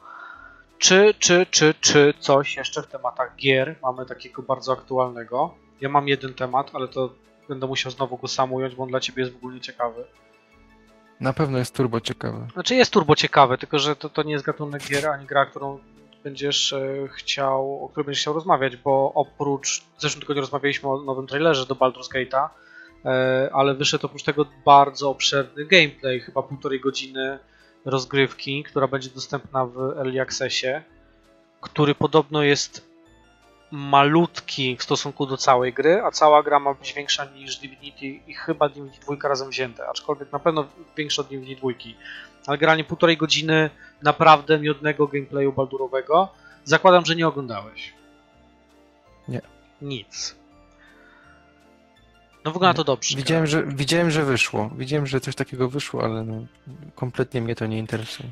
Czy, 0.79 1.15
czy, 1.19 1.47
czy, 1.51 1.75
czy 1.81 2.15
coś 2.21 2.57
jeszcze 2.57 2.83
w 2.83 2.87
tematach 2.87 3.37
gier 3.37 3.77
mamy 3.83 4.07
takiego 4.07 4.43
bardzo 4.43 4.73
aktualnego? 4.73 5.55
Ja 5.81 5.89
mam 5.89 6.09
jeden 6.09 6.35
temat, 6.35 6.71
ale 6.73 6.89
to 6.89 7.11
będę 7.49 7.67
musiał 7.67 7.93
znowu 7.93 8.17
go 8.17 8.29
sam 8.29 8.53
ująć, 8.53 8.75
bo 8.75 8.83
on 8.83 8.89
dla 8.89 9.01
ciebie 9.01 9.23
jest 9.23 9.35
w 9.35 9.37
ogóle 9.37 9.61
ciekawy. 9.61 10.05
Na 11.21 11.33
pewno 11.33 11.59
jest 11.59 11.75
turbo 11.75 12.01
ciekawy. 12.01 12.47
Znaczy 12.53 12.75
jest 12.75 12.93
turbo 12.93 13.17
ciekawy, 13.17 13.59
tylko 13.59 13.79
że 13.79 13.97
to, 13.97 14.09
to 14.09 14.23
nie 14.23 14.33
jest 14.33 14.45
gatunek 14.45 14.83
gier, 14.89 15.09
ani 15.09 15.27
gra, 15.27 15.47
którą 15.47 15.79
będziesz 16.25 16.73
e, 16.73 17.09
chciał, 17.09 17.85
o 17.85 17.89
której 17.89 18.05
będziesz 18.05 18.23
chciał 18.23 18.35
rozmawiać, 18.35 18.77
bo 18.77 19.13
oprócz, 19.15 19.83
w 19.97 20.03
zeszłym 20.03 20.21
tygodniu 20.21 20.41
rozmawialiśmy 20.41 20.89
o 20.89 21.03
nowym 21.03 21.27
trailerze 21.27 21.67
do 21.67 21.75
Baldur's 21.75 22.09
Gate'a, 22.15 22.49
e, 23.05 23.51
ale 23.53 23.75
wyszedł 23.75 24.07
oprócz 24.07 24.23
tego 24.23 24.47
bardzo 24.65 25.11
obszerny 25.11 25.65
gameplay, 25.65 26.21
chyba 26.21 26.43
półtorej 26.43 26.81
godziny 26.81 27.39
rozgrywki, 27.85 28.65
która 28.65 28.89
będzie 28.89 29.11
dostępna 29.11 29.67
w 29.67 29.79
Early 29.79 30.21
Accessie, 30.21 30.73
który 31.61 31.95
podobno 31.95 32.43
jest 32.43 32.94
malutki 33.75 34.77
w 34.77 34.83
stosunku 34.83 35.27
do 35.27 35.37
całej 35.37 35.73
gry, 35.73 36.03
a 36.05 36.11
cała 36.11 36.43
gra 36.43 36.61
ma 36.61 36.75
być 36.75 36.93
większa 36.93 37.25
niż 37.25 37.57
Divinity 37.57 38.07
i 38.07 38.35
chyba 38.35 38.69
Divinity 38.69 39.01
2 39.01 39.29
razem 39.29 39.51
wzięte, 39.51 39.89
aczkolwiek 39.89 40.33
na 40.33 40.39
pewno 40.39 40.67
większa 40.97 41.23
od 41.23 41.29
Divinity 41.29 41.61
2. 41.61 41.71
Ale 42.47 42.59
granie 42.59 42.85
półtorej 42.85 43.17
godziny 43.17 43.71
naprawdę 44.03 44.59
miodnego 44.59 45.07
gameplayu 45.07 45.53
baldurowego. 45.53 46.29
Zakładam, 46.65 47.05
że 47.05 47.17
nie 47.17 47.29
oglądałeś. 47.29 47.93
Nie. 49.29 49.41
Nic. 49.83 50.37
No 52.45 52.51
wygląda 52.51 52.75
to 52.75 52.85
dobrze. 52.85 53.17
Widziałem 53.17 53.47
że, 53.47 53.63
widziałem, 53.67 54.11
że 54.11 54.25
wyszło. 54.25 54.71
Widziałem, 54.77 55.07
że 55.07 55.21
coś 55.21 55.35
takiego 55.35 55.69
wyszło, 55.69 56.05
ale 56.05 56.25
no, 56.25 56.47
kompletnie 56.95 57.41
mnie 57.41 57.55
to 57.55 57.67
nie 57.67 57.79
interesuje. 57.79 58.31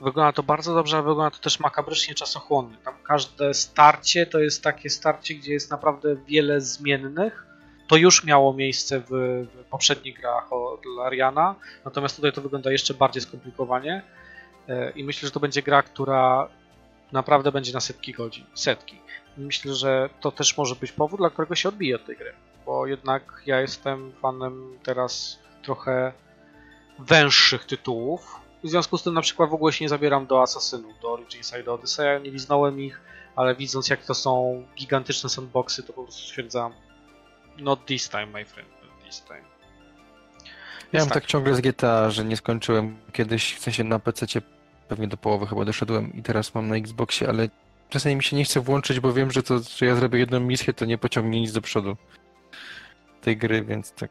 Wygląda 0.00 0.32
to 0.32 0.42
bardzo 0.42 0.74
dobrze, 0.74 0.96
ale 0.96 1.06
wygląda 1.06 1.36
to 1.36 1.42
też 1.42 1.60
makabrycznie 1.60 2.14
czasochłonnie. 2.14 2.76
Tam 2.84 2.94
każde 3.02 3.54
starcie 3.54 4.26
to 4.26 4.38
jest 4.38 4.62
takie 4.62 4.90
starcie, 4.90 5.34
gdzie 5.34 5.52
jest 5.52 5.70
naprawdę 5.70 6.16
wiele 6.16 6.60
zmiennych. 6.60 7.46
To 7.88 7.96
już 7.96 8.24
miało 8.24 8.54
miejsce 8.54 9.00
w, 9.00 9.08
w 9.54 9.64
poprzednich 9.70 10.20
grach 10.20 10.50
Lariana, 10.96 11.54
natomiast 11.84 12.16
tutaj 12.16 12.32
to 12.32 12.42
wygląda 12.42 12.72
jeszcze 12.72 12.94
bardziej 12.94 13.22
skomplikowanie. 13.22 14.02
E, 14.68 14.90
I 14.90 15.04
myślę, 15.04 15.26
że 15.26 15.32
to 15.32 15.40
będzie 15.40 15.62
gra, 15.62 15.82
która 15.82 16.48
naprawdę 17.12 17.52
będzie 17.52 17.72
na 17.72 17.80
setki 17.80 18.12
godzin. 18.12 18.44
Setki. 18.54 19.00
Myślę, 19.36 19.74
że 19.74 20.10
to 20.20 20.32
też 20.32 20.56
może 20.56 20.74
być 20.74 20.92
powód, 20.92 21.20
dla 21.20 21.30
którego 21.30 21.54
się 21.54 21.68
odbije 21.68 21.96
od 21.96 22.06
tej 22.06 22.16
gry. 22.16 22.32
Bo 22.66 22.86
jednak 22.86 23.42
ja 23.46 23.60
jestem 23.60 24.12
fanem 24.12 24.78
teraz 24.82 25.38
trochę 25.62 26.12
węższych 26.98 27.64
tytułów. 27.64 28.40
W 28.64 28.68
związku 28.68 28.98
z 28.98 29.02
tym 29.02 29.14
na 29.14 29.20
przykład 29.20 29.50
w 29.50 29.54
ogóle 29.54 29.72
się 29.72 29.84
nie 29.84 29.88
zabieram 29.88 30.26
do 30.26 30.42
Assassinów, 30.42 30.92
do 31.02 31.12
Originsa 31.12 31.58
i 31.58 31.64
do 31.64 31.74
Odyseya, 31.74 32.22
nie 32.22 32.30
liznąłem 32.30 32.80
ich, 32.80 33.00
ale 33.36 33.54
widząc 33.54 33.88
jak 33.88 34.04
to 34.04 34.14
są 34.14 34.62
gigantyczne 34.76 35.30
sandboxy, 35.30 35.82
to 35.82 35.92
po 35.92 36.02
prostu 36.02 36.22
stwierdzam 36.22 36.72
not 37.58 37.86
this 37.86 38.08
time, 38.08 38.26
my 38.26 38.44
friend, 38.44 38.68
not 38.82 39.04
this 39.04 39.22
time. 39.22 39.44
Ja 40.92 41.00
mam 41.00 41.08
tak 41.08 41.26
ciągle 41.26 41.54
z 41.54 41.60
GTA, 41.60 42.10
że 42.10 42.24
nie 42.24 42.36
skończyłem 42.36 42.96
kiedyś, 43.12 43.54
w 43.54 43.58
sensie 43.58 43.84
na 43.84 43.98
PC 43.98 44.26
pewnie 44.88 45.08
do 45.08 45.16
połowy 45.16 45.46
chyba 45.46 45.64
doszedłem 45.64 46.12
i 46.14 46.22
teraz 46.22 46.54
mam 46.54 46.68
na 46.68 46.76
Xboxie, 46.76 47.28
ale 47.28 47.48
czasami 47.88 48.16
mi 48.16 48.22
się 48.22 48.36
nie 48.36 48.44
chce 48.44 48.60
włączyć, 48.60 49.00
bo 49.00 49.12
wiem, 49.12 49.30
że 49.30 49.42
to, 49.42 49.58
że 49.76 49.86
ja 49.86 49.94
zrobię 49.94 50.18
jedną 50.18 50.40
misję, 50.40 50.74
to 50.74 50.84
nie 50.84 50.98
pociągnie 50.98 51.40
nic 51.40 51.52
do 51.52 51.60
przodu 51.60 51.96
tej 53.20 53.36
gry, 53.36 53.64
więc 53.64 53.92
tak 53.92 54.10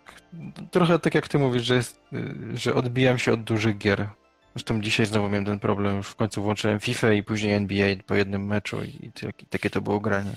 trochę 0.71 0.99
tak 0.99 1.15
jak 1.15 1.27
ty 1.27 1.39
mówisz, 1.39 1.63
że, 1.63 1.75
jest, 1.75 2.01
y, 2.13 2.57
że 2.57 2.73
odbijam 2.73 3.19
się 3.19 3.33
od 3.33 3.43
dużych 3.43 3.77
gier. 3.77 4.09
Zresztą 4.55 4.81
dzisiaj 4.81 5.05
znowu 5.05 5.29
miałem 5.29 5.45
ten 5.45 5.59
problem, 5.59 5.97
już 5.97 6.07
w 6.07 6.15
końcu 6.15 6.43
włączyłem 6.43 6.79
FIFA 6.79 7.13
i 7.13 7.23
później 7.23 7.53
NBA 7.53 7.95
po 8.07 8.15
jednym 8.15 8.45
meczu 8.45 8.83
i, 8.83 9.11
tak- 9.21 9.35
takie 9.49 9.69
to 9.69 9.81
było 9.81 9.99
granie. 9.99 10.35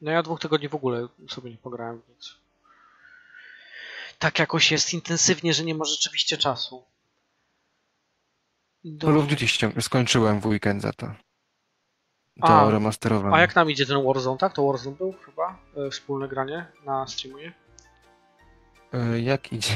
No 0.00 0.10
ja 0.10 0.22
dwóch 0.22 0.40
tygodni 0.40 0.68
w 0.68 0.74
ogóle 0.74 1.08
sobie 1.28 1.50
nie 1.50 1.56
pograłem 1.56 2.00
w 2.02 2.08
nic. 2.08 2.34
Tak 4.18 4.38
jakoś 4.38 4.70
jest 4.70 4.94
intensywnie, 4.94 5.54
że 5.54 5.64
nie 5.64 5.74
ma 5.74 5.84
rzeczywiście 5.84 6.36
czasu. 6.36 6.84
Do... 8.84 9.06
Call 9.06 9.18
of 9.18 9.26
Duty 9.26 9.46
skończyłem 9.80 10.40
w 10.40 10.46
weekend 10.46 10.82
za 10.82 10.92
to. 10.92 11.06
To 12.40 12.48
A, 12.48 12.70
remasterowane. 12.70 13.36
A 13.36 13.40
jak 13.40 13.54
nam 13.54 13.70
idzie 13.70 13.86
ten 13.86 14.04
Warzone, 14.04 14.38
tak? 14.38 14.52
To 14.52 14.66
Warzone 14.66 14.96
był 14.96 15.12
chyba? 15.12 15.58
E, 15.76 15.90
Wspólne 15.90 16.28
granie 16.28 16.66
na 16.84 17.06
streamie? 17.06 17.52
E, 18.92 19.20
Jak 19.20 19.52
idzie? 19.52 19.74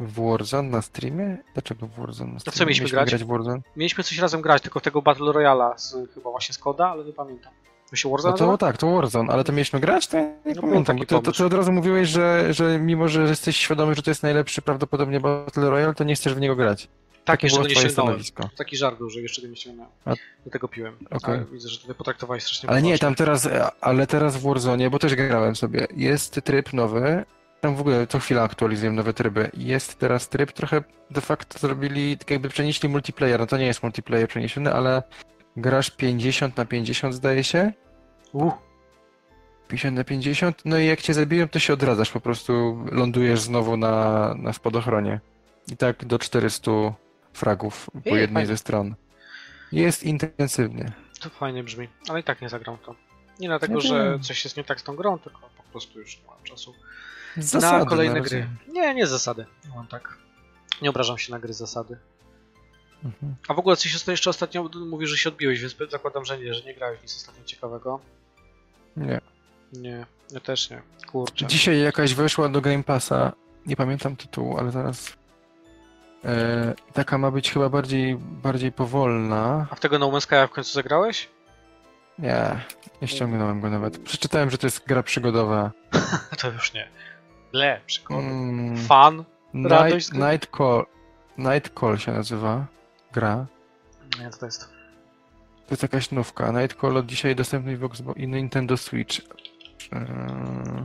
W 0.00 0.30
Warzone 0.30 0.68
na 0.68 0.82
streamie? 0.82 1.36
Dlaczego 1.54 1.86
w 1.86 1.90
Warzone 2.00 2.32
na 2.32 2.40
co 2.40 2.50
streamie? 2.50 2.68
mieliśmy 2.68 2.88
grać? 2.88 3.14
w 3.14 3.26
Warzone? 3.26 3.60
Mieliśmy 3.76 4.04
coś 4.04 4.18
razem 4.18 4.40
grać, 4.40 4.62
tylko 4.62 4.80
tego 4.80 5.02
Battle 5.02 5.32
Royala 5.32 5.78
z 5.78 5.96
chyba 6.14 6.30
właśnie 6.30 6.54
Skoda, 6.54 6.88
ale 6.88 7.04
nie 7.04 7.12
pamiętam. 7.12 7.52
To 7.90 7.96
się 7.96 8.10
Warzone 8.10 8.32
No 8.40 8.46
to 8.46 8.58
tak, 8.58 8.76
to 8.78 8.90
Warzone, 8.90 9.32
ale 9.32 9.44
to 9.44 9.52
mieliśmy 9.52 9.80
grać? 9.80 10.06
To 10.06 10.16
ja 10.16 10.22
nie 10.46 10.54
No 10.54 10.62
pamiętam. 10.62 10.98
to, 10.98 11.06
pomysł. 11.22 11.32
ty 11.38 11.44
od 11.44 11.52
razu 11.52 11.72
mówiłeś, 11.72 12.08
że, 12.08 12.54
że 12.54 12.78
mimo, 12.78 13.08
że 13.08 13.22
jesteś 13.22 13.56
świadomy, 13.56 13.94
że 13.94 14.02
to 14.02 14.10
jest 14.10 14.22
najlepszy 14.22 14.62
prawdopodobnie 14.62 15.20
Battle 15.20 15.70
Royale, 15.70 15.94
to 15.94 16.04
nie 16.04 16.14
chcesz 16.14 16.34
w 16.34 16.40
niego 16.40 16.56
grać. 16.56 16.88
Tak, 17.24 17.24
Takie 17.24 17.46
jeszcze 17.46 17.62
go 17.74 17.82
nie 17.82 17.90
stanowisko. 17.90 18.48
Taki 18.58 18.76
żart 18.76 18.98
był, 18.98 19.10
że 19.10 19.20
jeszcze 19.20 19.42
go 19.42 19.48
nie 19.48 19.56
ściągnąłem. 19.56 19.92
A- 20.04 20.14
Dlatego 20.44 20.68
piłem. 20.68 20.96
Okej. 21.10 21.34
Ale 21.34 21.44
widzę, 21.44 21.68
że 21.68 21.78
tutaj 21.78 21.94
potraktowałeś 21.94 22.42
strasznie 22.42 22.70
Ale 22.70 22.82
nie, 22.82 22.98
tam 22.98 23.14
teraz, 23.14 23.48
ale 23.80 24.06
teraz 24.06 24.36
w 24.36 24.42
Warzone, 24.42 24.90
bo 24.90 24.98
też 24.98 25.14
grałem 25.14 25.56
sobie, 25.56 25.86
jest 25.96 26.40
tryb 26.44 26.72
nowy, 26.72 27.24
tam 27.60 27.76
w 27.76 27.80
ogóle 27.80 28.06
co 28.06 28.18
chwila 28.18 28.42
aktualizują 28.42 28.92
nowe 28.92 29.12
tryby. 29.14 29.50
Jest 29.54 29.98
teraz 29.98 30.28
tryb, 30.28 30.52
trochę 30.52 30.82
de 31.10 31.20
facto 31.20 31.58
zrobili, 31.58 32.18
tak 32.18 32.30
jakby 32.30 32.48
przenieśli 32.48 32.88
multiplayer, 32.88 33.40
no 33.40 33.46
to 33.46 33.56
nie 33.58 33.66
jest 33.66 33.82
multiplayer 33.82 34.28
przeniesiony, 34.28 34.72
ale 34.72 35.02
grasz 35.56 35.90
50 35.90 36.56
na 36.56 36.64
50 36.64 37.14
zdaje 37.14 37.44
się, 37.44 37.72
Uh, 38.32 38.52
50 39.68 39.96
na 39.96 40.04
50, 40.04 40.62
no 40.64 40.78
i 40.78 40.86
jak 40.86 41.00
cię 41.00 41.14
zabiją, 41.14 41.48
to 41.48 41.58
się 41.58 41.72
odradzasz, 41.72 42.10
po 42.10 42.20
prostu 42.20 42.84
lądujesz 42.92 43.40
znowu 43.40 43.76
na, 43.76 44.34
na 44.34 44.52
spadochronie. 44.52 45.20
I 45.72 45.76
tak 45.76 46.04
do 46.04 46.18
400 46.18 46.70
fragów 47.32 47.90
po 47.92 48.10
Ej, 48.10 48.20
jednej 48.20 48.34
fajnie. 48.34 48.46
ze 48.46 48.56
stron. 48.56 48.94
Jest 49.72 50.02
intensywnie. 50.02 50.92
to 51.20 51.30
fajnie 51.30 51.62
brzmi, 51.64 51.88
ale 52.08 52.20
i 52.20 52.22
tak 52.22 52.40
nie 52.42 52.48
zagram 52.48 52.76
w 52.76 52.80
to. 52.80 52.94
Nie 53.40 53.48
dlatego, 53.48 53.80
że 53.80 54.18
coś 54.22 54.44
jest 54.44 54.56
nie 54.56 54.64
tak 54.64 54.80
z 54.80 54.84
tą 54.84 54.96
grą, 54.96 55.18
tylko 55.18 55.49
po 55.70 55.78
prostu 55.78 56.00
już 56.00 56.18
nie 56.18 56.26
mam 56.26 56.42
czasu. 56.44 56.74
Zasady 57.36 57.78
na 57.78 57.90
kolejne 57.90 58.14
na 58.14 58.20
gry. 58.20 58.46
Nie, 58.68 58.94
nie 58.94 59.06
z 59.06 59.10
zasady. 59.10 59.46
Nie 59.68 59.76
mam 59.76 59.86
tak. 59.86 60.18
Nie 60.82 60.90
obrażam 60.90 61.18
się 61.18 61.32
na 61.32 61.38
gry 61.38 61.52
zasady. 61.52 61.98
Mhm. 63.04 63.34
A 63.48 63.54
w 63.54 63.58
ogóle 63.58 63.76
coś 63.76 64.06
jeszcze 64.08 64.30
ostatnio 64.30 64.70
mówisz, 64.86 65.10
że 65.10 65.16
się 65.16 65.28
odbiłeś, 65.28 65.60
więc 65.60 65.76
zakładam, 65.90 66.24
że 66.24 66.38
nie, 66.38 66.54
że 66.54 66.62
nie 66.62 66.74
grałeś 66.74 67.02
nic 67.02 67.16
ostatnio 67.16 67.44
ciekawego. 67.44 68.00
Nie. 68.96 69.20
Nie, 69.72 70.06
ja 70.30 70.40
też 70.40 70.70
nie. 70.70 70.82
Kurczę. 71.12 71.46
Dzisiaj 71.46 71.80
jakaś 71.80 72.14
weszła 72.14 72.48
do 72.48 72.60
Game 72.60 72.84
Passa, 72.84 73.32
nie 73.66 73.76
pamiętam 73.76 74.16
tytułu, 74.16 74.58
ale 74.58 74.70
zaraz. 74.70 75.12
E, 76.24 76.74
taka 76.92 77.18
ma 77.18 77.30
być 77.30 77.52
chyba 77.52 77.68
bardziej, 77.68 78.16
bardziej 78.16 78.72
powolna. 78.72 79.66
A 79.70 79.74
w 79.74 79.80
tego 79.80 79.98
No 79.98 80.10
Man's 80.10 80.28
Sky'a 80.28 80.48
w 80.48 80.50
końcu 80.50 80.72
zagrałeś? 80.72 81.28
Nie, 82.18 82.60
nie 83.02 83.08
ściągnąłem 83.08 83.60
go 83.60 83.70
nawet. 83.70 83.98
Przeczytałem, 83.98 84.50
że 84.50 84.58
to 84.58 84.66
jest 84.66 84.86
gra 84.86 85.02
przygodowa. 85.02 85.70
To 86.40 86.48
już 86.50 86.74
nie. 86.74 86.88
Le, 87.52 87.80
przykład. 87.86 88.20
Mm, 88.20 88.76
Fan? 88.76 89.24
Radość 89.54 89.92
Night, 89.92 90.04
z 90.06 90.10
tym? 90.10 90.30
Night 90.30 90.56
Call. 90.56 90.84
Night 91.38 91.80
Call 91.80 91.98
się 91.98 92.12
nazywa. 92.12 92.66
Gra. 93.12 93.46
Nie, 94.20 94.30
co 94.30 94.38
to 94.38 94.46
jest? 94.46 94.60
To 95.66 95.70
jest 95.70 95.82
jakaś 95.82 96.10
nówka. 96.10 96.52
Night 96.52 96.80
Call 96.80 96.96
od 96.96 97.06
dzisiaj 97.06 97.36
dostępny 97.36 97.76
w 97.76 97.84
Xbox 97.84 98.16
i 98.18 98.28
Nintendo 98.28 98.76
Switch. 98.76 99.18
Eee, 99.92 100.84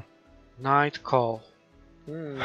Night 0.59 1.09
Call. 1.09 1.39
Hmm, 2.05 2.39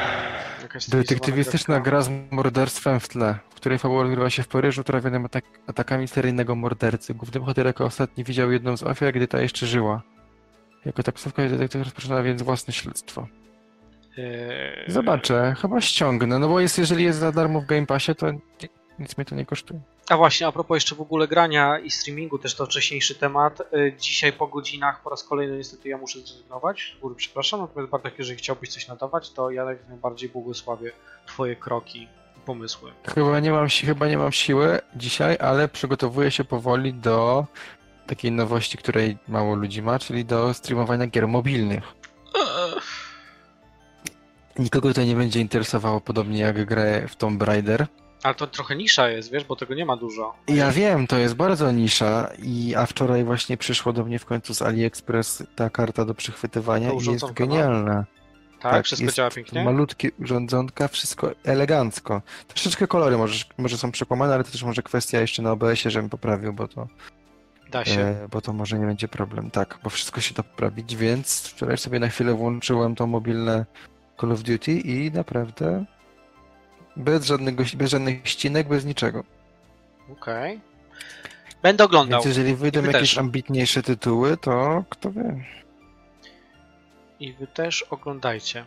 Detektywistyczna 0.88 1.80
gra 1.80 2.02
z 2.02 2.10
morderstwem 2.30 3.00
w 3.00 3.08
tle, 3.08 3.38
w 3.50 3.54
której 3.54 3.78
fabuła 3.78 4.02
odgrywa 4.02 4.30
się 4.30 4.42
w 4.42 4.48
Paryżu, 4.48 4.84
trafionym 4.84 5.24
atak 5.24 5.44
atakami 5.66 6.08
seryjnego 6.08 6.54
mordercy. 6.54 7.14
Główny 7.14 7.40
bohater 7.40 7.66
jako 7.66 7.84
ostatni 7.84 8.24
widział 8.24 8.52
jedną 8.52 8.76
z 8.76 8.82
ofiar, 8.82 9.12
gdy 9.12 9.28
ta 9.28 9.40
jeszcze 9.40 9.66
żyła. 9.66 10.02
Jako 10.84 11.02
taksówka 11.02 11.48
detektyw 11.48 11.82
rozpoczyna 11.84 12.22
więc 12.22 12.42
własne 12.42 12.72
śledztwo. 12.72 13.26
Eee, 14.18 14.84
Zobaczę, 14.92 15.54
chyba 15.62 15.80
ściągnę, 15.80 16.38
no 16.38 16.48
bo 16.48 16.60
jest, 16.60 16.78
jeżeli 16.78 17.04
jest 17.04 17.18
za 17.18 17.32
darmo 17.32 17.60
w 17.60 17.66
Game 17.66 17.86
Passie, 17.86 18.14
to 18.14 18.26
nic 19.00 19.16
mnie 19.16 19.24
to 19.24 19.34
nie 19.34 19.46
kosztuje. 19.46 19.80
A 20.10 20.16
właśnie, 20.16 20.46
a 20.46 20.52
propos 20.52 20.76
jeszcze 20.76 20.94
w 20.94 21.00
ogóle 21.00 21.28
grania 21.28 21.78
i 21.78 21.90
streamingu, 21.90 22.38
też 22.38 22.54
to 22.54 22.66
wcześniejszy 22.66 23.14
temat. 23.14 23.60
Y, 23.74 23.94
Dzisiaj 24.00 24.32
po 24.32 24.46
godzinach 24.46 25.02
po 25.02 25.10
raz 25.10 25.24
kolejny 25.24 25.56
niestety 25.56 25.88
ja 25.88 25.98
muszę 25.98 26.18
zrezygnować. 26.20 26.94
Z 26.98 27.00
góry 27.00 27.14
przepraszam, 27.14 27.60
natomiast 27.60 27.90
Bartek, 27.92 28.14
jeżeli 28.18 28.38
chciałbyś 28.38 28.68
coś 28.70 28.88
nadawać, 28.88 29.30
to 29.30 29.50
ja 29.50 29.64
jak 29.64 29.88
najbardziej 29.88 30.28
błogosławię 30.28 30.92
Twoje 31.26 31.56
kroki 31.56 32.02
i 32.36 32.40
pomysły. 32.46 32.92
Chyba 33.14 33.40
nie 33.40 33.50
mam, 33.50 33.70
si- 33.70 33.86
chyba 33.86 34.08
nie 34.08 34.18
mam 34.18 34.32
siły 34.32 34.78
dzisiaj, 34.96 35.36
ale 35.40 35.68
przygotowuję 35.68 36.30
się 36.30 36.44
powoli 36.44 36.94
do 36.94 37.46
takiej 38.06 38.32
nowości, 38.32 38.78
której 38.78 39.18
mało 39.28 39.54
ludzi 39.54 39.82
ma, 39.82 39.98
czyli 39.98 40.24
do 40.24 40.54
streamowania 40.54 41.06
gier 41.06 41.28
mobilnych. 41.28 41.82
Nikogo 44.58 44.94
to 44.94 45.04
nie 45.04 45.14
będzie 45.16 45.40
interesowało, 45.40 46.00
podobnie 46.00 46.38
jak 46.40 46.64
grę 46.66 47.08
w 47.08 47.16
Tomb 47.16 47.42
Raider. 47.42 47.86
Ale 48.22 48.34
to 48.34 48.46
trochę 48.46 48.76
nisza 48.76 49.08
jest, 49.08 49.30
wiesz, 49.32 49.44
bo 49.44 49.56
tego 49.56 49.74
nie 49.74 49.86
ma 49.86 49.96
dużo. 49.96 50.34
Ja 50.48 50.72
wiem, 50.72 51.06
to 51.06 51.18
jest 51.18 51.34
bardzo 51.34 51.72
nisza, 51.72 52.30
i, 52.42 52.74
a 52.76 52.86
wczoraj 52.86 53.24
właśnie 53.24 53.56
przyszło 53.56 53.92
do 53.92 54.04
mnie 54.04 54.18
w 54.18 54.24
końcu 54.24 54.54
z 54.54 54.62
AliExpress 54.62 55.42
ta 55.56 55.70
karta 55.70 56.04
do 56.04 56.14
przechwytywania 56.14 56.88
To 56.90 56.94
i 57.00 57.12
jest 57.12 57.22
no? 57.22 57.32
genialna. 57.34 58.04
Tak, 58.60 58.84
wszystko 58.84 59.04
jest 59.04 59.16
działa 59.16 59.30
pięknie. 59.30 59.64
Malutkie 59.64 60.10
urządzonka, 60.20 60.88
wszystko 60.88 61.30
elegancko. 61.44 62.22
Troszeczkę 62.48 62.86
kolory 62.86 63.16
może, 63.16 63.44
może 63.58 63.78
są 63.78 63.92
przekłamane, 63.92 64.34
ale 64.34 64.44
to 64.44 64.50
też 64.50 64.62
może 64.62 64.82
kwestia 64.82 65.20
jeszcze 65.20 65.42
na 65.42 65.52
OBS-ie, 65.52 65.90
żebym 65.90 66.10
poprawił, 66.10 66.52
bo 66.52 66.68
to, 66.68 66.88
Da 67.70 67.84
się. 67.84 68.00
e, 68.00 68.28
bo 68.30 68.40
to 68.40 68.52
może 68.52 68.78
nie 68.78 68.86
będzie 68.86 69.08
problem. 69.08 69.50
Tak, 69.50 69.78
bo 69.84 69.90
wszystko 69.90 70.20
się 70.20 70.34
da 70.34 70.42
poprawić, 70.42 70.96
więc 70.96 71.46
wczoraj 71.48 71.78
sobie 71.78 71.98
na 71.98 72.08
chwilę 72.08 72.34
włączyłem 72.34 72.94
to 72.94 73.06
mobilne 73.06 73.66
Call 74.20 74.32
of 74.32 74.42
Duty 74.42 74.72
i 74.72 75.10
naprawdę 75.12 75.84
bez, 76.96 77.24
żadnego, 77.24 77.64
bez 77.74 77.90
żadnych 77.90 78.28
ścinek, 78.28 78.68
bez 78.68 78.84
niczego. 78.84 79.24
Okej. 80.12 80.60
Będę 81.62 81.84
oglądał. 81.84 82.22
Więc 82.22 82.36
jeżeli 82.36 82.54
wyjdą 82.54 82.84
jakieś 82.84 83.10
też. 83.10 83.18
ambitniejsze 83.18 83.82
tytuły, 83.82 84.36
to 84.36 84.84
kto 84.88 85.12
wie. 85.12 85.44
I 87.20 87.32
wy 87.32 87.46
też 87.46 87.82
oglądajcie. 87.82 88.64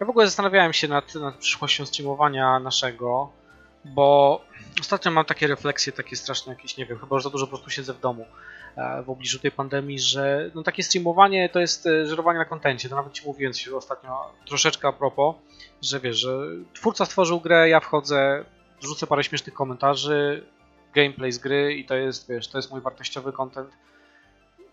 Ja 0.00 0.06
w 0.06 0.10
ogóle 0.10 0.26
zastanawiałem 0.26 0.72
się 0.72 0.88
nad, 0.88 1.14
nad 1.14 1.36
przyszłością 1.36 1.86
streamowania 1.86 2.58
naszego, 2.58 3.32
bo 3.84 4.40
ostatnio 4.80 5.10
mam 5.10 5.24
takie 5.24 5.46
refleksje, 5.46 5.92
takie 5.92 6.16
straszne 6.16 6.52
jakieś, 6.52 6.76
nie 6.76 6.86
wiem, 6.86 6.98
chyba 6.98 7.16
już 7.16 7.24
za 7.24 7.30
dużo 7.30 7.46
po 7.46 7.50
prostu 7.50 7.70
siedzę 7.70 7.94
w 7.94 8.00
domu 8.00 8.26
w 9.04 9.10
obliczu 9.10 9.38
tej 9.38 9.50
pandemii, 9.50 9.98
że 9.98 10.50
no 10.54 10.62
takie 10.62 10.82
streamowanie 10.82 11.48
to 11.48 11.60
jest 11.60 11.86
e, 11.86 12.06
żerowanie 12.06 12.38
na 12.38 12.44
kontencie. 12.44 12.88
To 12.88 12.96
nawet 12.96 13.12
ci 13.12 13.26
mówiłem 13.26 13.52
coś 13.52 13.68
ostatnio 13.68 14.32
troszeczkę 14.46 14.88
a 14.88 14.92
propos, 14.92 15.36
że 15.82 16.00
wiesz, 16.00 16.16
że 16.16 16.38
twórca 16.74 17.04
stworzył 17.04 17.40
grę, 17.40 17.68
ja 17.68 17.80
wchodzę, 17.80 18.44
wrzucę 18.80 19.06
parę 19.06 19.24
śmiesznych 19.24 19.54
komentarzy, 19.54 20.46
gameplay 20.94 21.32
z 21.32 21.38
gry 21.38 21.74
i 21.74 21.84
to 21.84 21.94
jest, 21.94 22.28
wiesz, 22.28 22.48
to 22.48 22.58
jest 22.58 22.70
mój 22.70 22.80
wartościowy 22.80 23.32
content. 23.32 23.70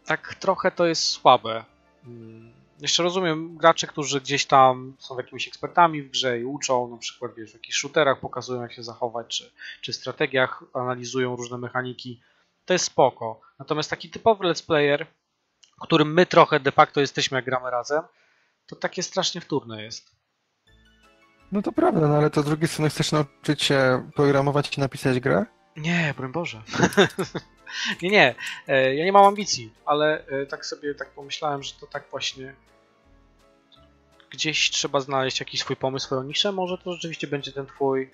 Tak 0.05 0.35
trochę 0.35 0.71
to 0.71 0.85
jest 0.85 1.03
słabe. 1.03 1.63
Mm, 2.05 2.51
Jeszcze 2.81 3.03
rozumiem 3.03 3.57
gracze, 3.57 3.87
którzy 3.87 4.21
gdzieś 4.21 4.45
tam 4.45 4.95
są 4.99 5.17
jakimiś 5.17 5.47
ekspertami 5.47 6.01
w 6.01 6.11
grze 6.11 6.39
i 6.39 6.43
uczą, 6.45 6.87
na 6.87 6.97
przykład 6.97 7.31
wiesz, 7.37 7.51
w 7.51 7.53
jakichś 7.53 7.77
shooterach 7.77 8.19
pokazują 8.19 8.61
jak 8.61 8.73
się 8.73 8.83
zachować, 8.83 9.27
czy, 9.27 9.51
czy 9.81 9.93
strategiach 9.93 10.63
analizują 10.73 11.35
różne 11.35 11.57
mechaniki. 11.57 12.19
To 12.65 12.73
jest 12.73 12.85
spoko. 12.85 13.41
Natomiast 13.59 13.89
taki 13.89 14.09
typowy 14.09 14.43
let's 14.45 14.65
player, 14.65 15.07
którym 15.81 16.13
my 16.13 16.25
trochę 16.25 16.59
de 16.59 16.71
facto 16.71 17.01
jesteśmy 17.01 17.35
jak 17.37 17.45
gramy 17.45 17.71
razem, 17.71 18.01
to 18.67 18.75
takie 18.75 19.03
strasznie 19.03 19.41
wtórne 19.41 19.83
jest. 19.83 20.15
No 21.51 21.61
to 21.61 21.71
prawda, 21.71 22.07
no 22.07 22.17
ale 22.17 22.29
to 22.29 22.41
z 22.41 22.45
drugiej 22.45 22.67
strony 22.67 22.89
chcesz 22.89 23.11
nauczyć 23.11 23.63
się 23.63 24.09
programować 24.15 24.77
i 24.77 24.81
napisać 24.81 25.19
grę? 25.19 25.45
Nie, 25.77 26.13
broń 26.17 26.31
Boże. 26.31 26.61
nie, 28.01 28.09
nie. 28.09 28.35
e, 28.67 28.95
Ja 28.95 29.05
nie 29.05 29.11
mam 29.11 29.25
ambicji, 29.25 29.73
ale 29.85 30.25
e, 30.27 30.45
tak 30.45 30.65
sobie 30.65 30.95
tak 30.95 31.09
pomyślałem, 31.11 31.63
że 31.63 31.73
to 31.79 31.87
tak 31.87 32.03
właśnie 32.11 32.55
gdzieś 34.29 34.71
trzeba 34.71 34.99
znaleźć 34.99 35.39
jakiś 35.39 35.61
swój 35.61 35.75
pomysł, 35.75 36.05
swoją 36.05 36.23
niszę. 36.23 36.51
Może 36.51 36.77
to 36.77 36.93
rzeczywiście 36.93 37.27
będzie 37.27 37.51
ten 37.51 37.65
twój, 37.65 38.11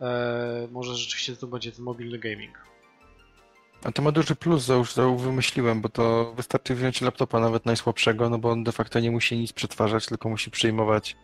e, 0.00 0.68
może 0.70 0.94
rzeczywiście 0.94 1.36
to 1.36 1.46
będzie 1.46 1.72
ten 1.72 1.84
mobilny 1.84 2.18
gaming. 2.18 2.58
A 3.84 3.92
to 3.92 4.02
ma 4.02 4.12
duży 4.12 4.36
plus, 4.36 4.66
że 4.66 4.74
już 4.74 4.94
wymyśliłem, 4.94 5.80
bo 5.80 5.88
to 5.88 6.32
wystarczy 6.36 6.74
wziąć 6.74 7.00
laptopa 7.00 7.40
nawet 7.40 7.66
najsłabszego, 7.66 8.30
no 8.30 8.38
bo 8.38 8.50
on 8.50 8.64
de 8.64 8.72
facto 8.72 9.00
nie 9.00 9.10
musi 9.10 9.38
nic 9.38 9.52
przetwarzać, 9.52 10.06
tylko 10.06 10.28
musi 10.28 10.50
przyjmować 10.50 11.16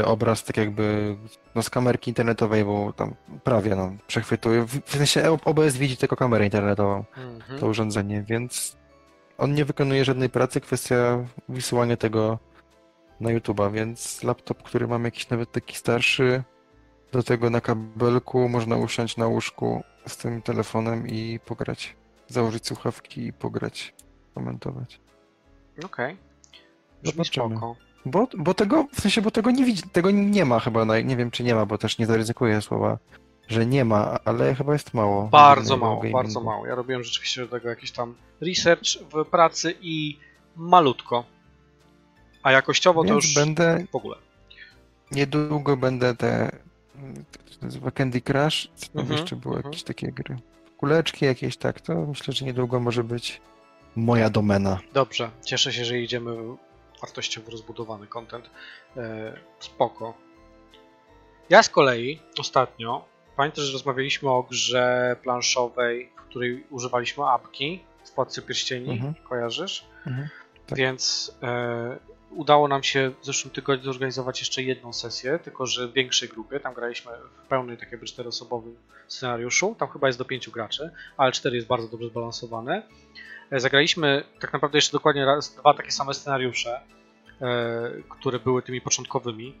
y, 0.00 0.04
obraz 0.04 0.44
tak 0.44 0.56
jakby 0.56 1.16
no, 1.54 1.62
z 1.62 1.70
kamerki 1.70 2.10
internetowej, 2.10 2.64
bo 2.64 2.92
tam 2.92 3.14
prawie 3.44 3.76
no, 3.76 3.92
przechwytuje. 4.06 4.62
W, 4.64 4.80
w 4.84 4.96
sensie 4.96 5.38
OBS 5.44 5.76
widzi 5.76 5.96
tylko 5.96 6.16
kamerę 6.16 6.44
internetową, 6.44 7.04
Mhm. 7.16 7.60
to 7.60 7.66
urządzenie, 7.66 8.22
więc 8.22 8.76
on 9.38 9.54
nie 9.54 9.64
wykonuje 9.64 10.04
żadnej 10.04 10.30
pracy, 10.30 10.60
kwestia 10.60 11.24
wysyłania 11.48 11.96
tego 11.96 12.38
na 13.20 13.30
YouTube'a, 13.30 13.72
więc 13.72 14.22
laptop, 14.22 14.62
który 14.62 14.88
mam 14.88 15.04
jakiś 15.04 15.28
nawet 15.28 15.52
taki 15.52 15.76
starszy, 15.76 16.42
do 17.12 17.22
tego 17.22 17.50
na 17.50 17.60
kabelku 17.60 18.48
można 18.48 18.76
usiąść 18.76 19.16
na 19.16 19.26
łóżku 19.26 19.82
z 20.06 20.16
tym 20.16 20.42
telefonem 20.42 21.08
i 21.08 21.40
pograć. 21.46 21.96
Założyć 22.28 22.66
słuchawki 22.66 23.26
i 23.26 23.32
pograć, 23.32 23.94
komentować. 24.34 25.00
Okej. 25.84 26.16
Zobaczymy. 27.02 27.46
spoko. 27.56 27.76
Bo, 28.06 28.28
bo 28.38 28.54
tego, 28.54 28.86
w 28.92 29.00
sensie, 29.00 29.22
bo 29.22 29.30
tego 29.30 29.50
nie 29.50 29.64
widzi, 29.64 29.82
tego 29.82 30.10
nie 30.10 30.44
ma 30.44 30.60
chyba, 30.60 30.84
na, 30.84 31.00
nie 31.00 31.16
wiem 31.16 31.30
czy 31.30 31.42
nie 31.44 31.54
ma, 31.54 31.66
bo 31.66 31.78
też 31.78 31.98
nie 31.98 32.06
zaryzykuję 32.06 32.62
słowa, 32.62 32.98
że 33.48 33.66
nie 33.66 33.84
ma, 33.84 34.18
ale 34.24 34.54
chyba 34.54 34.72
jest 34.72 34.94
mało. 34.94 35.28
Bardzo 35.28 35.76
mało, 35.76 35.96
gamingu. 35.96 36.18
bardzo 36.18 36.40
mało. 36.40 36.66
Ja 36.66 36.74
robiłem 36.74 37.04
rzeczywiście 37.04 37.40
do 37.40 37.48
tego 37.48 37.68
jakiś 37.68 37.90
tam 37.92 38.14
research 38.40 38.98
w 39.12 39.24
pracy 39.24 39.74
i 39.80 40.18
malutko. 40.56 41.24
A 42.42 42.52
jakościowo 42.52 43.04
to 43.04 43.08
Więc 43.12 43.24
już 43.24 43.34
będę, 43.34 43.84
w 43.92 43.96
ogóle. 43.96 44.16
niedługo 45.12 45.76
będę 45.76 46.16
te, 46.16 46.50
to 47.32 47.38
nazywa 47.62 47.90
Candy 47.90 48.20
Crush, 48.20 48.68
co 48.74 48.86
tam 48.92 49.00
Mhm, 49.02 49.20
jeszcze 49.20 49.36
były 49.36 49.56
mhm. 49.56 49.72
jakieś 49.72 49.82
takie 49.84 50.12
gry. 50.12 50.36
Kuleczki 50.76 51.24
jakieś, 51.24 51.56
tak, 51.56 51.80
to 51.80 51.94
myślę, 51.94 52.34
że 52.34 52.44
niedługo 52.44 52.80
może 52.80 53.04
być 53.04 53.40
moja 53.96 54.30
domena. 54.30 54.80
Dobrze, 54.92 55.30
cieszę 55.44 55.72
się, 55.72 55.84
że 55.84 55.98
idziemy 55.98 56.36
w 56.36 56.56
wartościowo 57.00 57.50
rozbudowany 57.50 58.06
content. 58.06 58.50
E, 58.96 59.32
spoko. 59.60 60.14
Ja 61.50 61.62
z 61.62 61.68
kolei 61.68 62.20
ostatnio, 62.38 63.04
pamiętasz, 63.36 63.64
że 63.64 63.72
rozmawialiśmy 63.72 64.30
o 64.30 64.42
grze 64.42 65.16
planszowej, 65.22 66.12
w 66.16 66.20
której 66.20 66.64
używaliśmy 66.70 67.24
apki 67.24 67.84
w 68.04 68.14
Władcy 68.14 68.42
Pierścieni, 68.42 68.90
Mhm. 68.90 69.14
kojarzysz? 69.28 69.84
Mhm, 70.06 70.28
tak. 70.66 70.78
Więc 70.78 71.32
e, 71.42 71.98
udało 72.34 72.68
nam 72.68 72.82
się 72.82 73.12
w 73.20 73.26
zeszłym 73.26 73.54
tygodniu 73.54 73.84
zorganizować 73.84 74.40
jeszcze 74.40 74.62
jedną 74.62 74.92
sesję, 74.92 75.38
tylko 75.38 75.66
że 75.66 75.88
w 75.88 75.92
większej 75.92 76.28
grupie. 76.28 76.60
Tam 76.60 76.74
graliśmy 76.74 77.12
w 77.44 77.48
pełnej, 77.48 77.76
tak 77.76 77.92
jakby 77.92 78.06
czteroosobowym 78.06 78.76
scenariuszu. 79.08 79.76
Tam 79.78 79.88
chyba 79.88 80.06
jest 80.06 80.18
do 80.18 80.24
pięciu 80.24 80.50
graczy, 80.50 80.90
ale 81.16 81.32
cztery 81.32 81.56
jest 81.56 81.68
bardzo 81.68 81.88
dobrze 81.88 82.08
zbalansowane. 82.08 82.82
E, 83.50 83.60
Zagraliśmy 83.60 84.24
tak 84.40 84.52
naprawdę 84.52 84.78
jeszcze 84.78 84.92
dokładnie 84.92 85.24
raz, 85.24 85.54
dwa 85.54 85.74
takie 85.74 85.90
same 85.90 86.14
scenariusze, 86.14 86.80
e, 87.40 87.90
które 88.08 88.38
były 88.38 88.62
tymi 88.62 88.80
początkowymi. 88.80 89.54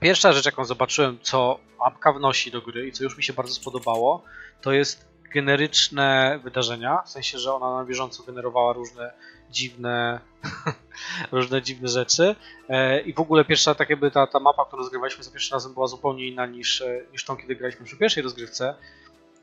pierwsza 0.00 0.32
rzecz, 0.32 0.46
jaką 0.46 0.64
zobaczyłem, 0.64 1.18
co 1.22 1.58
apka 1.86 2.12
wnosi 2.12 2.50
do 2.50 2.60
gry 2.62 2.86
i 2.86 2.92
co 2.92 3.04
już 3.04 3.16
mi 3.16 3.22
się 3.22 3.32
bardzo 3.32 3.54
spodobało, 3.54 4.24
to 4.60 4.72
jest 4.72 5.12
generyczne 5.34 6.40
wydarzenia, 6.44 7.02
w 7.02 7.10
sensie, 7.10 7.38
że 7.38 7.54
ona 7.54 7.76
na 7.78 7.84
bieżąco 7.84 8.22
generowała 8.22 8.72
różne 8.72 9.12
dziwne 9.52 10.20
różne 11.32 11.62
dziwne 11.62 11.88
rzeczy. 11.88 12.36
E, 12.68 13.00
i 13.00 13.12
w 13.14 13.20
ogóle 13.20 13.44
pierwsza 13.44 13.74
tak 13.74 13.90
jakby 13.90 14.10
ta, 14.10 14.26
ta 14.26 14.40
mapa, 14.40 14.64
którą 14.64 14.78
rozgrywaliśmy 14.78 15.24
za 15.24 15.30
pierwszym 15.30 15.54
razem 15.54 15.74
była 15.74 15.86
zupełnie 15.86 16.26
inna 16.26 16.46
niż, 16.46 16.80
e, 16.80 17.00
niż 17.12 17.24
tą, 17.24 17.36
kiedy 17.36 17.56
graliśmy 17.56 17.86
przy 17.86 17.96
pierwszej 17.96 18.22
rozgrywce, 18.22 18.74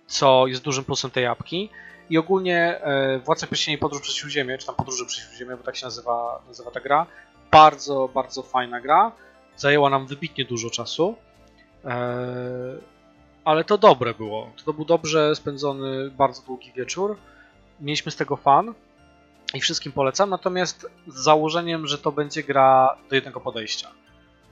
co 0.08 0.48
jest 0.48 0.64
dużym 0.64 0.84
plusem 0.84 1.12
tej 1.12 1.26
apki. 1.26 1.70
I 2.10 2.18
ogólnie 2.18 2.82
e, 2.82 3.20
Władca 3.20 3.48
Pierścieni 3.48 3.78
Podróż 3.78 4.02
przez 4.02 4.16
Śródziemie, 4.16 4.58
czy 4.58 4.66
tam 4.66 4.76
Podróże 4.76 5.06
przez 5.06 5.24
Śródziemie, 5.24 5.56
bo 5.56 5.64
tak 5.64 5.76
się 5.76 5.86
nazywa, 5.86 6.42
nazywa 6.48 6.72
ta 6.72 6.80
gra, 6.80 7.06
bardzo, 7.52 8.10
bardzo 8.14 8.44
fajna 8.44 8.82
gra, 8.82 9.12
zajęła 9.56 9.90
nam 9.90 10.08
wybitnie 10.08 10.46
dużo 10.46 10.70
czasu, 10.70 11.16
ale 13.44 13.64
to 13.64 13.78
dobre 13.78 14.14
było. 14.14 14.52
To 14.66 14.74
był 14.74 14.86
dobrze 14.86 15.36
spędzony, 15.36 16.12
bardzo 16.12 16.42
długi 16.42 16.72
wieczór. 16.72 17.18
Mieliśmy 17.82 18.12
z 18.12 18.16
tego 18.16 18.36
fan 18.36 18.74
i 19.54 19.62
wszystkim 19.62 19.92
polecam, 19.92 20.30
natomiast 20.30 20.88
z 21.08 21.16
założeniem, 21.16 21.88
że 21.88 21.98
to 21.98 22.12
będzie 22.12 22.44
gra 22.44 22.98
do 23.10 23.16
jednego 23.16 23.40
podejścia. 23.40 23.92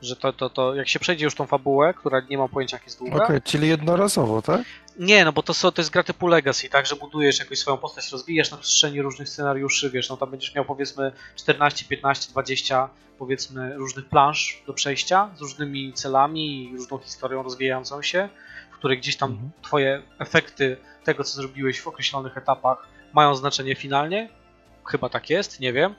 Że 0.02 0.16
to, 0.16 0.34
to, 0.34 0.50
to 0.50 0.76
jak 0.76 0.88
się 0.88 1.00
przejdzie 1.00 1.26
już 1.26 1.36
tą 1.36 1.46
fabułę, 1.46 1.94
która 1.94 2.22
nie 2.30 2.38
ma 2.38 2.48
pojęcia 2.48 2.78
jak 2.78 2.84
jest 2.84 2.98
długa. 3.00 3.16
Okej, 3.16 3.26
okay, 3.26 3.42
czyli 3.42 3.68
jednorazowo, 3.68 4.42
tak? 4.42 4.62
Nie, 5.00 5.26
no 5.26 5.34
bo 5.34 5.44
to, 5.44 5.72
to 5.72 5.82
jest 5.82 5.90
gra 5.92 6.04
typu 6.04 6.28
Legacy, 6.28 6.70
tak, 6.70 6.86
że 6.86 6.96
budujesz 6.96 7.40
jakąś 7.40 7.60
swoją 7.60 7.78
postać, 7.78 8.12
rozwijasz 8.12 8.52
na 8.52 8.58
przestrzeni 8.58 9.02
różnych 9.02 9.30
scenariuszy, 9.30 9.90
wiesz, 9.90 10.10
no 10.10 10.18
tam 10.18 10.32
będziesz 10.32 10.56
miał 10.56 10.66
powiedzmy 10.66 11.12
14, 11.36 11.86
15, 11.86 12.32
20 12.32 12.90
powiedzmy 13.18 13.78
różnych 13.78 14.06
plansz 14.06 14.64
do 14.68 14.74
przejścia 14.74 15.30
z 15.36 15.42
różnymi 15.42 15.94
celami 15.94 16.70
i 16.70 16.78
różną 16.78 16.98
historią 16.98 17.44
rozwijającą 17.44 18.02
się 18.02 18.30
której 18.78 18.98
gdzieś 18.98 19.18
tam 19.18 19.32
mhm. 19.32 19.52
twoje 19.62 20.02
efekty 20.20 20.78
tego, 21.04 21.24
co 21.24 21.36
zrobiłeś 21.36 21.82
w 21.82 21.88
określonych 21.88 22.38
etapach 22.38 22.88
mają 23.14 23.36
znaczenie 23.36 23.76
finalnie. 23.76 24.30
Chyba 24.88 25.10
tak 25.10 25.30
jest, 25.30 25.60
nie 25.60 25.74
wiem. 25.74 25.96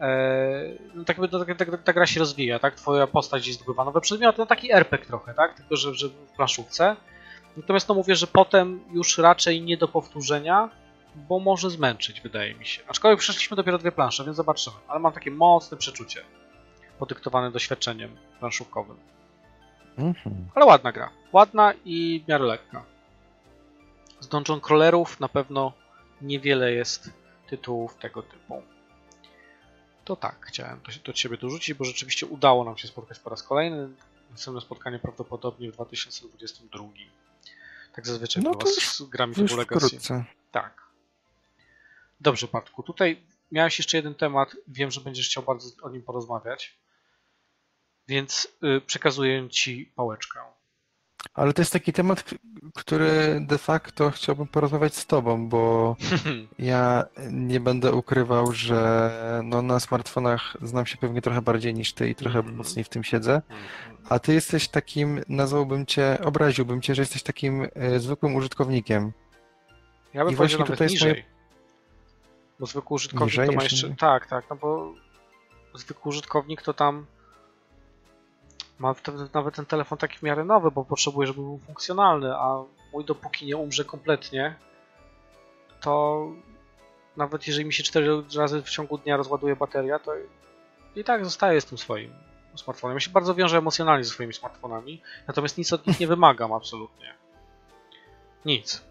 Eee, 0.00 0.78
no 0.94 1.04
tak 1.04 1.18
jakby 1.18 1.54
ta, 1.54 1.64
ta, 1.64 1.78
ta, 1.78 1.92
gra 1.92 2.06
się 2.06 2.20
rozwija, 2.20 2.58
tak? 2.58 2.74
Twoja 2.74 3.06
postać 3.06 3.46
jest 3.46 3.58
zdobywa 3.58 3.84
nowe 3.84 4.00
przedmioty, 4.00 4.38
no 4.38 4.46
taki 4.46 4.72
RPG 4.72 5.06
trochę, 5.06 5.34
tak? 5.34 5.54
Tylko, 5.54 5.76
że, 5.76 5.94
że 5.94 6.08
w 6.08 6.32
planszówce. 6.36 6.96
Natomiast 7.56 7.88
no 7.88 7.94
mówię, 7.94 8.14
że 8.14 8.26
potem 8.26 8.80
już 8.92 9.18
raczej 9.18 9.62
nie 9.62 9.76
do 9.76 9.88
powtórzenia, 9.88 10.70
bo 11.14 11.38
może 11.38 11.70
zmęczyć, 11.70 12.20
wydaje 12.20 12.54
mi 12.54 12.66
się. 12.66 12.82
Aczkolwiek 12.88 13.20
przeszliśmy 13.20 13.56
dopiero 13.56 13.78
dwie 13.78 13.92
plansze, 13.92 14.24
więc 14.24 14.36
zobaczymy. 14.36 14.76
Ale 14.88 15.00
mam 15.00 15.12
takie 15.12 15.30
mocne 15.30 15.76
przeczucie, 15.76 16.22
podyktowane 16.98 17.50
doświadczeniem 17.50 18.16
planszówkowym. 18.38 18.96
Mhm. 19.98 20.48
Ale 20.54 20.66
ładna 20.66 20.92
gra. 20.92 21.10
Ładna 21.32 21.72
i 21.84 22.22
w 22.24 22.28
miarę 22.28 22.44
lekka. 22.44 22.84
Z 24.20 24.28
Dungeon 24.28 24.60
Crawlerów 24.60 25.20
na 25.20 25.28
pewno 25.28 25.72
niewiele 26.22 26.72
jest 26.72 27.10
tytułów 27.50 27.94
tego 27.94 28.22
typu. 28.22 28.62
To 30.04 30.16
tak, 30.16 30.46
chciałem 30.46 30.80
to, 30.80 30.92
do 31.04 31.12
Ciebie 31.12 31.36
dorzucić, 31.36 31.74
bo 31.74 31.84
rzeczywiście 31.84 32.26
udało 32.26 32.64
nam 32.64 32.78
się 32.78 32.88
spotkać 32.88 33.18
po 33.18 33.30
raz 33.30 33.42
kolejny. 33.42 33.88
Następne 34.30 34.60
spotkanie 34.60 34.98
prawdopodobnie 34.98 35.72
w 35.72 35.74
2022. 35.74 36.84
Tak 37.92 38.06
zazwyczaj 38.06 38.42
no 38.42 38.54
to 38.54 38.66
z 38.66 39.02
grami 39.02 39.34
typu 39.34 39.56
Legacy. 39.56 39.86
Wkrótce. 39.86 40.24
Tak. 40.50 40.82
Dobrze, 42.20 42.48
Bartku. 42.52 42.82
Tutaj 42.82 43.22
miałeś 43.52 43.78
jeszcze 43.78 43.96
jeden 43.96 44.14
temat. 44.14 44.56
Wiem, 44.68 44.90
że 44.90 45.00
będziesz 45.00 45.28
chciał 45.28 45.42
bardzo 45.42 45.68
o 45.82 45.90
nim 45.90 46.02
porozmawiać. 46.02 46.78
Więc 48.08 48.48
y, 48.64 48.80
przekazuję 48.80 49.48
Ci 49.50 49.92
pałeczkę. 49.96 50.40
Ale 51.34 51.52
to 51.52 51.62
jest 51.62 51.72
taki 51.72 51.92
temat, 51.92 52.24
który 52.74 53.40
de 53.40 53.58
facto 53.58 54.10
chciałbym 54.10 54.46
porozmawiać 54.46 54.94
z 54.94 55.06
Tobą, 55.06 55.48
bo 55.48 55.96
ja 56.58 57.04
nie 57.30 57.60
będę 57.60 57.92
ukrywał, 57.92 58.52
że 58.52 59.10
no 59.44 59.62
na 59.62 59.80
smartfonach 59.80 60.56
znam 60.62 60.86
się 60.86 60.96
pewnie 60.96 61.22
trochę 61.22 61.42
bardziej 61.42 61.74
niż 61.74 61.92
Ty 61.92 62.08
i 62.08 62.14
trochę 62.14 62.38
mm. 62.38 62.56
mocniej 62.56 62.84
w 62.84 62.88
tym 62.88 63.04
siedzę. 63.04 63.42
A 64.08 64.18
Ty 64.18 64.34
jesteś 64.34 64.68
takim, 64.68 65.20
nazwałbym 65.28 65.86
Cię, 65.86 66.18
obraziłbym 66.24 66.82
Cię, 66.82 66.94
że 66.94 67.02
jesteś 67.02 67.22
takim 67.22 67.62
y, 67.62 68.00
zwykłym 68.00 68.34
użytkownikiem. 68.34 69.12
Ja 70.14 70.24
bym 70.24 70.32
I 70.32 70.36
właśnie 70.36 70.64
tutaj 70.64 70.88
niżej. 70.88 71.12
Moje... 71.12 71.24
Bo 72.60 72.66
zwykły 72.66 72.94
użytkownik 72.94 73.32
niżej 73.32 73.48
to 73.48 73.52
ma 73.52 73.62
jeszcze... 73.62 73.94
Tak, 73.94 74.26
tak, 74.26 74.44
no 74.50 74.56
bo 74.56 74.94
zwykły 75.74 76.10
użytkownik 76.10 76.62
to 76.62 76.74
tam 76.74 77.06
ma 78.80 78.94
wtedy 78.94 79.28
nawet 79.34 79.54
ten 79.54 79.66
telefon 79.66 79.98
taki 79.98 80.18
w 80.18 80.22
miarę 80.22 80.44
nowy, 80.44 80.70
bo 80.70 80.84
potrzebuje, 80.84 81.26
żeby 81.26 81.40
był 81.40 81.60
funkcjonalny, 81.66 82.34
a 82.34 82.64
mój 82.92 83.04
dopóki 83.04 83.46
nie 83.46 83.56
umrze 83.56 83.84
kompletnie, 83.84 84.54
to 85.80 86.26
nawet 87.16 87.46
jeżeli 87.46 87.66
mi 87.66 87.72
się 87.72 87.82
4 87.82 88.22
razy 88.36 88.62
w 88.62 88.70
ciągu 88.70 88.98
dnia 88.98 89.16
rozładuje 89.16 89.56
bateria, 89.56 89.98
to 89.98 90.12
i 90.96 91.04
tak 91.04 91.24
zostaje 91.24 91.60
z 91.60 91.64
tym 91.64 91.78
swoim 91.78 92.12
smartfonem. 92.54 92.96
Ja 92.96 93.00
się 93.00 93.10
bardzo 93.10 93.34
wiążę 93.34 93.58
emocjonalnie 93.58 94.04
ze 94.04 94.10
swoimi 94.10 94.34
smartfonami, 94.34 95.02
natomiast 95.28 95.58
nic 95.58 95.72
od 95.72 95.86
nich 95.86 96.00
nie 96.00 96.06
wymagam 96.06 96.52
absolutnie. 96.52 97.14
Nic. 98.44 98.84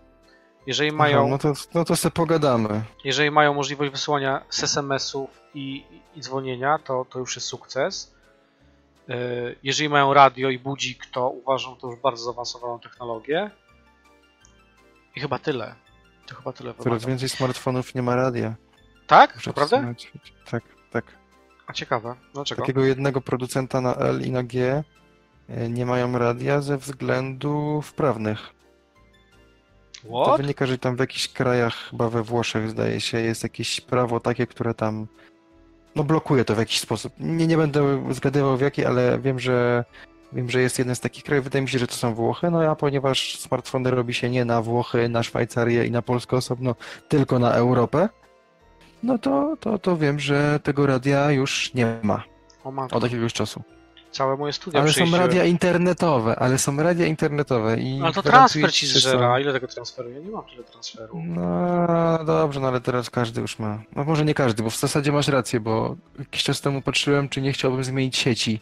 Jeżeli 0.67 0.91
mają. 0.91 1.19
Aha, 1.19 1.27
no, 1.29 1.37
to, 1.37 1.53
no 1.73 1.85
to 1.85 1.95
sobie 1.95 2.11
pogadamy. 2.11 2.81
Jeżeli 3.03 3.31
mają 3.31 3.53
możliwość 3.53 3.91
wysyłania 3.91 4.45
SMS-ów 4.49 5.29
i, 5.53 5.85
i 6.15 6.21
dzwonienia, 6.21 6.79
to, 6.83 7.05
to 7.09 7.19
już 7.19 7.35
jest 7.35 7.47
sukces. 7.47 8.18
E, 9.09 9.15
jeżeli 9.63 9.89
mają 9.89 10.13
radio 10.13 10.49
i 10.49 10.59
budzik, 10.59 11.05
to 11.05 11.29
uważam 11.29 11.75
to 11.75 11.87
już 11.87 11.99
bardzo 11.99 12.23
zaawansowaną 12.23 12.79
technologię. 12.79 13.51
I 15.15 15.19
chyba 15.19 15.39
tyle. 15.39 15.75
To 16.27 16.35
chyba 16.35 16.53
tyle. 16.53 16.73
Coraz 16.73 17.05
więcej 17.05 17.29
smartfonów 17.29 17.95
nie 17.95 18.01
ma 18.01 18.15
radia. 18.15 18.55
Tak? 19.07 19.45
Naprawdę? 19.45 19.93
Tak, 20.51 20.63
tak. 20.91 21.05
A 21.67 21.73
ciekawe. 21.73 22.15
Dlaczego? 22.33 22.61
Takiego 22.61 22.85
jednego 22.85 23.21
producenta 23.21 23.81
na 23.81 23.95
L 23.95 24.21
i 24.21 24.31
na 24.31 24.43
G 24.43 24.83
e, 25.49 25.69
nie 25.69 25.85
mają 25.85 26.17
radia 26.17 26.61
ze 26.61 26.77
względów 26.77 27.93
prawnych. 27.93 28.39
What? 29.99 30.25
To 30.25 30.37
wynika, 30.37 30.65
że 30.65 30.77
tam 30.77 30.95
w 30.95 30.99
jakichś 30.99 31.27
krajach, 31.27 31.73
chyba 31.73 32.09
we 32.09 32.23
Włoszech 32.23 32.69
zdaje 32.69 33.01
się, 33.01 33.19
jest 33.19 33.43
jakieś 33.43 33.81
prawo 33.81 34.19
takie, 34.19 34.47
które 34.47 34.73
tam 34.73 35.07
no 35.95 36.03
blokuje 36.03 36.45
to 36.45 36.55
w 36.55 36.57
jakiś 36.57 36.79
sposób. 36.79 37.13
Nie, 37.19 37.47
nie 37.47 37.57
będę 37.57 38.03
zgadywał 38.13 38.57
w 38.57 38.61
jaki, 38.61 38.85
ale 38.85 39.19
wiem, 39.19 39.39
że 39.39 39.85
wiem, 40.33 40.49
że 40.49 40.61
jest 40.61 40.79
jeden 40.79 40.95
z 40.95 40.99
takich 40.99 41.23
krajów, 41.23 41.43
wydaje 41.43 41.61
mi 41.61 41.69
się, 41.69 41.79
że 41.79 41.87
to 41.87 41.93
są 41.95 42.13
Włochy, 42.13 42.51
no 42.51 42.61
a 42.61 42.75
ponieważ 42.75 43.39
smartfony 43.39 43.91
robi 43.91 44.13
się 44.13 44.29
nie 44.29 44.45
na 44.45 44.61
Włochy, 44.61 45.09
na 45.09 45.23
Szwajcarię 45.23 45.85
i 45.85 45.91
na 45.91 46.01
Polskę 46.01 46.37
osobno, 46.37 46.75
tylko 47.07 47.39
na 47.39 47.51
Europę, 47.51 48.09
no 49.03 49.17
to, 49.17 49.57
to, 49.59 49.79
to 49.79 49.97
wiem, 49.97 50.19
że 50.19 50.59
tego 50.63 50.85
radia 50.85 51.31
już 51.31 51.73
nie 51.73 51.99
ma. 52.03 52.23
Od 52.91 53.03
jakiegoś 53.03 53.33
czasu. 53.33 53.63
Całe 54.11 54.37
moje 54.37 54.53
studia 54.53 54.81
Ale 54.81 54.93
są 54.93 55.17
radia 55.17 55.45
internetowe, 55.45 56.35
ale 56.35 56.57
są 56.57 56.77
radia 56.77 57.05
internetowe 57.05 57.77
i... 57.77 58.01
Ale 58.03 58.13
to 58.13 58.23
transfer 58.23 58.73
ci 58.73 58.87
zżera. 58.87 59.39
Ile 59.39 59.53
tego 59.53 59.67
transferu? 59.67 60.09
Ja 60.09 60.19
nie 60.19 60.31
mam 60.31 60.45
tyle 60.45 60.63
transferu. 60.63 61.21
No 61.25 62.25
dobrze, 62.25 62.59
no 62.59 62.67
ale 62.67 62.81
teraz 62.81 63.09
każdy 63.09 63.41
już 63.41 63.59
ma. 63.59 63.81
No 63.95 64.03
może 64.03 64.25
nie 64.25 64.33
każdy, 64.33 64.63
bo 64.63 64.69
w 64.69 64.77
zasadzie 64.77 65.11
masz 65.11 65.27
rację, 65.27 65.59
bo 65.59 65.95
jakiś 66.19 66.43
czas 66.43 66.61
temu 66.61 66.81
patrzyłem, 66.81 67.29
czy 67.29 67.41
nie 67.41 67.53
chciałbym 67.53 67.83
zmienić 67.83 68.17
sieci 68.17 68.61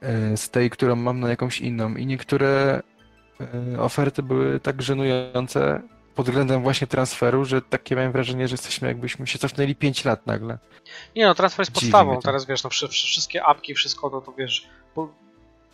e, 0.00 0.36
z 0.36 0.50
tej, 0.50 0.70
którą 0.70 0.96
mam 0.96 1.20
na 1.20 1.28
jakąś 1.28 1.60
inną 1.60 1.94
i 1.94 2.06
niektóre 2.06 2.82
e, 3.74 3.80
oferty 3.80 4.22
były 4.22 4.60
tak 4.60 4.82
żenujące, 4.82 5.82
pod 6.18 6.26
względem 6.26 6.62
właśnie 6.62 6.86
transferu, 6.86 7.44
że 7.44 7.62
takie 7.62 7.96
miałem 7.96 8.12
wrażenie, 8.12 8.48
że 8.48 8.54
jesteśmy 8.54 8.88
jakbyśmy 8.88 9.26
się 9.26 9.38
cofnęli 9.38 9.74
5 9.74 10.04
lat 10.04 10.26
nagle. 10.26 10.58
Nie 11.16 11.26
no, 11.26 11.34
transfer 11.34 11.60
jest 11.60 11.72
podstawą. 11.72 12.20
Teraz 12.20 12.46
wiesz, 12.46 12.64
no, 12.64 12.70
wszystkie 12.70 13.44
apki, 13.44 13.74
wszystko, 13.74 14.10
no 14.10 14.20
to 14.20 14.32
wiesz, 14.32 14.68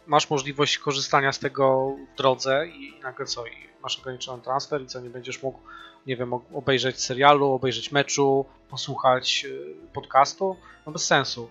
masz 0.07 0.31
możliwość 0.31 0.79
korzystania 0.79 1.33
z 1.33 1.39
tego 1.39 1.97
w 2.15 2.17
drodze 2.17 2.67
i 2.67 3.01
nagle 3.03 3.27
co, 3.27 3.47
i 3.47 3.51
masz 3.83 3.99
ograniczony 3.99 4.43
transfer 4.43 4.83
i 4.83 4.87
co, 4.87 5.01
nie 5.01 5.11
będziesz 5.11 5.43
mógł, 5.43 5.59
nie 6.07 6.17
wiem, 6.17 6.33
obejrzeć 6.55 7.01
serialu, 7.01 7.53
obejrzeć 7.53 7.93
meczu, 7.93 8.45
posłuchać 8.71 9.47
y, 9.49 9.75
podcastu? 9.93 10.57
No 10.87 10.93
bez 10.93 11.05
sensu. 11.07 11.49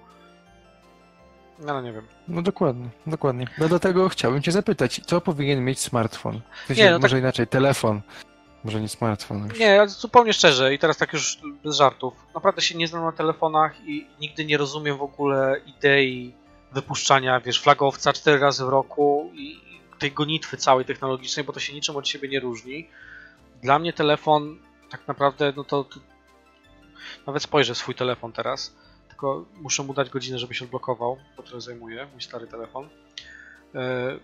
No, 1.60 1.74
no 1.74 1.82
nie 1.82 1.94
wiem. 1.94 2.08
No 2.28 2.42
dokładnie, 2.42 2.90
dokładnie. 3.08 3.48
No 3.58 3.68
dlatego 3.68 4.10
chciałbym 4.10 4.42
cię 4.42 4.52
zapytać, 4.52 5.02
co 5.06 5.22
powinien 5.22 5.66
mieć 5.66 5.80
smartfon? 5.80 6.42
W 6.64 6.68
sensie, 6.68 6.84
nie, 6.84 6.92
no 6.92 7.00
może 7.00 7.16
tak... 7.16 7.24
inaczej, 7.24 7.48
telefon. 7.48 8.02
Może 8.64 8.82
nie 8.82 8.90
smartfon. 8.90 9.48
Już. 9.50 9.60
Nie, 9.60 9.88
zupełnie 9.88 10.34
szczerze 10.34 10.74
i 10.74 10.80
teraz 10.80 10.98
tak 10.98 11.14
już 11.14 11.38
bez 11.64 11.76
żartów. 11.76 12.14
Naprawdę 12.36 12.62
się 12.62 12.78
nie 12.78 12.88
znam 12.88 13.04
na 13.04 13.12
telefonach 13.12 13.88
i 13.88 14.08
nigdy 14.20 14.46
nie 14.46 14.58
rozumiem 14.58 14.98
w 14.98 15.02
ogóle 15.02 15.62
idei 15.66 16.34
wypuszczania, 16.72 17.40
wiesz, 17.40 17.62
flagowca 17.62 18.14
cztery 18.14 18.40
razy 18.40 18.66
w 18.66 18.70
roku 18.70 19.32
i 19.34 19.62
tej 20.00 20.12
gonitwy 20.12 20.58
całej 20.58 20.86
technologicznej, 20.86 21.46
bo 21.46 21.54
to 21.54 21.60
się 21.60 21.74
niczym 21.74 21.96
od 21.96 22.08
siebie 22.08 22.30
nie 22.30 22.40
różni. 22.40 22.90
Dla 23.62 23.80
mnie 23.80 23.94
telefon 23.94 24.60
tak 24.90 25.08
naprawdę, 25.08 25.54
no 25.56 25.64
to, 25.64 25.84
to 25.84 26.00
nawet 27.28 27.44
spojrzę 27.44 27.76
swój 27.76 27.96
telefon 27.96 28.32
teraz, 28.32 28.76
tylko 29.08 29.46
muszę 29.56 29.84
mu 29.84 29.94
dać 29.94 30.10
godzinę, 30.10 30.40
żeby 30.40 30.54
się 30.54 30.66
odblokował, 30.66 31.18
bo 31.38 31.44
trochę 31.44 31.62
zajmuje 31.62 32.08
mój 32.12 32.22
stary 32.22 32.48
telefon. 32.48 32.90
e, 33.76 34.20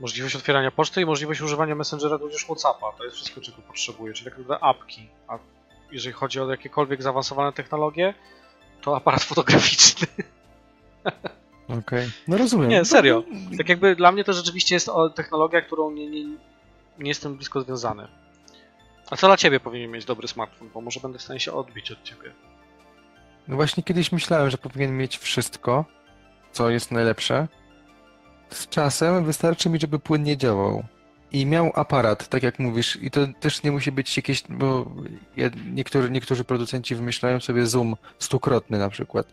możliwość 0.00 0.36
otwierania 0.36 0.70
poczty 0.70 1.00
i 1.00 1.06
możliwość 1.06 1.40
używania 1.40 1.74
Messengera 1.74 2.18
tudzież 2.18 2.44
Whatsappa. 2.44 2.92
To 2.98 3.04
jest 3.04 3.16
wszystko, 3.16 3.40
czego 3.40 3.62
potrzebuję, 3.62 4.14
czyli 4.14 4.30
tak 4.30 4.38
naprawdę 4.38 4.64
apki. 4.64 5.08
A 5.28 5.38
jeżeli 5.92 6.12
chodzi 6.12 6.40
o 6.40 6.50
jakiekolwiek 6.50 7.02
zaawansowane 7.02 7.52
technologie, 7.52 8.14
to 8.80 8.96
aparat 8.96 9.24
fotograficzny. 9.32 10.06
Okej, 11.64 11.78
okay. 11.78 12.10
no 12.28 12.36
rozumiem. 12.36 12.68
Nie, 12.68 12.84
serio. 12.84 13.24
Tak 13.58 13.68
jakby 13.68 13.96
dla 13.96 14.12
mnie 14.12 14.24
to 14.24 14.32
rzeczywiście 14.32 14.74
jest 14.74 14.90
technologia, 15.14 15.60
którą 15.60 15.90
nie, 15.90 16.10
nie, 16.10 16.24
nie 16.98 17.08
jestem 17.08 17.36
blisko 17.36 17.60
związany. 17.60 18.08
A 19.10 19.16
co 19.16 19.26
dla 19.26 19.36
ciebie 19.36 19.60
powinien 19.60 19.90
mieć 19.90 20.04
dobry 20.04 20.28
smartfon? 20.28 20.70
Bo 20.74 20.80
może 20.80 21.00
będę 21.00 21.18
w 21.18 21.22
stanie 21.22 21.40
się 21.40 21.52
odbić 21.52 21.90
od 21.90 22.02
ciebie. 22.02 22.32
No 23.48 23.56
właśnie 23.56 23.82
kiedyś 23.82 24.12
myślałem, 24.12 24.50
że 24.50 24.58
powinien 24.58 24.96
mieć 24.96 25.18
wszystko, 25.18 25.84
co 26.52 26.70
jest 26.70 26.90
najlepsze. 26.90 27.48
Z 28.50 28.68
czasem 28.68 29.24
wystarczy 29.24 29.70
mi, 29.70 29.80
żeby 29.80 29.98
płynnie 29.98 30.36
działał. 30.36 30.84
I 31.32 31.46
miał 31.46 31.72
aparat, 31.74 32.28
tak 32.28 32.42
jak 32.42 32.58
mówisz, 32.58 32.98
i 33.02 33.10
to 33.10 33.20
też 33.40 33.62
nie 33.62 33.72
musi 33.72 33.92
być 33.92 34.16
jakieś, 34.16 34.42
bo 34.48 34.90
niektórzy, 35.72 36.10
niektórzy 36.10 36.44
producenci 36.44 36.94
wymyślają 36.94 37.40
sobie 37.40 37.66
zoom 37.66 37.96
stukrotny 38.18 38.78
na 38.78 38.88
przykład, 38.88 39.26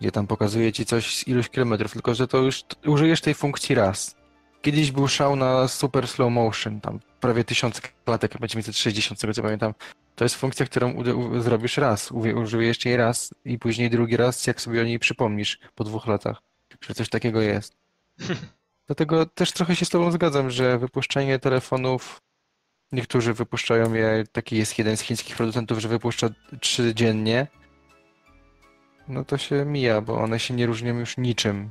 gdzie 0.00 0.12
tam 0.12 0.26
pokazuje 0.26 0.72
ci 0.72 0.86
coś 0.86 1.16
z 1.16 1.28
iluś 1.28 1.48
kilometrów, 1.48 1.92
tylko 1.92 2.14
że 2.14 2.28
to 2.28 2.38
już 2.38 2.64
użyjesz 2.86 3.20
tej 3.20 3.34
funkcji 3.34 3.74
raz. 3.74 4.16
Kiedyś 4.62 4.90
był 4.90 5.08
szał 5.08 5.36
na 5.36 5.68
super 5.68 6.08
slow 6.08 6.32
motion, 6.32 6.80
tam 6.80 7.00
prawie 7.20 7.44
tysiąc 7.44 7.80
klatek, 8.04 8.38
będzie 8.38 8.52
960, 8.52 9.18
z 9.18 9.20
tego 9.20 9.34
co 9.34 9.42
pamiętam. 9.42 9.74
To 10.16 10.24
jest 10.24 10.36
funkcja, 10.36 10.66
którą 10.66 11.02
zrobisz 11.40 11.76
raz, 11.76 12.12
użyjesz 12.12 12.84
jej 12.84 12.96
raz 12.96 13.34
i 13.44 13.58
później 13.58 13.90
drugi 13.90 14.16
raz, 14.16 14.46
jak 14.46 14.60
sobie 14.60 14.80
o 14.80 14.84
niej 14.84 14.98
przypomnisz 14.98 15.58
po 15.74 15.84
dwóch 15.84 16.06
latach, 16.06 16.42
że 16.80 16.94
coś 16.94 17.08
takiego 17.08 17.40
jest. 17.40 17.80
Dlatego 18.86 19.26
też 19.26 19.52
trochę 19.52 19.76
się 19.76 19.84
z 19.84 19.88
Tobą 19.88 20.10
zgadzam, 20.10 20.50
że 20.50 20.78
wypuszczanie 20.78 21.38
telefonów, 21.38 22.20
niektórzy 22.92 23.34
wypuszczają 23.34 23.94
je, 23.94 24.24
taki 24.32 24.56
jest 24.56 24.78
jeden 24.78 24.96
z 24.96 25.00
chińskich 25.00 25.36
producentów, 25.36 25.78
że 25.78 25.88
wypuszcza 25.88 26.28
trzy 26.60 26.94
dziennie, 26.94 27.46
no 29.08 29.24
to 29.24 29.38
się 29.38 29.64
mija, 29.64 30.00
bo 30.00 30.18
one 30.18 30.38
się 30.38 30.54
nie 30.54 30.66
różnią 30.66 30.98
już 30.98 31.16
niczym. 31.18 31.70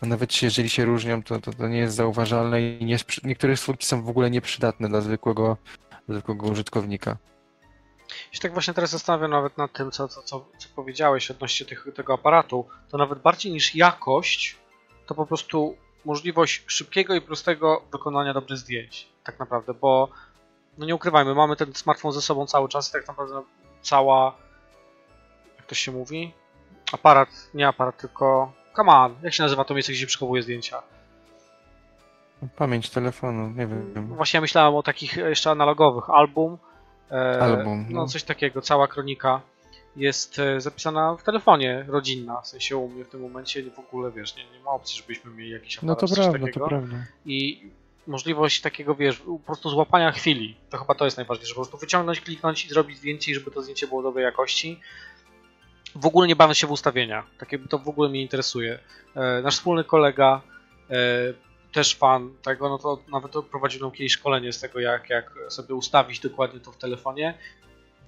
A 0.00 0.06
nawet 0.06 0.42
jeżeli 0.42 0.68
się 0.68 0.84
różnią, 0.84 1.22
to, 1.22 1.40
to, 1.40 1.52
to 1.52 1.68
nie 1.68 1.78
jest 1.78 1.96
zauważalne 1.96 2.62
i 2.62 2.84
nie, 2.84 2.96
niektóre 3.24 3.56
funkcje 3.56 3.88
są 3.88 4.02
w 4.02 4.08
ogóle 4.08 4.30
nieprzydatne 4.30 4.88
dla 4.88 5.00
zwykłego, 5.00 5.56
dla 6.06 6.14
zwykłego 6.14 6.46
użytkownika. 6.46 7.16
Ja 8.34 8.40
tak 8.42 8.52
właśnie 8.52 8.74
teraz 8.74 8.90
zastanawiam 8.90 9.30
nawet 9.30 9.58
nad 9.58 9.72
tym, 9.72 9.90
co, 9.90 10.08
co, 10.08 10.22
co, 10.22 10.46
co 10.58 10.68
powiedziałeś 10.74 11.30
odnośnie 11.30 11.66
tych, 11.66 11.86
tego 11.94 12.14
aparatu, 12.14 12.68
to 12.88 12.98
nawet 12.98 13.18
bardziej 13.18 13.52
niż 13.52 13.74
jakość, 13.74 14.56
to 15.10 15.14
po 15.14 15.26
prostu 15.26 15.76
możliwość 16.04 16.64
szybkiego 16.66 17.14
i 17.14 17.20
prostego 17.20 17.82
wykonania 17.92 18.34
dobrych 18.34 18.58
zdjęć. 18.58 19.08
Tak 19.24 19.38
naprawdę, 19.38 19.74
bo 19.74 20.08
no 20.78 20.86
nie 20.86 20.94
ukrywajmy, 20.94 21.34
mamy 21.34 21.56
ten 21.56 21.74
smartfon 21.74 22.12
ze 22.12 22.22
sobą 22.22 22.46
cały 22.46 22.68
czas 22.68 22.88
i 22.88 22.92
tak 22.92 23.08
naprawdę 23.08 23.42
cała, 23.82 24.36
jak 25.56 25.66
to 25.66 25.74
się 25.74 25.92
mówi? 25.92 26.32
Aparat, 26.92 27.28
nie 27.54 27.68
aparat, 27.68 27.96
tylko 27.96 28.52
come 28.76 28.92
on, 28.92 29.14
jak 29.22 29.34
się 29.34 29.42
nazywa 29.42 29.64
to 29.64 29.74
miejsce, 29.74 29.92
gdzie 29.92 30.00
się 30.00 30.06
przechowuje 30.06 30.42
zdjęcia? 30.42 30.82
Pamięć 32.56 32.90
telefonu, 32.90 33.50
nie 33.50 33.66
wiem. 33.66 34.06
Właśnie 34.06 34.36
ja 34.36 34.40
myślałem 34.40 34.74
o 34.74 34.82
takich 34.82 35.16
jeszcze 35.16 35.50
analogowych, 35.50 36.10
album, 36.10 36.58
e, 37.10 37.42
album, 37.42 37.86
no. 37.88 38.00
no 38.00 38.06
coś 38.06 38.22
takiego, 38.22 38.60
cała 38.62 38.88
kronika 38.88 39.40
jest 39.96 40.38
e, 40.38 40.60
zapisana 40.60 41.16
w 41.16 41.22
telefonie 41.22 41.84
rodzinna, 41.88 42.40
w 42.40 42.46
sensie 42.46 42.76
u 42.76 42.88
mnie 42.88 43.04
w 43.04 43.08
tym 43.08 43.20
momencie 43.20 43.70
w 43.70 43.78
ogóle, 43.78 44.10
wiesz, 44.10 44.36
nie, 44.36 44.44
nie 44.44 44.60
ma 44.60 44.70
opcji, 44.70 44.96
żebyśmy 44.96 45.30
mieli 45.30 45.50
jakiś 45.50 45.76
aparat, 45.76 46.02
No 46.02 46.08
to 46.08 46.14
prawda, 46.14 46.38
takiego. 46.38 46.60
to 46.60 46.68
prawda. 46.68 46.96
I 47.26 47.70
możliwość 48.06 48.60
takiego, 48.60 48.94
wiesz, 48.94 49.18
po 49.18 49.38
prostu 49.38 49.70
złapania 49.70 50.12
chwili, 50.12 50.56
to 50.70 50.78
chyba 50.78 50.94
to 50.94 51.04
jest 51.04 51.16
najważniejsze, 51.16 51.54
po 51.54 51.60
prostu 51.60 51.78
wyciągnąć, 51.78 52.20
kliknąć 52.20 52.64
i 52.64 52.68
zrobić 52.68 52.98
zdjęcie, 52.98 53.34
żeby 53.34 53.50
to 53.50 53.62
zdjęcie 53.62 53.86
było 53.86 54.02
dobrej 54.02 54.24
jakości. 54.24 54.80
W 55.94 56.06
ogóle 56.06 56.28
nie 56.28 56.36
bawiąc 56.36 56.58
się 56.58 56.66
w 56.66 56.70
ustawienia, 56.70 57.26
tak 57.38 57.52
jakby 57.52 57.68
to 57.68 57.78
w 57.78 57.88
ogóle 57.88 58.08
mnie 58.08 58.22
interesuje. 58.22 58.78
E, 59.14 59.42
nasz 59.42 59.54
wspólny 59.54 59.84
kolega, 59.84 60.40
e, 60.90 60.94
też 61.72 61.94
fan 61.94 62.30
tego, 62.42 62.68
no 62.68 62.78
to 62.78 62.98
nawet 63.12 63.32
prowadził 63.50 63.80
nam 63.80 63.90
kiedyś 63.90 64.12
szkolenie 64.12 64.52
z 64.52 64.60
tego, 64.60 64.80
jak, 64.80 65.10
jak 65.10 65.32
sobie 65.48 65.74
ustawić 65.74 66.20
dokładnie 66.20 66.60
to 66.60 66.72
w 66.72 66.76
telefonie 66.76 67.38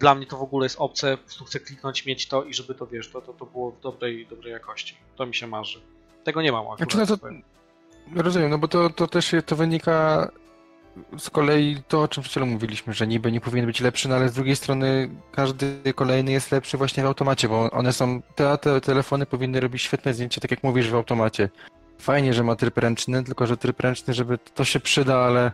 dla 0.03 0.14
mnie 0.14 0.26
to 0.26 0.36
w 0.36 0.42
ogóle 0.42 0.64
jest 0.64 0.76
obce, 0.78 1.16
po 1.16 1.22
prostu 1.24 1.44
chcę 1.44 1.61
kliknąć, 1.61 2.07
mieć 2.07 2.28
to 2.28 2.44
i 2.44 2.55
żeby 2.55 2.74
to, 2.74 2.86
wiesz, 2.86 3.11
to, 3.11 3.20
to, 3.20 3.32
to 3.32 3.46
było 3.46 3.70
w 3.70 3.80
dobrej, 3.80 4.26
dobrej 4.26 4.53
jakości. 4.53 4.96
To 5.16 5.26
mi 5.26 5.34
się 5.34 5.46
marzy. 5.46 5.80
Tego 6.24 6.42
nie 6.42 6.53
mam 6.53 6.61
akurat. 6.61 6.78
Znaczy, 6.78 6.98
no 6.98 7.07
to, 7.07 8.22
rozumiem, 8.22 8.50
no 8.50 8.59
bo 8.59 8.68
to, 8.68 8.90
to 8.90 9.09
też 9.09 9.34
to 9.46 9.57
wynika 9.57 10.28
z 11.18 11.30
kolei 11.30 11.82
to, 11.88 12.03
o 12.03 12.09
czym 12.09 12.22
wczoraj 12.22 12.48
mówiliśmy, 12.48 12.92
że 12.92 13.07
niby 13.07 13.32
nie 13.32 13.40
powinien 13.40 13.66
być 13.66 13.80
lepszy, 13.80 14.09
no 14.09 14.14
ale 14.14 14.28
z 14.28 14.32
drugiej 14.32 14.57
strony 14.57 15.11
każdy 15.32 15.94
kolejny 15.94 16.32
jest 16.32 16.53
lepszy 16.53 16.76
właśnie 16.76 17.03
w 17.03 17.07
automacie, 17.07 17.48
bo 17.48 17.70
one 17.70 17.92
są, 17.92 18.22
te, 18.34 18.59
te 18.59 18.80
telefony 18.80 19.26
powinny 19.26 19.61
robić 19.61 19.82
świetne 19.82 20.14
zdjęcia, 20.14 20.40
tak 20.40 20.50
jak 20.50 20.62
mówisz, 20.62 20.90
w 20.90 20.94
automacie. 20.94 21.48
Fajnie, 21.98 22.34
że 22.34 22.42
ma 22.42 22.57
tryb 22.57 22.78
ręczny, 22.78 23.24
tylko 23.24 23.46
że 23.46 23.57
tryb 23.57 23.80
ręczny, 23.80 24.14
żeby 24.14 24.38
to 24.38 24.64
się 24.64 24.80
przyda, 24.80 25.16
ale 25.16 25.53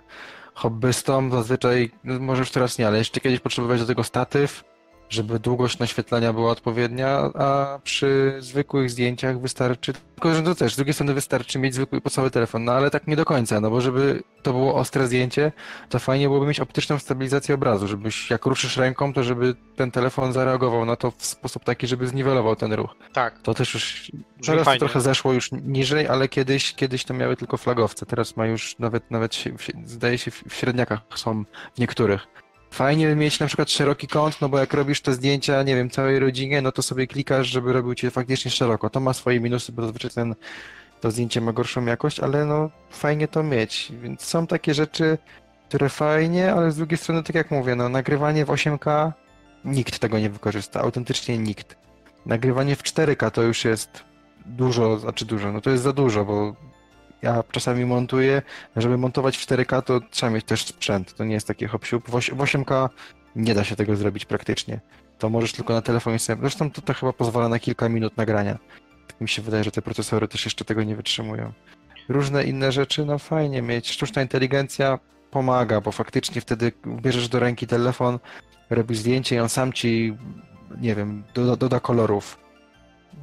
hobbystom 0.59 1.31
zazwyczaj, 1.31 1.91
no 2.05 2.19
może 2.19 2.41
już 2.43 2.51
teraz 2.51 2.79
nie, 2.79 2.87
ale 2.87 2.99
jeszcze 2.99 3.21
kiedyś 3.21 3.41
potrzebować 3.41 3.81
do 3.81 3.87
tego 3.87 4.05
statyw, 4.05 4.65
żeby 5.09 5.39
długość 5.39 5.79
naświetlania 5.79 6.33
była 6.33 6.51
odpowiednia, 6.51 7.31
a 7.35 7.79
przy 7.85 8.37
zwykłych 8.39 8.91
zdjęciach 8.91 9.41
wystarczy, 9.41 9.93
tylko 10.15 10.35
że 10.35 10.43
to 10.43 10.55
też, 10.55 10.73
z 10.73 10.77
drugiej 10.77 10.95
strony 10.95 11.15
wystarczy 11.15 11.59
mieć 11.59 11.75
zwykły 11.75 12.01
podstawowy 12.01 12.31
telefon, 12.31 12.65
no 12.65 12.73
ale 12.73 12.91
tak 12.91 13.07
nie 13.07 13.17
do 13.17 13.25
końca, 13.25 13.61
no 13.61 13.71
bo 13.71 13.81
żeby 13.81 14.23
to 14.43 14.53
było 14.53 14.75
ostre 14.75 15.07
zdjęcie, 15.07 15.53
to 15.89 15.99
fajnie 15.99 16.27
byłoby 16.27 16.47
mieć 16.47 16.61
optyczną 16.61 16.99
stabilizację 16.99 17.55
obrazu, 17.55 17.89
żebyś 17.89 18.31
jak 18.31 18.47
ruszysz 18.47 18.77
ręką, 18.77 19.13
to 19.13 19.23
żeby 19.23 19.55
ten 19.77 19.91
telefon 19.91 20.33
zareagował 20.33 20.85
na 20.85 20.97
to 20.97 21.11
w 21.11 21.25
sposób 21.25 21.65
taki, 21.65 21.87
żeby 21.87 22.07
zniwelował 22.07 22.57
ten 22.57 22.73
ruch. 22.73 22.95
Tak. 23.13 23.39
To 23.43 23.55
też 23.55 23.75
już, 23.75 24.13
teraz 24.47 24.67
to 24.67 24.77
trochę 24.79 25.01
zeszło 25.01 25.33
już 25.33 25.53
niżej, 25.53 26.09
ale 26.09 26.29
kiedyś, 26.29 26.75
kiedyś 26.75 27.05
to 27.05 27.15
miały 27.15 27.37
tylko 27.37 27.57
flagowce, 27.57 28.07
teraz 28.07 28.37
ma 28.37 28.47
już 28.47 28.79
nawet, 28.79 29.11
nawet 29.11 29.35
się, 29.35 29.51
zdaje 29.85 30.19
się 30.19 30.31
w 30.31 30.55
średniakach 30.55 31.01
są 31.15 31.45
w 31.75 31.79
niektórych. 31.79 32.27
Fajnie 32.71 33.14
mieć 33.14 33.41
na 33.41 33.47
przykład 33.47 33.71
szeroki 33.71 34.07
kąt, 34.07 34.41
no 34.41 34.49
bo 34.49 34.59
jak 34.59 34.75
robisz 34.75 35.01
te 35.01 35.14
zdjęcia, 35.14 35.62
nie 35.62 35.77
wiem, 35.77 35.91
całej 35.91 36.19
rodzinie, 36.19 36.62
no 36.62 36.73
to 36.73 36.83
sobie 36.83 37.07
klikasz, 37.07 37.47
żeby 37.47 37.73
robił 37.73 37.95
cię 37.95 38.11
faktycznie 38.11 38.51
szeroko. 38.51 38.91
To 38.91 39.01
ma 39.01 39.12
swoje 39.12 39.41
minusy, 39.41 39.73
bo 39.73 39.83
zazwyczaj 39.83 40.11
ten, 40.11 40.35
to 41.01 41.11
zdjęcie 41.11 41.41
ma 41.41 41.53
gorszą 41.53 41.85
jakość, 41.85 42.21
ale 42.21 42.45
no 42.45 42.71
fajnie 42.91 43.29
to 43.29 43.43
mieć. 43.43 43.93
Więc 44.03 44.23
są 44.23 44.47
takie 44.47 44.75
rzeczy, 44.75 45.19
które 45.69 45.89
fajnie, 45.89 46.53
ale 46.53 46.73
z 46.73 46.77
drugiej 46.77 46.99
strony, 46.99 47.23
tak 47.23 47.35
jak 47.37 47.51
mówię, 47.51 47.75
no 47.75 47.89
nagrywanie 47.89 48.45
w 48.45 48.49
8K, 48.49 49.12
nikt 49.64 49.99
tego 49.99 50.19
nie 50.19 50.31
wykorzysta, 50.31 50.81
autentycznie 50.81 51.39
nikt. 51.39 51.77
Nagrywanie 52.27 52.77
w 52.77 52.83
4K 52.83 53.31
to 53.31 53.43
już 53.43 53.64
jest 53.64 54.05
dużo, 54.47 54.99
znaczy 54.99 55.25
dużo, 55.25 55.53
no 55.53 55.61
to 55.61 55.71
jest 55.71 55.83
za 55.83 55.93
dużo, 55.93 56.25
bo 56.25 56.55
ja 57.23 57.43
czasami 57.51 57.85
montuję, 57.85 58.43
żeby 58.77 58.99
montować 58.99 59.37
w 59.37 59.47
4K 59.47 59.83
to 59.83 60.01
trzeba 60.11 60.33
mieć 60.33 60.45
też 60.45 60.64
sprzęt, 60.64 61.14
to 61.14 61.25
nie 61.25 61.35
jest 61.35 61.47
takie 61.47 61.69
hop 61.69 61.87
W 61.87 62.12
8K 62.12 62.89
nie 63.37 63.55
da 63.55 63.64
się 63.64 63.77
tego 63.77 63.97
zrobić 63.97 64.25
praktycznie. 64.25 64.81
To 65.19 65.29
możesz 65.29 65.53
tylko 65.53 65.75
na 65.75 65.83
telefonie 65.83 66.19
sobie... 66.19 66.41
Zresztą 66.41 66.71
to, 66.71 66.83
to 66.83 66.95
chyba 66.95 67.12
pozwala 67.12 67.49
na 67.49 67.59
kilka 67.59 67.89
minut 67.89 68.16
nagrania. 68.16 68.59
Tak 69.07 69.21
mi 69.21 69.29
się 69.29 69.43
wydaje, 69.43 69.64
że 69.64 69.71
te 69.71 69.83
procesory 69.83 70.29
też 70.29 70.45
jeszcze 70.45 70.64
tego 70.64 70.83
nie 70.83 70.97
wytrzymują. 70.97 71.53
Różne 72.09 72.45
inne 72.45 72.73
rzeczy, 72.73 73.05
no 73.05 73.19
fajnie 73.19 73.62
mieć. 73.62 73.91
Sztuczna 73.91 74.23
inteligencja 74.23 74.99
pomaga, 75.31 75.81
bo 75.81 75.93
faktycznie 75.93 76.41
wtedy 76.41 76.73
bierzesz 76.87 77.29
do 77.29 77.41
ręki 77.41 77.66
telefon, 77.66 78.19
robisz 78.71 78.99
zdjęcie 78.99 79.37
i 79.37 79.39
on 79.39 79.49
sam 79.49 79.73
ci, 79.73 80.16
nie 80.81 80.95
wiem, 80.95 81.25
doda, 81.35 81.57
doda 81.57 81.81
kolorów 81.81 82.47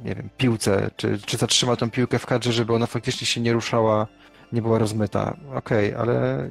nie 0.04 0.14
wiem, 0.14 0.28
piłce, 0.36 0.90
czy, 0.96 1.18
czy 1.18 1.36
zatrzyma 1.36 1.76
tą 1.76 1.90
piłkę 1.90 2.18
w 2.18 2.26
kadrze, 2.26 2.52
żeby 2.52 2.74
ona 2.74 2.86
faktycznie 2.86 3.26
się 3.26 3.40
nie 3.40 3.52
ruszała, 3.52 4.06
nie 4.52 4.62
była 4.62 4.78
rozmyta. 4.78 5.36
Okej, 5.54 5.94
okay, 5.94 6.00
ale 6.00 6.50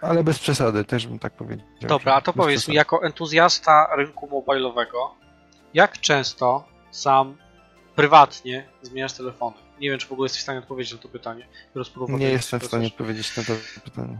ale 0.00 0.24
bez 0.24 0.38
przesady, 0.38 0.84
też 0.84 1.06
bym 1.06 1.18
tak 1.18 1.32
powiedział. 1.32 1.66
Dobra, 1.80 2.14
a 2.14 2.20
to 2.20 2.32
powiedz 2.32 2.60
przesady. 2.60 2.72
mi, 2.72 2.76
jako 2.76 3.02
entuzjasta 3.02 3.88
rynku 3.96 4.28
mobilowego, 4.28 5.14
jak 5.74 6.00
często 6.00 6.64
sam 6.90 7.36
prywatnie 7.94 8.68
zmieniasz 8.82 9.12
telefony? 9.12 9.56
Nie 9.80 9.90
wiem, 9.90 9.98
czy 9.98 10.06
w 10.06 10.12
ogóle 10.12 10.26
jesteś 10.26 10.40
w 10.40 10.42
stanie 10.42 10.58
odpowiedzieć 10.58 10.92
na 10.92 10.98
to 10.98 11.08
pytanie. 11.08 11.46
Nie 12.08 12.28
jestem 12.28 12.60
w 12.60 12.64
stanie 12.64 12.86
odpowiedzieć 12.86 13.36
na 13.36 13.42
to 13.42 13.52
pytanie. 13.84 14.18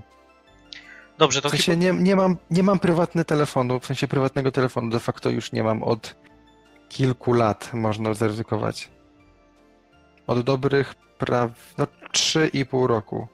Dobrze, 1.18 1.42
to 1.42 1.48
w 1.48 1.50
sensie 1.50 1.76
nie, 1.76 1.92
nie, 1.92 2.16
mam, 2.16 2.36
nie 2.50 2.62
mam 2.62 2.78
prywatnego 2.78 3.24
telefonu, 3.24 3.80
w 3.80 3.86
sensie 3.86 4.08
prywatnego 4.08 4.52
telefonu 4.52 4.90
de 4.90 5.00
facto 5.00 5.30
już 5.30 5.52
nie 5.52 5.62
mam 5.62 5.82
od 5.82 6.14
kilku 6.94 7.32
lat 7.32 7.74
można 7.74 8.14
zaryzykować. 8.14 8.90
Od 10.26 10.40
dobrych 10.40 10.94
praw... 10.94 11.74
no 11.78 11.86
3,5 12.12 12.86
roku. 12.86 13.28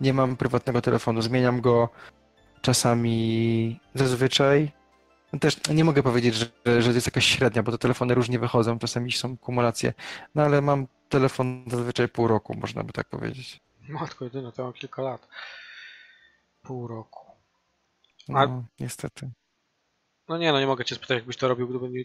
Nie 0.00 0.12
mam 0.12 0.36
prywatnego 0.36 0.80
telefonu. 0.80 1.22
Zmieniam 1.22 1.60
go 1.60 1.88
czasami 2.62 3.80
zazwyczaj 3.94 4.72
Też 5.40 5.56
nie 5.70 5.84
mogę 5.84 6.02
powiedzieć, 6.02 6.34
że, 6.34 6.46
że 6.82 6.88
to 6.88 6.94
jest 6.94 7.06
jakaś 7.06 7.26
średnia, 7.26 7.62
bo 7.62 7.72
te 7.72 7.78
telefony 7.78 8.14
różnie 8.14 8.38
wychodzą, 8.38 8.78
czasami 8.78 9.12
są 9.12 9.38
kumulacje, 9.38 9.92
no 10.34 10.42
ale 10.42 10.60
mam 10.60 10.86
telefon 11.08 11.64
zazwyczaj 11.66 12.08
pół 12.08 12.28
roku, 12.28 12.54
można 12.56 12.84
by 12.84 12.92
tak 12.92 13.08
powiedzieć. 13.08 13.60
Matko 13.88 14.24
jedyne, 14.24 14.52
to 14.52 14.64
mam 14.64 14.72
kilka 14.72 15.02
lat. 15.02 15.28
Pół 16.62 16.88
roku. 16.88 17.26
No, 18.28 18.38
A- 18.38 18.62
niestety. 18.80 19.30
No 20.28 20.38
nie, 20.38 20.52
no 20.52 20.60
nie 20.60 20.66
mogę 20.66 20.84
cię 20.84 20.94
spytać, 20.94 21.16
jakbyś 21.16 21.36
to 21.36 21.48
robił, 21.48 21.68
gdyby 21.68 21.88
nie, 21.88 22.04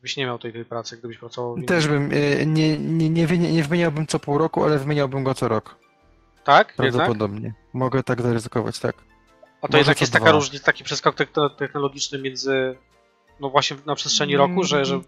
gdybyś 0.00 0.16
nie 0.16 0.26
miał 0.26 0.38
tej, 0.38 0.52
tej 0.52 0.64
pracy, 0.64 0.96
gdybyś 0.96 1.18
pracował 1.18 1.54
w 1.54 1.56
innym... 1.56 1.68
Też 1.68 1.88
bym, 1.88 2.10
e, 2.12 2.46
nie, 2.46 2.78
nie, 2.78 3.10
nie, 3.10 3.52
nie 3.52 3.62
wymieniałbym 3.64 4.06
co 4.06 4.18
pół 4.18 4.38
roku, 4.38 4.64
ale 4.64 4.78
wymieniałbym 4.78 5.24
go 5.24 5.34
co 5.34 5.48
rok. 5.48 5.76
Tak? 6.44 6.68
Jednak? 6.68 6.92
Prawdopodobnie. 6.92 7.54
Mogę 7.72 8.02
tak 8.02 8.22
zaryzykować, 8.22 8.78
tak. 8.78 8.96
A 9.62 9.68
to 9.68 9.68
Może 9.68 9.78
jednak 9.78 10.00
jest 10.00 10.12
taka 10.12 10.24
dwa. 10.24 10.32
różnica, 10.32 10.64
taki 10.64 10.84
przeskok 10.84 11.14
techno- 11.16 11.50
technologiczny 11.50 12.18
między, 12.18 12.76
no 13.40 13.50
właśnie 13.50 13.76
na 13.86 13.94
przestrzeni 13.94 14.34
Mm. 14.34 14.50
roku, 14.50 14.64
że, 14.64 14.84
że 14.84 15.00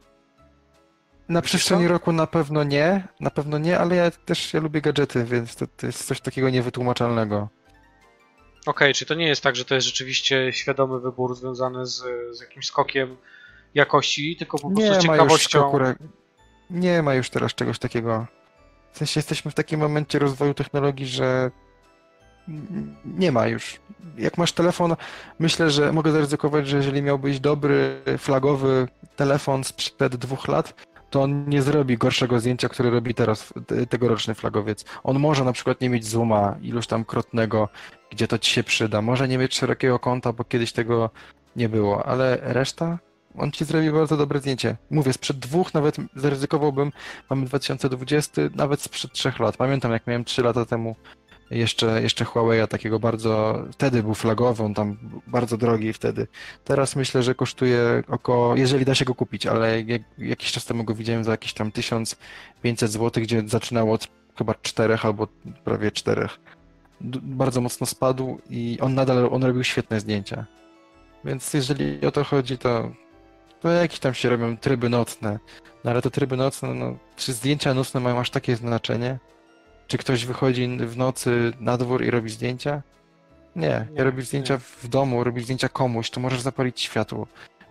Na 1.28 1.42
przestrzeni 1.42 1.88
roku 1.88 2.12
na 2.12 2.26
pewno 2.26 2.64
nie, 2.64 3.08
na 3.20 3.30
pewno 3.30 3.58
nie, 3.58 3.78
ale 3.78 3.96
ja 3.96 4.10
też 4.10 4.54
ja 4.54 4.60
lubię 4.60 4.80
gadżety, 4.80 5.24
więc 5.24 5.56
to, 5.56 5.66
to 5.76 5.86
jest 5.86 6.06
coś 6.06 6.20
takiego 6.20 6.50
niewytłumaczalnego. 6.50 7.48
okej, 8.66 8.94
czy 8.94 9.06
to 9.06 9.14
nie 9.14 9.26
jest 9.28 9.42
tak, 9.42 9.56
że 9.56 9.64
to 9.64 9.74
jest 9.74 9.86
rzeczywiście 9.86 10.52
świadomy 10.52 11.00
wybór 11.00 11.34
związany 11.36 11.86
z, 11.86 12.02
z 12.36 12.40
jakimś 12.40 12.66
skokiem 12.66 13.16
jakości, 13.74 14.36
tylko 14.36 14.58
po 14.58 14.70
prostu 14.70 14.92
Nie 14.92 14.98
ciekawością. 14.98 15.72
Nie 16.70 17.02
ma 17.02 17.14
już 17.14 17.30
teraz 17.30 17.54
czegoś 17.54 17.78
takiego. 17.78 18.26
W 18.92 18.98
sensie 18.98 19.18
jesteśmy 19.18 19.50
w 19.50 19.54
takim 19.54 19.80
momencie 19.80 20.18
rozwoju 20.18 20.54
technologii, 20.54 21.06
że 21.06 21.50
nie 23.04 23.32
ma 23.32 23.46
już. 23.46 23.80
Jak 24.18 24.38
masz 24.38 24.52
telefon, 24.52 24.96
myślę, 25.38 25.70
że 25.70 25.92
mogę 25.92 26.12
zaryzykować, 26.12 26.68
że 26.68 26.76
jeżeli 26.76 27.02
miałbyś 27.02 27.40
dobry, 27.40 28.02
flagowy 28.18 28.88
telefon 29.16 29.64
sprzed 29.64 30.16
dwóch 30.16 30.48
lat, 30.48 30.74
to 31.10 31.22
on 31.22 31.48
nie 31.48 31.62
zrobi 31.62 31.98
gorszego 31.98 32.40
zdjęcia, 32.40 32.68
które 32.68 32.90
robi 32.90 33.14
teraz 33.14 33.52
te- 33.66 33.86
tegoroczny 33.86 34.34
flagowiec. 34.34 34.84
On 35.02 35.18
może 35.18 35.44
na 35.44 35.52
przykład 35.52 35.80
nie 35.80 35.88
mieć 35.88 36.06
zooma 36.06 36.56
iluś 36.62 36.86
tam 36.86 37.04
krotnego, 37.04 37.68
gdzie 38.10 38.28
to 38.28 38.38
ci 38.38 38.50
się 38.50 38.62
przyda. 38.62 39.02
Może 39.02 39.28
nie 39.28 39.38
mieć 39.38 39.54
szerokiego 39.54 39.98
kąta, 39.98 40.32
bo 40.32 40.44
kiedyś 40.44 40.72
tego 40.72 41.10
nie 41.56 41.68
było, 41.68 42.06
ale 42.06 42.38
reszta 42.42 42.98
on 43.38 43.52
ci 43.52 43.64
zrobi 43.64 43.90
bardzo 43.90 44.16
dobre 44.16 44.40
zdjęcie. 44.40 44.76
Mówię, 44.90 45.12
sprzed 45.12 45.38
dwóch 45.38 45.74
nawet 45.74 45.96
zaryzykowałbym, 46.16 46.92
mamy 47.30 47.46
2020, 47.46 48.42
nawet 48.54 48.80
sprzed 48.80 49.12
trzech 49.12 49.38
lat. 49.38 49.56
Pamiętam, 49.56 49.92
jak 49.92 50.06
miałem 50.06 50.24
trzy 50.24 50.42
lata 50.42 50.64
temu 50.64 50.96
jeszcze, 51.52 52.02
jeszcze 52.02 52.24
Huawei'a 52.24 52.68
takiego 52.68 52.98
bardzo, 52.98 53.62
wtedy 53.72 54.02
był 54.02 54.14
flagowy, 54.14 54.62
on 54.62 54.74
tam 54.74 54.98
bardzo 55.26 55.56
drogi 55.56 55.92
wtedy. 55.92 56.26
Teraz 56.64 56.96
myślę, 56.96 57.22
że 57.22 57.34
kosztuje 57.34 58.02
około, 58.08 58.56
jeżeli 58.56 58.84
da 58.84 58.94
się 58.94 59.04
go 59.04 59.14
kupić, 59.14 59.46
ale 59.46 59.82
jak, 59.82 60.02
jakiś 60.18 60.52
czas 60.52 60.64
temu 60.64 60.84
go 60.84 60.94
widziałem 60.94 61.24
za 61.24 61.30
jakieś 61.30 61.54
tam 61.54 61.72
1500 61.72 62.92
zł, 62.92 63.22
gdzie 63.22 63.42
zaczynało 63.46 63.94
od 63.94 64.08
chyba 64.38 64.54
czterech 64.54 65.04
albo 65.04 65.28
prawie 65.64 65.90
czterech. 65.90 66.40
Bardzo 67.22 67.60
mocno 67.60 67.86
spadł 67.86 68.38
i 68.50 68.78
on 68.80 68.94
nadal, 68.94 69.28
on 69.32 69.44
robił 69.44 69.64
świetne 69.64 70.00
zdjęcia. 70.00 70.46
Więc 71.24 71.54
jeżeli 71.54 72.06
o 72.06 72.10
to 72.10 72.24
chodzi, 72.24 72.58
to 72.58 72.90
to 73.62 73.68
jakieś 73.68 73.98
tam 73.98 74.14
się 74.14 74.28
robią 74.28 74.56
tryby 74.56 74.88
nocne. 74.88 75.38
No 75.84 75.90
ale 75.90 76.02
te 76.02 76.10
tryby 76.10 76.36
nocne, 76.36 76.74
no, 76.74 76.96
czy 77.16 77.32
zdjęcia 77.32 77.74
nocne 77.74 78.00
mają 78.00 78.18
aż 78.20 78.30
takie 78.30 78.56
znaczenie? 78.56 79.18
Czy 79.86 79.98
ktoś 79.98 80.24
wychodzi 80.24 80.76
w 80.78 80.96
nocy 80.96 81.52
na 81.60 81.76
dwór 81.78 82.04
i 82.04 82.10
robi 82.10 82.30
zdjęcia? 82.30 82.82
Nie, 83.56 83.68
Nie, 83.68 83.86
nie 83.92 84.04
robisz 84.04 84.26
zdjęcia 84.26 84.54
nie. 84.54 84.60
w 84.60 84.88
domu, 84.88 85.24
robisz 85.24 85.44
zdjęcia 85.44 85.68
komuś, 85.68 86.10
to 86.10 86.20
możesz 86.20 86.40
zapalić 86.40 86.80
światło. 86.80 87.26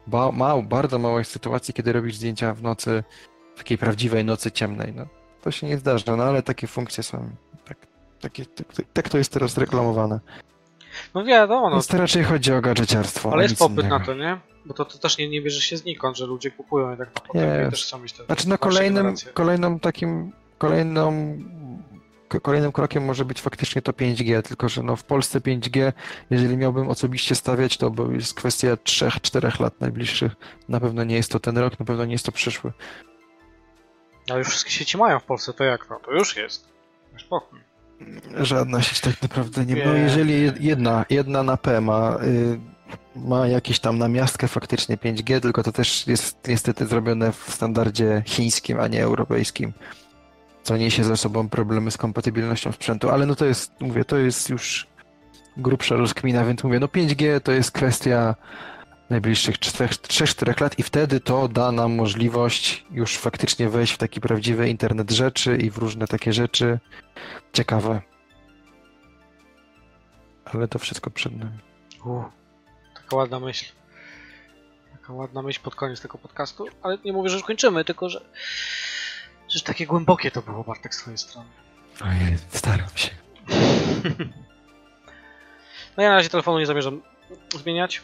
Ba 0.08 0.32
mało, 0.32 0.64
bardzo 0.64 1.00
mało 1.00 1.20
jest 1.20 1.32
sytuacji, 1.32 1.74
kiedy 1.74 1.94
robisz 1.94 2.16
zdjęcia 2.16 2.54
w 2.54 2.62
nocy, 2.64 3.04
w 3.56 3.58
takiej 3.58 3.78
prawdziwej 3.78 4.26
nocy 4.26 4.52
ciemnej. 4.52 4.94
No, 4.96 5.06
to 5.42 5.52
się 5.52 5.68
nie 5.68 5.78
zdarza, 5.78 6.16
no 6.16 6.24
ale 6.24 6.44
takie 6.44 6.68
funkcje 6.68 7.04
są. 7.04 7.30
Tak, 7.66 7.78
takie, 8.22 8.46
tak, 8.46 8.68
tak 8.94 9.10
to 9.10 9.18
jest 9.18 9.32
teraz 9.34 9.58
reklamowane. 9.58 10.20
No 11.16 11.24
wiadomo, 11.26 11.70
no, 11.70 11.76
Więc 11.76 11.88
to 11.88 11.98
raczej 11.98 12.24
chodzi 12.24 12.54
o 12.54 12.62
gadżeciarstwo. 12.62 13.34
ale 13.34 13.44
jest 13.44 13.60
popyt 13.60 13.80
innego. 13.80 14.00
na 14.00 14.06
to, 14.06 14.14
nie? 14.14 14.38
Bo 14.66 14.74
to, 14.74 14.86
to 14.86 14.98
też 14.98 15.18
nie, 15.18 15.30
nie 15.30 15.42
bierze 15.42 15.62
się 15.62 15.78
znikąd, 15.78 16.18
że 16.18 16.26
ludzie 16.26 16.52
kupują 16.52 16.96
i 16.96 16.98
Jest. 17.38 17.70
też 17.70 17.86
chcą 17.86 18.00
mieć 18.00 18.14
te 18.14 18.26
Znaczy 18.26 18.50
no 18.50 18.58
kolejnym, 18.58 19.16
kolejną 19.34 19.80
takim, 19.80 20.32
kolejną, 20.58 21.38
kolejnym 22.42 22.72
krokiem 22.72 23.06
może 23.06 23.26
być 23.26 23.42
faktycznie 23.42 23.82
to 23.82 23.92
5G, 23.92 24.42
tylko 24.42 24.70
że 24.70 24.84
no 24.84 24.96
w 24.96 25.04
Polsce 25.04 25.40
5G, 25.40 25.94
jeżeli 26.30 26.58
miałbym 26.58 26.90
osobiście 26.90 27.36
stawiać, 27.36 27.78
to 27.78 27.90
bo 27.90 28.12
jest 28.12 28.34
kwestia 28.34 28.74
3-4 28.76 29.62
lat 29.62 29.82
najbliższych. 29.82 30.32
Na 30.70 30.80
pewno 30.80 31.04
nie 31.04 31.16
jest 31.16 31.32
to 31.32 31.40
ten 31.40 31.58
rok, 31.58 31.80
na 31.80 31.86
pewno 31.86 32.06
nie 32.06 32.12
jest 32.12 32.26
to 32.26 32.32
przyszły. 32.32 32.72
Ale 34.30 34.40
już 34.40 34.48
wszystkie 34.48 34.72
sieci 34.72 34.98
mają 34.98 35.20
w 35.20 35.24
Polsce, 35.24 35.54
to 35.54 35.64
jak 35.64 35.90
no? 35.90 36.00
To 36.06 36.12
już 36.12 36.38
jest. 36.38 36.68
Spokój. 37.26 37.60
Żadna 38.38 38.82
sieć 38.82 39.00
tak 39.00 39.22
naprawdę 39.22 39.66
nie. 39.66 39.86
No 39.86 39.94
jeżeli 39.94 40.34
jed- 40.34 40.62
jedna, 40.62 41.06
jedna 41.10 41.44
na 41.44 41.58
P 41.58 41.82
ma, 41.82 42.18
y, 42.24 42.60
ma 43.16 43.48
jakieś 43.48 43.80
tam 43.80 43.98
namiastkę 43.98 44.48
faktycznie 44.48 44.98
5G, 44.98 45.40
tylko 45.42 45.64
to 45.64 45.72
też 45.72 46.08
jest 46.08 46.48
niestety 46.48 46.86
zrobione 46.86 47.32
w 47.32 47.46
standardzie 47.50 48.24
chińskim, 48.26 48.80
a 48.80 48.88
nie 48.88 49.04
europejskim. 49.04 49.74
Co 50.64 50.78
niesie 50.78 51.04
ze 51.04 51.18
sobą 51.18 51.50
problemy 51.50 51.92
z 51.92 51.98
kompatybilnością 51.98 52.72
sprzętu, 52.72 53.10
ale 53.10 53.26
no 53.26 53.36
to 53.36 53.46
jest, 53.46 53.72
mówię, 53.82 54.06
to 54.06 54.18
jest 54.18 54.50
już 54.50 54.88
grubsza 55.58 55.96
rozkmina, 55.96 56.46
więc 56.46 56.64
mówię, 56.64 56.80
no 56.80 56.88
5G 56.88 57.40
to 57.42 57.52
jest 57.52 57.72
kwestia 57.72 58.36
najbliższych 59.12 59.58
3-4 59.58 60.62
lat 60.62 60.80
i 60.80 60.84
wtedy 60.84 61.20
to 61.20 61.48
da 61.48 61.72
nam 61.72 61.96
możliwość 61.96 62.86
już 62.92 63.18
faktycznie 63.18 63.70
wejść 63.70 63.94
w 63.94 63.98
taki 63.98 64.22
prawdziwy 64.22 64.70
internet 64.70 65.12
rzeczy 65.12 65.58
i 65.58 65.70
w 65.70 65.78
różne 65.78 66.08
takie 66.08 66.34
rzeczy 66.34 66.80
ciekawe. 67.54 68.02
Ale 70.46 70.68
to 70.68 70.80
wszystko 70.80 71.12
przed 71.12 71.38
nami. 71.38 71.60
U, 72.06 72.24
taka 72.96 73.16
ładna 73.16 73.40
myśl. 73.40 73.66
Taka 74.92 75.14
ładna 75.14 75.42
myśl 75.42 75.60
pod 75.64 75.76
koniec 75.76 76.02
tego 76.02 76.18
podcastu, 76.18 76.68
ale 76.82 76.98
nie 77.06 77.14
mówię, 77.14 77.30
że 77.30 77.36
już 77.36 77.46
kończymy, 77.46 77.86
tylko 77.86 78.10
że, 78.10 78.22
że 79.50 79.62
takie 79.62 79.88
głębokie 79.88 80.32
to 80.32 80.42
było, 80.42 80.64
Bartek, 80.64 80.96
z 80.96 80.98
twojej 80.98 81.18
strony. 81.18 81.50
Ojej, 82.02 82.38
staram 82.50 82.90
się. 82.96 83.10
No 85.98 86.04
ja 86.04 86.10
na 86.10 86.16
razie 86.16 86.30
telefonu 86.30 86.60
nie 86.60 86.66
zamierzam 86.66 87.02
zmieniać. 87.60 88.02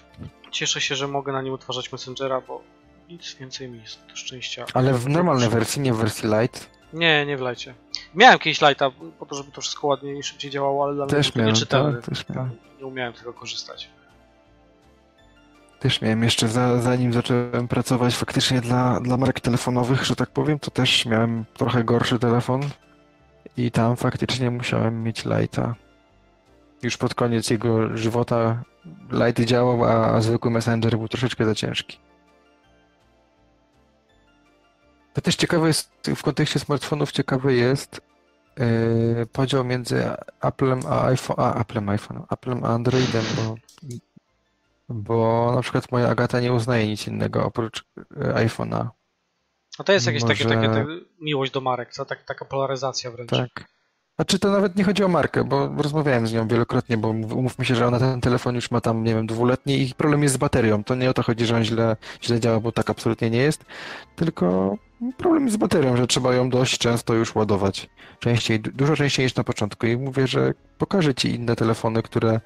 Cieszę 0.51 0.81
się, 0.81 0.95
że 0.95 1.07
mogę 1.07 1.33
na 1.33 1.41
nim 1.41 1.53
utwarzać 1.53 1.91
Messengera, 1.91 2.41
bo 2.41 2.61
nic 3.09 3.35
więcej 3.35 3.69
mi 3.69 3.81
do 4.09 4.15
szczęścia. 4.15 4.65
Ale 4.73 4.93
w 4.93 5.09
normalnej 5.09 5.49
wersji, 5.49 5.81
nie 5.81 5.93
w 5.93 5.97
wersji 5.97 6.29
light. 6.29 6.69
Nie, 6.93 7.25
nie 7.25 7.37
wlejcie. 7.37 7.73
Miałem 8.15 8.39
kiedyś 8.39 8.61
lighta 8.61 8.91
po 9.19 9.25
to, 9.25 9.35
żeby 9.35 9.51
to 9.51 9.61
wszystko 9.61 9.87
ładniej 9.87 10.19
i 10.19 10.23
szybciej 10.23 10.51
działało, 10.51 10.83
ale 10.83 10.95
dla 10.95 11.05
mnie 11.05 11.23
to 11.23 11.39
miałem, 11.39 11.53
nieczytelny. 11.53 11.93
tak, 11.93 12.05
też 12.05 12.29
miałem. 12.29 12.51
Nie 12.79 12.85
umiałem 12.85 13.13
tego 13.13 13.33
korzystać. 13.33 13.89
Też 15.79 16.01
miałem 16.01 16.23
jeszcze, 16.23 16.47
za, 16.47 16.81
zanim 16.81 17.13
zacząłem 17.13 17.67
pracować 17.67 18.15
faktycznie 18.15 18.61
dla, 18.61 18.99
dla 18.99 19.17
marek 19.17 19.39
telefonowych, 19.39 20.05
że 20.05 20.15
tak 20.15 20.29
powiem, 20.29 20.59
to 20.59 20.71
też 20.71 21.05
miałem 21.05 21.45
trochę 21.53 21.83
gorszy 21.83 22.19
telefon 22.19 22.61
i 23.57 23.71
tam 23.71 23.95
faktycznie 23.95 24.51
musiałem 24.51 25.03
mieć 25.03 25.25
lighta. 25.25 25.75
Już 26.83 26.97
pod 26.97 27.15
koniec 27.15 27.49
jego 27.49 27.97
żywota 27.97 28.63
light 29.11 29.43
działał, 29.45 29.83
a, 29.85 30.07
a 30.07 30.21
zwykły 30.21 30.51
Messenger 30.51 30.97
był 30.97 31.07
troszeczkę 31.07 31.45
za 31.45 31.55
ciężki. 31.55 31.99
To 35.13 35.21
też 35.21 35.35
ciekawe 35.35 35.67
jest, 35.67 35.91
w 36.15 36.23
kontekście 36.23 36.59
smartfonów 36.59 37.11
ciekawy 37.11 37.53
jest 37.55 38.01
yy, 38.57 39.25
podział 39.31 39.63
między 39.63 40.03
Applem 40.39 40.79
a 40.89 41.05
iPhone, 41.05 41.35
a 41.39 41.53
Applem, 41.53 41.89
iPhone, 41.89 42.23
Applem 42.29 42.63
a 42.63 42.67
Androidem, 42.67 43.23
bo 43.35 43.55
bo 44.89 45.51
na 45.55 45.61
przykład 45.61 45.91
moja 45.91 46.09
Agata 46.09 46.39
nie 46.39 46.53
uznaje 46.53 46.87
nic 46.87 47.07
innego 47.07 47.45
oprócz 47.45 47.85
e, 47.97 48.47
iPhone'a. 48.47 48.87
No 49.79 49.85
to 49.85 49.93
jest 49.93 50.07
jakieś 50.07 50.23
takie, 50.23 50.43
Może- 50.43 50.55
takie, 50.55 50.67
takie 50.67 50.85
miłość 51.21 51.51
do 51.51 51.61
marek, 51.61 51.93
co? 51.93 52.05
Tak, 52.05 52.23
taka 52.23 52.45
polaryzacja 52.45 53.11
wręcz. 53.11 53.29
Tak. 53.29 53.76
Znaczy 54.19 54.39
to 54.39 54.51
nawet 54.51 54.75
nie 54.75 54.83
chodzi 54.83 55.03
o 55.03 55.07
markę, 55.07 55.43
bo 55.43 55.67
rozmawiałem 55.77 56.27
z 56.27 56.33
nią 56.33 56.47
wielokrotnie, 56.47 56.97
bo 56.97 57.13
mów- 57.13 57.33
umówmy 57.33 57.65
się, 57.65 57.75
że 57.75 57.87
ona 57.87 57.99
ten 57.99 58.21
telefon 58.21 58.55
już 58.55 58.71
ma 58.71 58.81
tam, 58.81 59.03
nie 59.03 59.15
wiem, 59.15 59.27
dwuletni 59.27 59.81
i 59.81 59.93
problem 59.95 60.23
jest 60.23 60.35
z 60.35 60.37
baterią. 60.37 60.83
To 60.83 60.95
nie 60.95 61.09
o 61.09 61.13
to 61.13 61.23
chodzi, 61.23 61.45
że 61.45 61.55
on 61.55 61.63
źle, 61.63 61.95
źle 62.23 62.39
działa, 62.39 62.59
bo 62.59 62.71
tak 62.71 62.89
absolutnie 62.89 63.29
nie 63.29 63.37
jest, 63.37 63.65
tylko 64.15 64.75
problem 65.17 65.43
jest 65.43 65.53
z 65.53 65.57
baterią, 65.57 65.97
że 65.97 66.07
trzeba 66.07 66.33
ją 66.33 66.49
dość 66.49 66.77
często 66.77 67.13
już 67.13 67.35
ładować. 67.35 67.89
Częściej, 68.19 68.59
du- 68.59 68.71
dużo 68.71 68.95
częściej 68.95 69.25
niż 69.25 69.35
na 69.35 69.43
początku. 69.43 69.85
I 69.87 69.97
mówię, 69.97 70.27
że 70.27 70.53
pokażę 70.77 71.15
ci 71.15 71.35
inne 71.35 71.55
telefony, 71.55 72.03
które 72.03 72.39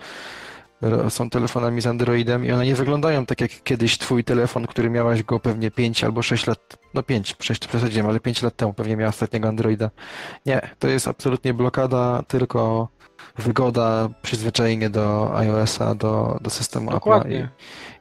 są 1.09 1.29
telefonami 1.29 1.81
z 1.81 1.87
Androidem 1.87 2.45
i 2.45 2.51
one 2.51 2.65
nie 2.65 2.75
wyglądają 2.75 3.25
tak 3.25 3.41
jak 3.41 3.51
kiedyś 3.63 3.97
twój 3.97 4.23
telefon, 4.23 4.67
który 4.67 4.89
miałaś 4.89 5.23
go 5.23 5.39
pewnie 5.39 5.71
5 5.71 6.03
albo 6.03 6.21
6 6.21 6.47
lat, 6.47 6.77
no 6.93 7.03
5, 7.03 7.35
6 7.41 7.67
przesadziłem, 7.67 8.09
ale 8.09 8.19
5 8.19 8.41
lat 8.41 8.55
temu 8.55 8.73
pewnie 8.73 8.97
miała 8.97 9.09
ostatniego 9.09 9.47
Androida. 9.47 9.89
Nie, 10.45 10.69
to 10.79 10.87
jest 10.87 11.07
absolutnie 11.07 11.53
blokada, 11.53 12.23
tylko 12.27 12.87
wygoda, 13.37 14.09
przyzwyczajenie 14.21 14.89
do 14.89 15.37
iOS-a, 15.37 15.95
do, 15.95 16.37
do 16.41 16.49
systemu 16.49 16.91
Dokładnie. 16.91 17.49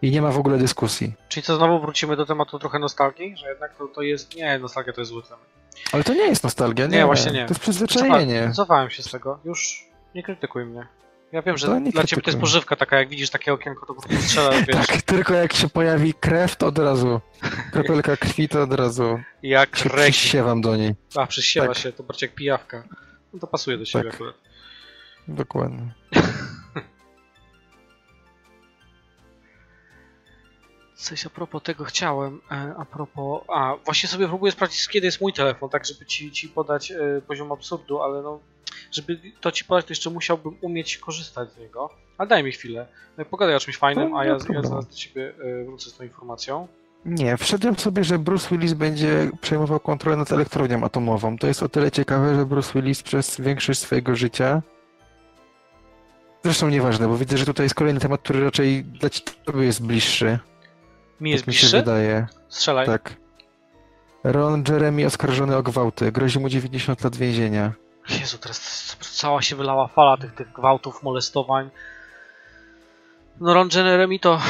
i, 0.03 0.09
i 0.09 0.11
nie 0.11 0.23
ma 0.23 0.31
w 0.31 0.39
ogóle 0.39 0.59
dyskusji. 0.59 1.13
Czyli 1.29 1.45
co, 1.45 1.57
znowu 1.57 1.81
wrócimy 1.81 2.17
do 2.17 2.27
tematu 2.27 2.59
trochę 2.59 2.79
nostalgii, 2.79 3.37
że 3.37 3.49
jednak 3.49 3.77
to, 3.77 3.87
to 3.87 4.03
jest... 4.03 4.37
Nie, 4.37 4.59
nostalgia 4.59 4.93
to 4.93 5.01
jest 5.01 5.11
zły 5.11 5.23
temat. 5.23 5.47
Ale 5.93 6.05
to 6.05 6.15
nie 6.15 6.27
jest 6.27 6.45
nostalgia, 6.45 6.87
nie, 6.87 6.97
Nie, 6.97 7.07
właśnie 7.07 7.33
nie. 7.33 7.45
To 7.45 7.51
jest 7.51 7.61
przyzwyczajenie. 7.61 8.47
Wycofałem 8.49 8.91
się 8.91 9.03
z 9.03 9.11
tego. 9.11 9.39
Już 9.45 9.87
nie 10.15 10.23
krytykuj 10.23 10.65
mnie. 10.65 10.87
Ja 11.33 11.43
wiem, 11.43 11.59
że 11.59 11.81
dla 11.81 12.05
ciebie 12.05 12.23
to 12.23 12.31
jest 12.31 12.41
pożywka 12.41 12.77
taka, 12.77 12.99
jak 12.99 13.09
widzisz 13.09 13.31
takie 13.31 13.53
okienko, 13.53 13.87
to 13.87 13.95
po 13.95 14.03
prostu 14.03 14.23
strzela, 14.23 14.51
wiesz, 14.69 14.87
Tak, 14.87 15.03
tylko 15.03 15.35
jak 15.35 15.53
się 15.53 15.69
pojawi 15.69 16.15
krew, 16.15 16.57
to 16.57 16.67
od 16.67 16.79
razu. 16.79 17.21
Kropelka 17.73 18.17
krwi, 18.27 18.49
to 18.49 18.63
od 18.63 18.73
razu 18.73 19.21
jak 19.43 19.77
się 19.77 19.89
reki. 19.89 20.13
przysiewam 20.13 20.61
do 20.61 20.77
niej. 20.77 20.95
A, 21.17 21.27
przysiewa 21.27 21.67
tak. 21.67 21.77
się, 21.77 21.93
to 21.93 22.03
bardziej 22.03 22.27
jak 22.27 22.35
pijawka. 22.37 22.85
No 23.33 23.39
to 23.41 23.47
pasuje 23.47 23.79
do 23.79 23.85
siebie 23.85 24.05
Tak. 24.05 24.15
akurat. 24.15 24.35
Dokładnie. 25.29 25.95
Coś 30.95 31.27
a 31.27 31.31
propos 31.31 31.63
tego 31.63 31.85
chciałem, 31.85 32.41
e, 32.51 32.75
a 32.79 32.85
propos... 32.85 33.43
A, 33.49 33.77
właśnie 33.85 34.09
sobie 34.09 34.29
próbuję 34.29 34.53
sprawdzić, 34.53 34.89
kiedy 34.89 35.07
jest 35.07 35.21
mój 35.21 35.33
telefon, 35.33 35.71
tak 35.71 35.87
żeby 35.87 36.07
ci, 36.07 36.33
ci 36.33 36.49
podać 36.49 36.91
e, 36.91 37.23
poziom 37.27 37.53
absurdu, 37.53 38.03
ale 38.03 38.23
no... 38.23 38.41
Żeby 38.93 39.21
to 39.41 39.53
ci 39.53 39.65
podać, 39.65 39.85
to 39.85 39.91
jeszcze 39.91 40.11
musiałbym 40.11 40.57
umieć 40.61 40.99
korzystać 40.99 41.53
z 41.53 41.59
niego. 41.59 41.91
Ale 42.19 42.29
daj 42.29 42.45
mi 42.45 42.53
chwilę. 42.53 42.87
E, 43.17 43.25
Pogadaj 43.25 43.55
o 43.57 43.61
czymś 43.61 43.77
fajnym, 43.77 44.11
No, 44.11 44.19
a 44.19 44.25
nie 44.25 44.31
ja, 44.31 44.37
ja 44.55 44.63
zaraz 44.63 44.87
do 44.89 44.95
ciebie 44.95 45.33
e, 45.61 45.65
wrócę 45.65 45.91
z 45.91 45.97
tą 45.97 46.05
informacją. 46.05 46.69
Nie, 47.05 47.37
wszedłem 47.37 47.77
sobie, 47.79 48.05
że 48.05 48.19
Bruce 48.19 48.49
Willis 48.51 48.73
będzie 48.73 49.31
przejmował 49.41 49.81
kontrolę 49.81 50.17
nad 50.17 50.33
elektrownią 50.33 50.85
atomową. 50.85 51.39
To 51.39 51.47
jest 51.47 51.63
o 51.63 51.69
tyle 51.69 51.91
ciekawe, 51.91 52.35
że 52.35 52.47
Bruce 52.47 52.73
Willis 52.75 53.03
przez 53.03 53.41
większość 53.41 53.81
swojego 53.81 54.17
życia. 54.17 54.63
Zresztą 56.45 56.69
nieważne, 56.69 57.09
bo 57.09 57.17
widzę, 57.17 57.39
że 57.39 57.47
tutaj 57.47 57.65
jest 57.65 57.75
kolejny 57.75 58.01
temat, 58.01 58.21
który 58.23 58.45
raczej 58.45 58.85
dla 58.85 59.11
ciebie 59.11 59.65
jest 59.65 59.83
bliższy. 59.87 60.39
Mi 61.21 61.31
jest 61.31 61.43
tak 61.45 61.49
mi 61.49 61.55
się 61.55 61.61
bliższy? 61.61 61.77
wydaje. 61.77 62.27
Strzelaj. 62.49 62.87
Tak. 62.87 63.17
Ron 64.25 64.65
Jeremy 64.69 65.07
oskarżony 65.07 65.57
o 65.57 65.63
gwałty. 65.63 66.13
Grozi 66.13 66.41
mu 66.41 66.49
90 66.49 67.05
lat 67.05 67.17
więzienia. 67.17 67.73
Jezu, 68.21 68.39
teraz 68.39 68.97
cała 69.01 69.43
się 69.43 69.57
wylała 69.57 69.89
fala 69.89 70.17
tych, 70.17 70.35
tych 70.35 70.53
gwałtów, 70.53 71.03
molestowań. 71.03 71.71
No 73.41 73.55
Ron 73.55 73.69
Jeremy 73.75 74.19
to... 74.19 74.41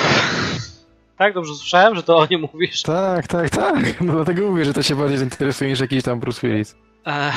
Tak, 1.19 1.35
dobrze 1.35 1.55
słyszałem, 1.55 1.95
że 1.95 2.03
to 2.03 2.17
o 2.17 2.27
nie 2.31 2.39
mówisz? 2.39 2.83
Tak, 2.83 3.27
tak, 3.27 3.51
tak. 3.51 4.01
No 4.01 4.13
dlatego 4.13 4.51
mówię, 4.51 4.65
że 4.65 4.73
to 4.75 4.83
się 4.83 4.97
bardziej 4.97 5.19
zainteresuje 5.19 5.71
niż 5.71 5.81
jakiś 5.81 6.03
tam 6.05 6.21
Bruce 6.21 6.41
Willis. 6.49 6.77
Eee. 7.07 7.33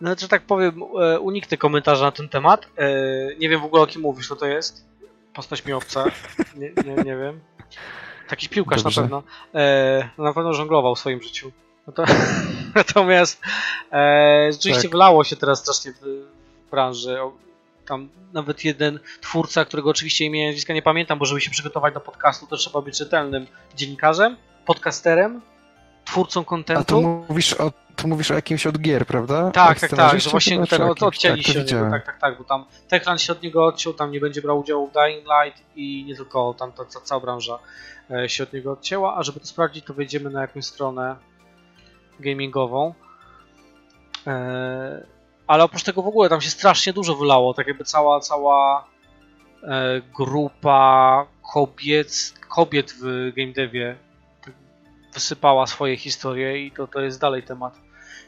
No, 0.00 0.14
że 0.18 0.28
tak 0.28 0.42
powiem, 0.42 0.82
e, 1.02 1.20
uniknę 1.20 1.56
komentarza 1.56 2.04
na 2.04 2.12
ten 2.12 2.28
temat. 2.28 2.66
E, 2.78 2.88
Nie 3.38 3.48
wiem 3.48 3.60
w 3.60 3.64
ogóle 3.64 3.82
o 3.82 3.86
kim 3.86 4.02
mówisz, 4.02 4.28
co 4.28 4.36
to 4.36 4.46
jest. 4.46 4.86
Postać 5.34 5.64
mi 5.64 5.72
obca. 5.72 6.04
Nie, 6.56 6.72
nie, 6.84 6.94
nie 7.04 7.16
wiem. 7.16 7.40
Taki 8.28 8.48
piłkarz 8.48 8.82
Dobrze. 8.82 9.00
na 9.00 9.04
pewno. 9.06 9.22
E, 9.54 10.08
no, 10.18 10.24
na 10.24 10.32
pewno 10.32 10.54
żonglował 10.54 10.94
w 10.94 10.98
swoim 10.98 11.22
życiu. 11.22 11.52
No 11.86 11.92
to, 11.92 12.04
natomiast 12.74 13.40
e, 13.92 14.48
rzeczywiście 14.52 14.82
Tak. 14.82 14.90
wylało 14.90 15.24
się 15.24 15.36
teraz 15.36 15.58
strasznie 15.58 15.92
w, 15.92 16.00
w 16.66 16.70
branży. 16.70 17.18
Tam 17.86 18.08
nawet 18.32 18.64
jeden 18.64 18.98
twórca, 19.20 19.64
którego 19.64 19.90
oczywiście 19.90 20.24
imienia 20.24 20.44
i 20.44 20.48
nazwiska 20.48 20.74
nie 20.74 20.82
pamiętam, 20.82 21.18
bo 21.18 21.24
żeby 21.24 21.40
się 21.40 21.50
przygotować 21.50 21.94
do 21.94 22.00
podcastu, 22.00 22.46
to 22.46 22.56
trzeba 22.56 22.80
być 22.80 22.98
rzetelnym 22.98 23.46
dziennikarzem, 23.76 24.36
podcasterem, 24.66 25.40
twórcą 26.04 26.40
A 26.40 26.44
kontentu. 26.44 26.84
tu 26.84 27.02
mówisz 27.02 27.54
o, 27.54 27.72
tu 27.96 28.08
mówisz 28.08 28.30
o 28.30 28.34
jakimś 28.34 28.66
od 28.66 28.78
gier, 28.78 29.06
prawda? 29.06 29.50
Tak, 29.50 29.80
tak, 29.80 29.90
tak, 29.90 30.20
że 30.20 30.30
właśnie 30.30 30.52
chyba, 30.56 30.66
czy 30.66 30.76
ten 30.78 30.82
od, 30.82 31.02
odcięli 31.02 31.42
tak, 31.44 31.46
się 31.46 31.50
od 31.50 31.56
niego, 31.56 31.66
widziałem. 31.66 31.90
tak, 31.90 32.06
tak, 32.06 32.20
tak, 32.20 32.38
bo 32.38 32.44
tam 32.44 32.64
Techland 32.88 33.20
się 33.22 33.32
od 33.32 33.42
niego 33.42 33.64
odciął, 33.66 33.94
tam 33.94 34.10
nie 34.10 34.20
będzie 34.20 34.42
brał 34.42 34.58
udziału 34.60 34.88
w 34.88 34.92
Dying 34.92 35.24
Light 35.26 35.62
i 35.76 36.04
nie 36.04 36.16
tylko, 36.16 36.54
tam 36.58 36.72
ta, 36.72 36.84
ta 36.84 37.00
cała 37.00 37.20
branża 37.20 37.58
e, 38.10 38.28
się 38.28 38.42
od 38.42 38.52
niego 38.52 38.72
odcięła, 38.72 39.16
a 39.16 39.22
żeby 39.22 39.40
to 39.40 39.46
sprawdzić, 39.46 39.84
to 39.84 39.94
wejdziemy 39.94 40.30
na 40.30 40.40
jakąś 40.40 40.64
stronę 40.64 41.16
gamingową. 42.20 42.94
E, 44.26 45.06
ale 45.46 45.64
oprócz 45.64 45.82
tego 45.82 46.02
w 46.02 46.06
ogóle 46.06 46.28
tam 46.28 46.40
się 46.40 46.50
strasznie 46.50 46.92
dużo 46.92 47.14
wylało, 47.14 47.54
tak 47.54 47.66
jakby 47.66 47.84
cała, 47.84 48.20
cała 48.20 48.86
e, 49.62 50.00
grupa 50.16 51.26
kobiet, 51.52 52.34
kobiet 52.48 52.92
w 53.02 53.32
game 53.36 53.52
devie 53.52 53.96
wysypała 55.14 55.66
swoje 55.66 55.96
historie 55.96 56.66
i 56.66 56.70
to, 56.70 56.86
to 56.86 57.00
jest 57.00 57.20
dalej 57.20 57.42
temat 57.42 57.80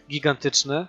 gigantyczny. 0.08 0.86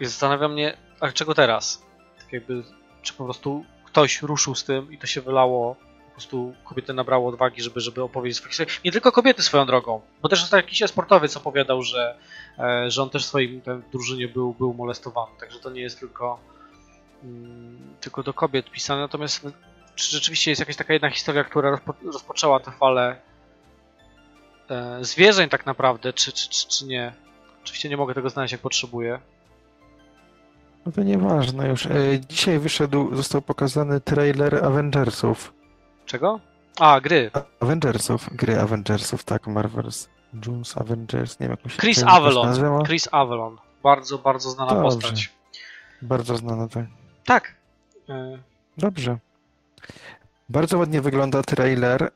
I 0.00 0.04
zastanawia 0.04 0.48
mnie, 0.48 0.76
a 1.00 1.12
czego 1.12 1.34
teraz? 1.34 1.86
Tak 2.18 2.32
jakby, 2.32 2.62
czy 3.02 3.14
po 3.14 3.24
prostu 3.24 3.64
ktoś 3.84 4.22
ruszył 4.22 4.54
z 4.54 4.64
tym 4.64 4.92
i 4.92 4.98
to 4.98 5.06
się 5.06 5.20
wylało, 5.20 5.76
prostu 6.18 6.54
kobiety 6.64 6.94
nabrało 6.94 7.28
odwagi, 7.28 7.62
żeby, 7.62 7.80
żeby 7.80 8.02
opowiedzieć 8.02 8.36
swoje 8.36 8.48
historie. 8.48 8.74
Nie 8.84 8.92
tylko 8.92 9.12
kobiety 9.12 9.42
swoją 9.42 9.66
drogą, 9.66 10.00
bo 10.22 10.28
też 10.28 10.52
jakiś 10.52 10.82
sportowiec 10.86 11.36
opowiadał, 11.36 11.82
że, 11.82 12.18
e, 12.58 12.90
że 12.90 13.02
on 13.02 13.10
też 13.10 13.24
w 13.24 13.28
swoim 13.28 13.60
tam, 13.60 13.82
drużynie 13.92 14.28
był, 14.28 14.54
był 14.54 14.74
molestowany, 14.74 15.32
także 15.40 15.58
to 15.58 15.70
nie 15.70 15.80
jest 15.80 16.00
tylko, 16.00 16.40
mm, 17.24 17.78
tylko 18.00 18.22
do 18.22 18.34
kobiet 18.34 18.70
pisane. 18.70 19.00
Natomiast 19.00 19.44
no, 19.44 19.50
czy 19.94 20.10
rzeczywiście 20.10 20.50
jest 20.50 20.60
jakaś 20.60 20.76
taka 20.76 20.92
jedna 20.92 21.10
historia, 21.10 21.44
która 21.44 21.70
rozpo, 21.70 21.94
rozpoczęła 22.04 22.60
tę 22.60 22.70
falę 22.70 23.16
e, 24.70 25.04
zwierzeń 25.04 25.48
tak 25.48 25.66
naprawdę, 25.66 26.12
czy, 26.12 26.32
czy, 26.32 26.48
czy, 26.48 26.68
czy 26.68 26.86
nie? 26.86 27.12
Oczywiście 27.62 27.88
nie 27.88 27.96
mogę 27.96 28.14
tego 28.14 28.30
znaleźć 28.30 28.52
jak 28.52 28.60
potrzebuję. 28.60 29.18
No 30.86 30.92
to 30.92 31.02
nieważne 31.02 31.68
już. 31.68 31.86
E, 31.86 32.20
Dzisiaj 32.28 32.58
wyszedł, 32.58 33.16
został 33.16 33.42
pokazany 33.42 34.00
trailer 34.00 34.64
Avengersów. 34.64 35.57
Czego? 36.08 36.40
A, 36.80 37.00
gry. 37.00 37.30
Avengersów, 37.60 38.28
gry 38.36 38.60
Avengersów, 38.60 39.24
tak, 39.24 39.46
Marvel's 39.46 40.08
Junes 40.46 40.76
Avengers, 40.78 41.40
nie 41.40 41.48
wiem 41.48 41.56
jak 41.64 41.72
się 41.72 41.78
Chris 41.78 42.00
to 42.00 42.06
Avalon. 42.08 42.46
nazywa. 42.46 42.82
Chris 42.86 43.08
Avalon. 43.12 43.56
Bardzo, 43.82 44.18
bardzo 44.18 44.50
znana 44.50 44.70
Dobrze. 44.74 44.82
postać. 44.84 45.32
Bardzo 46.02 46.36
znana, 46.36 46.68
tak. 46.68 46.84
Tak. 47.24 47.54
E, 48.08 48.38
Dobrze. 48.78 49.18
Bardzo 50.48 50.78
ładnie 50.78 51.00
wygląda 51.00 51.42
trailer, 51.42 52.10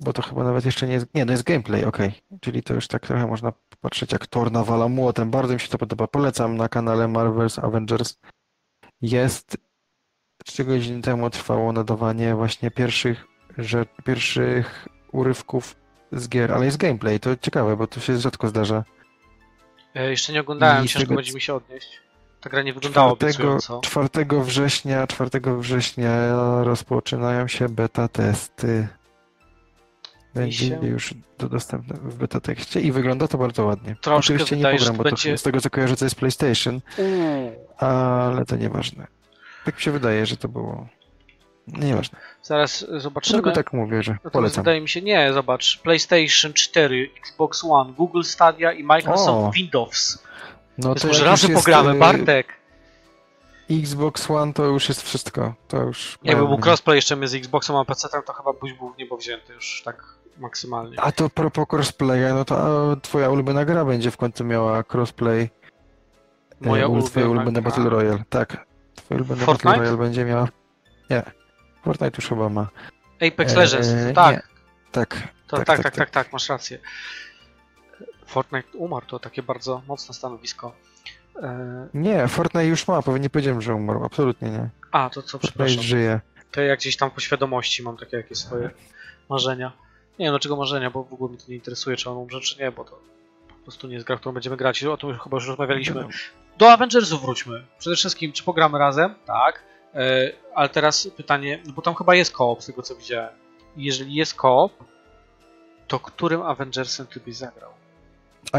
bo 0.00 0.12
to 0.12 0.22
chyba 0.22 0.44
nawet 0.44 0.64
jeszcze 0.64 0.86
nie 0.86 0.92
jest. 0.92 1.14
Nie, 1.14 1.24
no 1.24 1.32
jest 1.32 1.44
gameplay, 1.44 1.84
okej. 1.84 2.12
Czyli 2.40 2.62
to 2.62 2.74
już 2.74 2.88
tak 2.88 3.06
trochę 3.06 3.26
można 3.26 3.52
popatrzeć, 3.70 4.12
jak 4.12 4.26
Thor 4.26 4.52
nawala 4.52 4.88
młotem. 4.88 5.30
Bardzo 5.30 5.54
mi 5.54 5.60
się 5.60 5.68
to 5.68 5.78
podoba. 5.78 6.06
Polecam 6.06 6.56
na 6.56 6.68
kanale 6.68 7.04
Marvel's 7.04 7.64
Avengers. 7.66 8.18
Jest. 9.02 9.56
Trzy 10.44 10.64
godziny 10.64 11.02
temu 11.02 11.30
trwało 11.30 11.72
nadawanie 11.72 12.34
właśnie 12.34 12.70
pierwszych, 12.70 13.24
że, 13.58 13.86
pierwszych 14.04 14.88
urywków 15.12 15.76
z 16.12 16.28
gier, 16.28 16.52
ale 16.52 16.64
jest 16.64 16.76
gameplay. 16.76 17.20
To 17.20 17.36
ciekawe, 17.36 17.76
bo 17.76 17.86
to 17.86 18.00
się 18.00 18.18
rzadko 18.18 18.48
zdarza. 18.48 18.84
e, 19.94 20.10
jeszcze 20.10 20.32
nie 20.32 20.40
oglądałem, 20.40 20.84
I 20.84 20.88
ciężko 20.88 21.00
tego- 21.00 21.14
będzie 21.14 21.32
mi 21.32 21.40
się 21.40 21.54
odnieść. 21.54 22.00
Ta 22.40 22.50
gra 22.50 22.62
nie 22.62 22.72
wyglądała 22.72 23.16
4, 23.16 23.32
obiecująco. 23.32 23.80
4 23.80 24.40
września, 24.42 25.06
4 25.06 25.56
września 25.58 26.12
rozpoczynają 26.64 27.48
się 27.48 27.68
beta 27.68 28.08
testy. 28.08 28.88
Będzie 30.34 30.68
się- 30.68 30.78
już 30.86 31.14
do 31.38 31.48
dostępne 31.48 31.96
w 31.96 32.14
beta 32.14 32.40
tekście 32.40 32.80
i 32.80 32.92
wygląda 32.92 33.28
to 33.28 33.38
bardzo 33.38 33.64
ładnie. 33.64 33.96
Troszkę 34.00 34.34
Oczywiście 34.34 34.56
nie 34.56 34.62
pogram, 34.62 34.86
to 34.86 34.92
bo 34.92 35.02
będzie- 35.04 35.32
to 35.32 35.38
z 35.38 35.42
tego 35.42 35.60
co 35.60 35.70
kojarzę 35.70 35.96
to 35.96 36.04
jest 36.04 36.14
PlayStation, 36.16 36.80
Uuu. 36.98 37.52
ale 37.78 38.44
to 38.44 38.56
nieważne. 38.56 39.06
Tak 39.64 39.76
mi 39.76 39.82
się 39.82 39.90
wydaje, 39.92 40.26
że 40.26 40.36
to 40.36 40.48
było. 40.48 40.86
Nieważne. 41.66 42.18
Zaraz 42.42 42.86
zobaczymy. 42.96 43.52
tak 43.52 43.72
mówię, 43.72 44.02
że 44.02 44.12
Natomiast 44.12 44.32
polecam. 44.32 44.64
wydaje 44.64 44.80
mi 44.80 44.88
się, 44.88 45.02
nie, 45.02 45.32
zobacz. 45.32 45.78
PlayStation 45.82 46.52
4, 46.52 47.10
Xbox 47.18 47.64
One, 47.64 47.92
Google 47.92 48.22
Stadia 48.22 48.72
i 48.72 48.84
Microsoft 48.84 49.48
O, 49.48 49.50
Windows. 49.54 50.22
No 50.78 50.88
Więc 50.88 51.02
to 51.02 51.08
może 51.08 51.26
jest, 51.30 51.52
pogramy, 51.54 51.90
y, 51.92 51.98
Bartek. 51.98 52.46
Xbox 53.70 54.30
One 54.30 54.52
to 54.52 54.64
już 54.64 54.88
jest 54.88 55.02
wszystko. 55.02 55.54
To 55.68 55.82
już. 55.82 56.18
Jakby 56.22 56.46
był 56.46 56.58
crossplay 56.58 56.96
jeszcze 56.96 57.16
między 57.16 57.38
Xboxem 57.38 57.76
a 57.76 57.84
PC, 57.84 58.08
to 58.26 58.32
chyba 58.32 58.52
byś 58.52 58.72
był 58.72 58.92
w 58.94 58.98
niebo 58.98 59.16
wzięty 59.16 59.52
już 59.52 59.82
tak 59.84 60.04
maksymalnie. 60.38 61.00
A 61.00 61.12
to 61.12 61.28
propos 61.30 61.66
crossplaya, 61.72 62.34
no 62.34 62.44
to 62.44 62.96
twoja 63.02 63.30
ulubiona 63.30 63.64
gra 63.64 63.84
będzie 63.84 64.10
w 64.10 64.16
końcu 64.16 64.44
miała 64.44 64.84
crossplay. 64.92 65.50
Moja 66.60 66.84
E, 66.84 66.88
ulubiona 66.88 67.28
ulubione 67.30 67.52
gra. 67.52 67.62
Battle 67.62 67.90
Royale, 67.90 68.24
tak. 68.30 68.66
Ulubione 69.10 69.40
Fortnite? 69.44 69.68
Battle 69.68 69.82
Royale 69.90 69.96
będzie 69.96 70.24
miała... 70.24 70.48
Nie. 71.10 71.22
Fortnite 71.84 72.16
już 72.16 72.28
chyba 72.28 72.48
ma. 72.48 72.68
Apex 73.26 73.52
E, 73.52 73.56
Legends, 73.56 73.88
nie. 74.06 74.12
tak. 74.12 74.48
Tak. 74.92 75.28
To, 75.46 75.56
tak, 75.64 75.82
tak, 75.82 75.94
tak, 75.96 76.10
tak, 76.10 76.32
masz 76.32 76.48
rację. 76.48 76.78
Fortnite 78.26 78.68
umarł, 78.78 79.06
to 79.06 79.18
takie 79.18 79.42
bardzo 79.42 79.82
mocne 79.88 80.14
stanowisko. 80.14 80.72
E, 81.42 81.88
Nie, 81.94 82.28
Fortnite 82.28 82.66
już 82.66 82.88
ma, 82.88 83.02
pewnie 83.02 83.20
nie 83.20 83.30
powiedziałem, 83.30 83.62
że 83.62 83.74
umarł, 83.74 84.04
absolutnie 84.04 84.50
nie. 84.50 84.68
A, 84.92 85.10
to 85.10 85.22
co, 85.22 85.30
Fortnite 85.30 85.48
przepraszam. 85.48 85.82
żyje. 85.82 86.20
To 86.50 86.60
ja 86.60 86.76
gdzieś 86.76 86.96
tam 86.96 87.10
po 87.10 87.20
świadomości 87.20 87.82
mam 87.82 87.96
takie 87.96 88.16
jakieś 88.16 88.38
swoje 88.38 88.70
marzenia. 89.28 89.72
Nie 90.18 90.26
wiem 90.26 90.32
dlaczego 90.32 90.56
marzenia, 90.56 90.90
bo 90.90 91.04
w 91.04 91.12
ogóle 91.12 91.30
mnie 91.32 91.38
to 91.40 91.44
nie 91.48 91.54
interesuje, 91.54 91.96
czy 91.96 92.10
on 92.10 92.16
umrze, 92.16 92.40
czy 92.40 92.58
nie, 92.62 92.72
bo 92.72 92.84
to 92.84 92.98
po 93.48 93.54
prostu 93.62 93.86
nie 93.88 93.94
jest 93.94 94.06
gra, 94.06 94.16
którą 94.16 94.32
będziemy 94.32 94.56
grać. 94.56 94.84
O 94.84 94.96
tym 94.96 95.08
już 95.08 95.18
chyba 95.20 95.36
już 95.36 95.46
rozmawialiśmy. 95.46 96.04
Do 96.62 96.72
Avengersów 96.72 97.22
wróćmy. 97.22 97.64
Przede 97.78 97.96
wszystkim, 97.96 98.32
czy 98.32 98.44
pogramy 98.44 98.78
razem? 98.78 99.14
Tak. 99.26 99.62
E, 99.94 100.32
ale 100.54 100.68
teraz 100.68 101.08
pytanie, 101.16 101.62
no 101.66 101.72
bo 101.72 101.82
tam 101.82 101.94
chyba 101.94 102.14
jest 102.14 102.32
koop, 102.32 102.62
z 102.62 102.66
tego 102.66 102.82
co 102.82 102.96
widziałem. 102.96 103.30
Jeżeli 103.76 104.14
jest 104.14 104.34
koop, 104.34 104.72
to 105.88 106.00
którym 106.00 106.42
Avengersem 106.42 107.06
ty 107.06 107.20
byś 107.20 107.36
zagrał? 107.36 107.70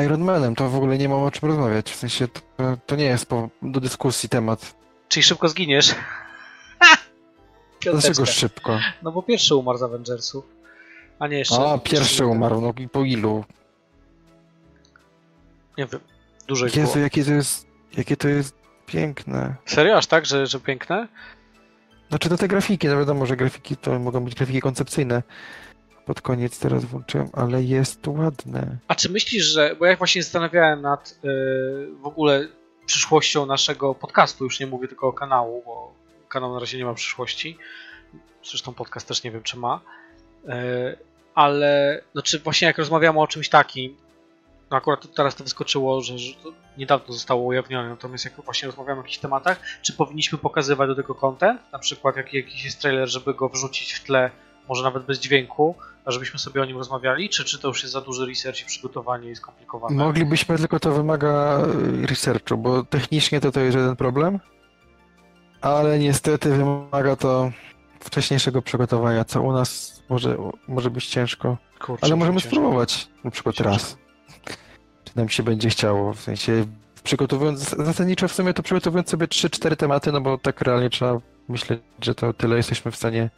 Iron 0.06 0.22
Manem, 0.22 0.56
to 0.56 0.70
w 0.70 0.76
ogóle 0.76 0.98
nie 0.98 1.10
mam 1.10 1.24
o 1.24 1.32
czym 1.32 1.50
rozmawiać. 1.50 1.92
W 1.92 1.96
sensie 1.96 2.28
to, 2.28 2.42
to 2.86 2.96
nie 2.96 3.06
jest 3.06 3.26
po, 3.26 3.50
do 3.62 3.80
dyskusji 3.80 4.30
temat. 4.30 4.76
Czyli 5.08 5.24
szybko 5.24 5.50
zginiesz? 5.50 5.96
Dlaczego 7.92 8.26
szybko? 8.26 8.80
No 9.02 9.12
bo 9.12 9.22
pierwszy 9.22 9.56
umarł 9.56 9.78
z 9.78 9.84
Avengersów. 9.84 10.46
A 11.20 11.28
nie 11.28 11.38
jeszcze. 11.38 11.72
A, 11.72 11.78
pierwszy 11.78 12.26
umarł, 12.26 12.62
no 12.62 12.74
i 12.78 12.90
po 12.90 13.04
ilu? 13.04 13.46
Nie 15.78 15.86
wiem. 15.86 16.02
Dużo 16.48 16.66
ich 16.66 16.76
Jezu, 16.76 16.94
było. 16.94 17.04
jakie 17.04 17.26
to 17.26 17.32
jest, 17.32 17.73
jakie 17.98 18.18
to 18.18 18.28
jest 18.28 18.56
piękne. 18.86 19.56
Serio, 19.66 19.98
aż 19.98 20.08
tak, 20.08 20.26
że, 20.26 20.48
że 20.48 20.60
piękne? 20.60 21.08
Znaczy 22.10 22.30
to 22.30 22.38
te 22.38 22.48
grafiki, 22.48 22.88
no 22.88 22.98
wiadomo, 22.98 23.26
że 23.26 23.38
grafiki 23.38 23.78
to 23.78 24.00
mogą 24.00 24.24
być 24.24 24.36
grafiki 24.36 24.62
koncepcyjne. 24.62 25.24
Pod 26.06 26.22
koniec 26.22 26.60
teraz 26.60 26.86
włączyłem, 26.86 27.30
ale 27.34 27.64
jest 27.64 28.08
ładne. 28.08 28.78
A 28.88 28.96
czy 28.96 29.10
myślisz, 29.10 29.46
że. 29.46 29.76
Bo 29.80 29.86
ja 29.86 29.96
właśnie 29.96 30.24
zastanawiałem 30.24 30.82
nad 30.82 31.20
yy, 31.24 31.90
w 32.02 32.06
ogóle 32.06 32.48
przyszłością 32.86 33.46
naszego 33.46 33.96
podcastu, 33.96 34.44
już 34.44 34.60
nie 34.60 34.68
mówię 34.68 34.88
tylko 34.88 35.08
o 35.08 35.14
kanału, 35.14 35.64
bo 35.66 35.94
kanał 36.30 36.54
na 36.54 36.60
razie 36.60 36.78
nie 36.78 36.86
ma 36.86 36.94
przyszłości. 36.94 37.58
Zresztą 38.44 38.74
podcast 38.74 39.08
też 39.08 39.24
nie 39.24 39.32
wiem, 39.32 39.44
czy 39.44 39.58
ma. 39.58 39.82
Yy, 40.44 40.54
ale 41.36 42.02
no 42.16 42.22
czy 42.22 42.40
właśnie 42.40 42.68
jak 42.68 42.78
rozmawiamy 42.78 43.20
o 43.20 43.28
czymś 43.28 43.50
takim, 43.50 43.98
no 44.74 44.78
akurat 44.78 45.14
teraz 45.16 45.36
to 45.36 45.44
wyskoczyło, 45.44 46.02
że, 46.02 46.18
że 46.20 46.34
to 46.34 46.50
niedawno 46.78 47.14
zostało 47.14 47.44
ujawnione, 47.44 47.90
natomiast 47.90 48.26
jak 48.26 48.34
właśnie 48.46 48.68
rozmawiamy 48.68 49.00
o 49.00 49.04
jakichś 49.04 49.18
tematach, 49.18 49.60
czy 49.82 49.94
powinniśmy 49.94 50.38
pokazywać 50.38 50.88
do 50.88 50.96
tego 50.96 51.16
content? 51.16 51.62
Na 51.72 51.80
przykład 51.80 52.16
jak 52.16 52.34
jakiś 52.34 52.66
jest 52.66 52.82
trailer, 52.82 53.10
żeby 53.10 53.34
go 53.34 53.50
wrzucić 53.50 53.94
w 53.94 54.04
tle, 54.04 54.32
może 54.70 54.84
nawet 54.84 55.04
bez 55.04 55.20
dźwięku, 55.20 55.76
a 56.06 56.12
żebyśmy 56.12 56.40
sobie 56.40 56.62
o 56.62 56.66
nim 56.66 56.78
rozmawiali, 56.78 57.30
czy, 57.30 57.44
czy 57.46 57.60
to 57.60 57.68
już 57.68 57.84
jest 57.84 57.94
za 57.94 58.02
duży 58.02 58.26
research 58.26 58.62
i 58.62 58.66
przygotowanie 58.66 59.32
i 59.32 59.36
skomplikowane? 59.36 59.96
Moglibyśmy, 59.96 60.58
tylko 60.58 60.80
to 60.80 60.92
wymaga 60.92 61.62
y, 62.04 62.08
researchu, 62.08 62.58
bo 62.58 62.84
technicznie 62.84 63.40
to 63.42 63.52
to 63.52 63.60
jest 63.60 63.78
jeden 63.78 63.96
problem, 63.96 64.40
ale 65.62 66.00
niestety 66.00 66.50
wymaga 66.50 67.16
to 67.16 67.52
wcześniejszego 68.00 68.62
przygotowania, 68.62 69.26
co 69.26 69.42
u 69.42 69.52
nas 69.52 70.02
może, 70.10 70.38
może 70.68 70.90
być 70.90 71.08
ciężko. 71.08 71.58
Kurczę, 71.82 72.06
Ale 72.06 72.16
możemy 72.16 72.42
ciężko. 72.42 72.50
spróbować 72.56 73.08
na 73.24 73.32
przykład 73.32 73.56
Ciężko. 73.56 73.72
raz. 73.72 74.03
Nam 75.16 75.30
się 75.30 75.44
będzie 75.44 75.70
chciało, 75.70 76.14
w 76.14 76.22
sensie 76.22 76.66
przygotowując, 77.04 77.60
zasadniczo 77.70 78.28
w 78.28 78.34
sumie 78.34 78.54
to 78.54 78.64
przygotowując 78.64 79.10
sobie 79.10 79.28
3-4 79.28 79.76
tematy, 79.76 80.12
no 80.12 80.22
bo 80.22 80.38
tak 80.38 80.62
realnie 80.62 80.90
trzeba 80.90 81.18
myśleć, 81.50 81.80
że 82.02 82.16
to 82.16 82.34
tyle 82.34 82.58
jesteśmy 82.58 82.92
w 82.92 82.96
stanie 82.96 83.30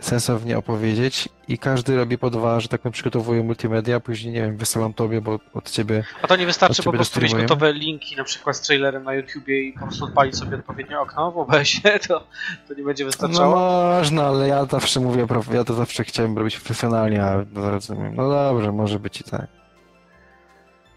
sensownie 0.00 0.58
opowiedzieć 0.58 1.28
i 1.48 1.58
każdy 1.58 1.96
robi 1.96 2.18
po 2.18 2.30
dwa, 2.30 2.60
że 2.60 2.68
tak 2.68 2.80
powiem, 2.80 2.92
przygotowuje 2.92 3.42
multimedia, 3.42 4.00
później, 4.00 4.34
nie 4.34 4.42
wiem, 4.42 4.56
wysyłam 4.56 4.92
tobie, 4.92 5.20
bo 5.20 5.40
od 5.54 5.70
ciebie 5.70 6.04
A 6.22 6.26
to 6.26 6.36
nie 6.36 6.46
wystarczy 6.46 6.82
po 6.82 6.92
prostu 6.92 7.20
mieć 7.20 7.34
gotowe 7.34 7.72
linki, 7.72 8.16
na 8.16 8.24
przykład 8.24 8.56
z 8.56 8.60
trailerem 8.60 9.04
na 9.04 9.14
YouTubie 9.14 9.62
i 9.62 9.72
po 9.72 9.80
prostu 9.80 10.04
odpalić 10.04 10.36
sobie 10.36 10.56
odpowiednie 10.56 11.00
okno 11.00 11.32
w 11.32 11.38
OBS-ie, 11.38 11.98
to, 12.08 12.26
to 12.68 12.74
nie 12.74 12.82
będzie 12.84 13.04
No 13.04 13.10
wystarczało? 13.10 13.56
można, 13.56 14.26
ale 14.26 14.48
ja 14.48 14.64
zawsze 14.64 15.00
mówię, 15.00 15.26
ja 15.52 15.64
to 15.64 15.74
zawsze 15.74 16.04
chciałem 16.04 16.38
robić 16.38 16.56
profesjonalnie, 16.56 17.24
a 17.24 17.44
no, 17.52 17.70
rozumiem. 17.70 18.14
No 18.16 18.30
dobrze, 18.30 18.72
może 18.72 18.98
być 18.98 19.20
i 19.20 19.24
tak. 19.24 19.55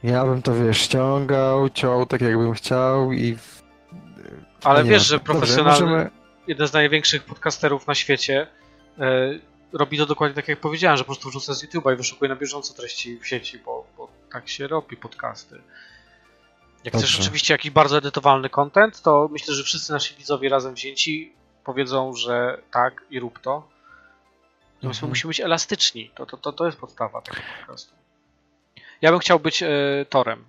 Ja 0.03 0.25
bym 0.25 0.41
to, 0.41 0.55
wiesz, 0.55 0.77
ściągał, 0.77 1.69
ciął 1.69 2.05
tak 2.05 2.21
jakbym 2.21 2.53
chciał 2.53 3.11
i... 3.13 3.37
Ale 4.63 4.83
Nie 4.83 4.89
wiesz, 4.89 4.99
ma- 5.01 5.05
że 5.05 5.17
Dobrze, 5.17 5.33
profesjonalny, 5.33 5.85
możemy- 5.85 6.09
jeden 6.47 6.67
z 6.67 6.73
największych 6.73 7.23
podcasterów 7.23 7.87
na 7.87 7.95
świecie 7.95 8.47
e, 8.99 9.39
robi 9.73 9.97
to 9.97 10.05
dokładnie 10.05 10.35
tak 10.35 10.47
jak 10.47 10.59
powiedziałem, 10.59 10.97
że 10.97 11.03
po 11.03 11.07
prostu 11.07 11.29
wrzuca 11.29 11.53
z 11.53 11.63
YouTube'a 11.63 11.93
i 11.93 11.95
wyszukuje 11.97 12.29
na 12.29 12.35
bieżąco 12.35 12.73
treści 12.73 13.19
w 13.19 13.27
sieci, 13.27 13.59
bo, 13.59 13.85
bo 13.97 14.07
tak 14.31 14.49
się 14.49 14.67
robi 14.67 14.97
podcasty. 14.97 15.61
Jak 16.83 16.93
chcesz 16.93 17.11
Dobrze. 17.11 17.23
oczywiście 17.23 17.53
jakiś 17.53 17.71
bardzo 17.71 17.97
edytowalny 17.97 18.49
content, 18.49 19.01
to 19.01 19.29
myślę, 19.31 19.53
że 19.53 19.63
wszyscy 19.63 19.91
nasi 19.93 20.15
widzowie 20.15 20.49
razem 20.49 20.73
wzięci 20.73 21.33
powiedzą, 21.63 22.13
że 22.15 22.61
tak 22.71 23.03
i 23.09 23.19
rób 23.19 23.39
to. 23.39 23.67
Natomiast 24.75 24.97
Mhm. 24.97 25.09
musimy 25.09 25.29
być 25.29 25.39
elastyczni. 25.41 26.11
To, 26.15 26.25
to, 26.25 26.37
to, 26.37 26.51
to 26.51 26.65
jest 26.65 26.77
podstawa 26.77 27.21
tego 27.21 27.37
podcastu. 27.57 27.93
Ja 29.01 29.11
bym 29.11 29.19
chciał 29.19 29.39
być 29.39 29.63
e, 29.63 29.69
Torem. 30.09 30.45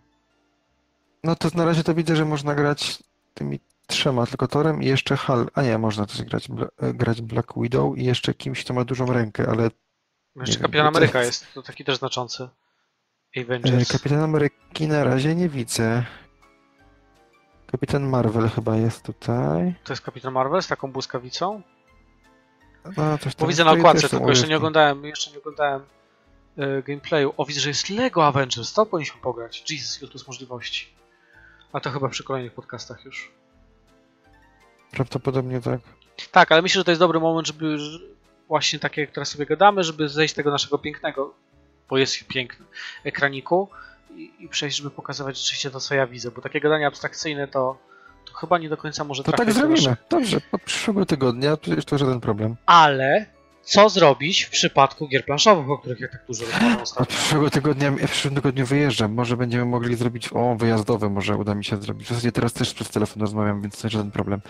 No 1.24 1.36
to 1.36 1.48
na 1.55 1.64
razie 1.64 1.84
to 1.84 1.94
widzę, 1.94 2.16
że 2.16 2.24
można 2.24 2.55
grać 2.55 2.98
tymi 3.34 3.61
trzema, 3.86 4.26
tylko 4.26 4.48
Torem 4.48 4.82
i 4.82 4.86
jeszcze 4.86 5.16
Hal. 5.16 5.46
A 5.55 5.62
nie, 5.62 5.78
można 5.78 6.07
też 6.07 6.22
grać, 6.22 6.48
e, 6.82 6.94
grać 6.94 7.22
Black 7.22 7.53
Widow 7.57 7.98
i 7.98 8.05
jeszcze 8.05 8.34
kimś, 8.34 8.64
kto 8.64 8.74
ma 8.74 8.84
dużą 8.84 9.07
rękę, 9.12 9.46
ale 9.51 9.70
Jeszcze 10.36 10.55
wiem, 10.55 10.62
Kapitan 10.62 10.86
bo 10.86 10.92
to 10.92 10.98
Ameryka 10.98 11.22
jest- 11.22 11.55
to 11.55 11.62
taki 11.62 11.84
też 11.84 11.96
znaczący. 11.98 12.48
e, 13.36 13.40
Avengers. 13.44 13.92
Kapitan 13.92 14.20
Ameryki 14.20 14.88
na 14.88 15.05
razie 15.05 15.34
nie 15.34 15.48
widzę. 15.48 16.05
Kapitan 17.66 18.03
Marvel 18.09 18.48
chyba 18.48 18.76
jest 18.76 19.03
tutaj. 19.03 19.74
To 19.84 19.92
jest 19.92 20.03
Kapitan 20.03 20.32
Marvel 20.32 20.62
z 20.62 20.66
taką 20.68 20.92
błyskawicą? 20.92 21.62
No, 22.96 23.18
Bo 23.38 23.46
widzę 23.46 23.64
na 23.64 23.70
okładce, 23.72 24.09
tylko 24.09 24.28
jeszcze 24.28 24.48
nie 24.48 24.57
oglądałem, 24.57 25.05
jeszcze 25.05 25.30
nie 25.30 25.38
oglądałem 25.38 25.82
e, 25.82 25.84
gameplayu. 26.86 27.34
O, 27.36 27.44
widzę, 27.44 27.61
że 27.61 27.68
jest 27.68 27.88
Lego 27.90 28.26
Avengers, 28.26 28.72
to 28.72 28.86
powinniśmy 28.86 29.20
pograć. 29.20 29.70
Jesus, 29.70 29.98
ile 30.03 30.09
tu 30.11 30.14
jest 30.18 30.26
możliwości. 30.26 30.86
A 31.72 31.80
to 31.80 31.90
chyba 31.90 32.09
przy 32.09 32.24
kolejnych 32.24 32.53
podcastach 32.53 33.05
już. 33.05 33.32
Prawdopodobnie 34.90 35.61
tak. 35.61 35.80
Tak, 36.30 36.53
ale 36.53 36.62
myślę, 36.62 36.80
że 36.80 36.84
to 36.84 36.90
jest 36.90 36.98
dobry 37.01 37.20
moment, 37.20 37.46
żeby 37.46 37.78
że 37.78 37.98
właśnie 38.48 38.78
tak 38.78 38.96
jak 38.96 39.11
teraz 39.11 39.28
sobie 39.28 39.46
gadamy, 39.46 39.84
żeby 39.84 40.09
zejść 40.09 40.32
z 40.32 40.36
tego 40.36 40.51
naszego 40.51 40.78
pięknego, 40.78 41.34
bo 41.90 41.98
jest 41.98 42.26
piękny, 42.26 42.66
ekraniku 43.05 43.68
i, 44.16 44.32
i 44.38 44.48
przejść, 44.48 44.76
żeby 44.76 44.90
pokazywać 44.90 45.38
rzeczywiście 45.38 45.70
to, 45.70 45.80
co 45.80 45.94
ja 45.94 46.07
widzę, 46.07 46.30
bo 46.30 46.40
takie 46.42 46.61
gadanie 46.61 46.86
abstrakcyjne 46.86 47.48
to, 47.48 47.78
to 48.24 48.32
chyba 48.34 48.59
nie 48.59 48.68
do 48.68 48.76
końca 48.76 49.05
może 49.05 49.22
To 49.24 49.32
tak 49.32 49.46
do 49.46 49.53
zrobimy. 49.53 49.74
naszych- 49.76 50.09
Dobrze, 50.11 50.40
od 50.53 50.62
przyszłego 50.62 51.07
tygodnia 51.07 51.57
przecież 51.57 51.84
to 51.84 51.98
żaden 51.98 52.20
problem. 52.20 52.57
Ale 52.66 53.26
co 53.62 53.88
zrobić 53.88 54.42
w 54.42 54.50
przypadku 54.50 55.08
gier 55.08 55.24
planszowych, 55.24 55.70
o 55.70 55.78
których 55.78 56.00
ja 56.00 56.08
tak 56.08 56.26
dużo 56.26 56.44
rozmawiam 56.44 56.76
Od 56.76 56.82
ostatnio? 56.82 57.06
przyszłego 57.16 57.50
tygodnia, 57.50 57.86
ja 58.00 58.06
w 58.06 58.11
przyszłym 58.11 58.34
tygodniu 58.34 58.66
wyjeżdżam. 58.66 59.12
Może 59.14 59.36
będziemy 59.36 59.64
mogli 59.64 59.94
zrobić, 59.96 60.28
o, 60.32 60.54
wyjazdowe 60.56 61.08
może 61.08 61.36
uda 61.36 61.54
mi 61.54 61.64
się 61.64 61.76
zrobić. 61.76 62.06
W 62.06 62.08
zasadzie 62.08 62.32
teraz 62.32 62.52
też 62.52 62.74
przez 62.74 62.90
telefon 62.90 63.20
rozmawiam, 63.20 63.62
więc 63.62 63.80
to 63.80 63.86
jest 63.86 63.92
żaden 63.92 64.11
problem. 64.11 64.40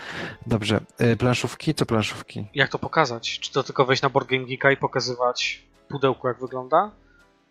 Dobrze, 0.47 0.81
y, 1.01 1.17
planszówki? 1.17 1.75
Co 1.75 1.87
planszówki? 1.87 2.47
Jak 2.55 2.71
to 2.71 2.79
pokazać? 2.79 3.39
Czy 3.41 3.53
to 3.53 3.63
tylko 3.63 3.85
wejść 3.85 4.03
na 4.03 4.11
Board 4.11 4.29
Game 4.29 4.45
Geeka 4.47 4.71
i 4.73 4.77
pokazywać 4.77 5.63
pudełku, 5.89 6.29
jak 6.29 6.41
wygląda? 6.41 6.91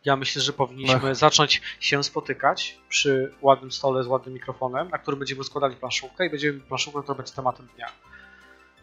Ja 0.05 0.15
myślę, 0.15 0.41
że 0.41 0.53
powinniśmy 0.53 1.09
Ach. 1.09 1.15
zacząć 1.15 1.61
się 1.79 2.03
spotykać 2.03 2.77
przy 2.89 3.33
ładnym 3.41 3.71
stole 3.71 4.03
z 4.03 4.07
ładnym 4.07 4.33
mikrofonem, 4.33 4.89
na 4.89 4.97
którym 4.97 5.19
będziemy 5.19 5.43
składali 5.43 5.75
planszówkę 5.75 6.25
i 6.25 6.29
będziemy 6.29 6.59
planszówkę, 6.59 7.01
która 7.03 7.15
będzie 7.15 7.33
tematem 7.33 7.67
dnia. 7.75 7.87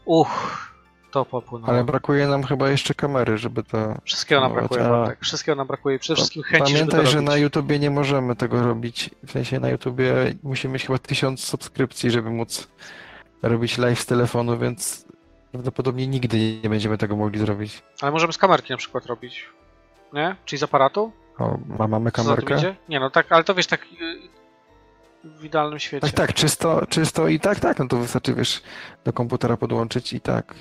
Uch, 0.04 0.30
to 1.16 1.24
popłynęło. 1.24 1.72
Ale 1.72 1.84
brakuje 1.84 2.26
nam 2.26 2.42
chyba 2.42 2.70
jeszcze 2.70 2.94
kamery, 2.94 3.38
żeby 3.38 3.62
to... 3.62 3.94
Wszystkiego 4.04 4.40
nam 4.40 4.52
brakuje, 4.52 4.86
a- 4.86 4.88
Bartek. 4.88 5.18
Wszystkiego 5.20 5.56
nam 5.56 5.66
brakuje. 5.66 5.98
Przede 5.98 6.16
wszystkim 6.16 6.42
chęci, 6.42 6.72
Pamiętaj, 6.72 7.06
że 7.06 7.20
na 7.20 7.36
YouTubie 7.36 7.78
nie 7.78 7.90
możemy 7.90 8.36
tego 8.36 8.62
robić. 8.62 9.10
W 9.26 9.30
sensie 9.30 9.60
na 9.60 9.68
YouTubie 9.68 10.14
musimy 10.42 10.72
mieć 10.72 10.86
chyba 10.86 10.98
tysiąc 10.98 11.40
subskrypcji, 11.44 12.10
żeby 12.10 12.30
móc 12.30 12.68
robić 13.42 13.78
live 13.78 14.00
z 14.00 14.06
telefonu, 14.06 14.58
więc 14.58 15.06
prawdopodobnie 15.52 16.06
nigdy 16.06 16.60
nie 16.62 16.70
będziemy 16.70 16.98
tego 16.98 17.16
mogli 17.16 17.38
zrobić. 17.40 17.82
Ale 18.00 18.12
możemy 18.12 18.32
z 18.32 18.38
kamerki 18.38 18.72
na 18.72 18.76
przykład 18.76 19.06
robić. 19.06 19.46
Nie? 20.12 20.36
Czyli 20.44 20.60
z 20.60 20.62
aparatu? 20.62 21.12
O, 21.38 21.58
a 21.78 21.88
mamy 21.88 22.12
kamerkę? 22.12 22.74
Nie 22.88 23.00
no, 23.00 23.10
tak, 23.10 23.32
ale 23.32 23.44
to 23.44 23.54
wiesz, 23.54 23.66
tak 23.66 23.82
y, 23.82 23.86
w 25.24 25.44
idealnym 25.44 25.78
świecie. 25.78 26.06
Tak, 26.06 26.16
tak, 26.16 26.34
czysto, 26.34 26.86
czysto 26.88 27.28
i 27.28 27.40
tak, 27.40 27.60
tak, 27.60 27.78
no 27.78 27.88
to 27.88 27.96
wystarczy, 27.96 28.34
wiesz, 28.34 28.62
do 29.04 29.12
komputera 29.12 29.56
podłączyć 29.56 30.12
i 30.12 30.20
tak. 30.20 30.54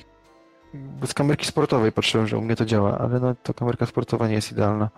Z 1.06 1.14
kamerki 1.14 1.46
sportowej 1.46 1.92
patrzyłem, 1.92 2.28
że 2.28 2.38
u 2.38 2.42
mnie 2.42 2.56
to 2.56 2.66
działa, 2.66 2.98
ale 2.98 3.20
no 3.20 3.36
to 3.44 3.54
kamerka 3.54 3.86
sportowa 3.86 4.28
nie 4.28 4.34
jest 4.34 4.52
idealna. 4.52 4.90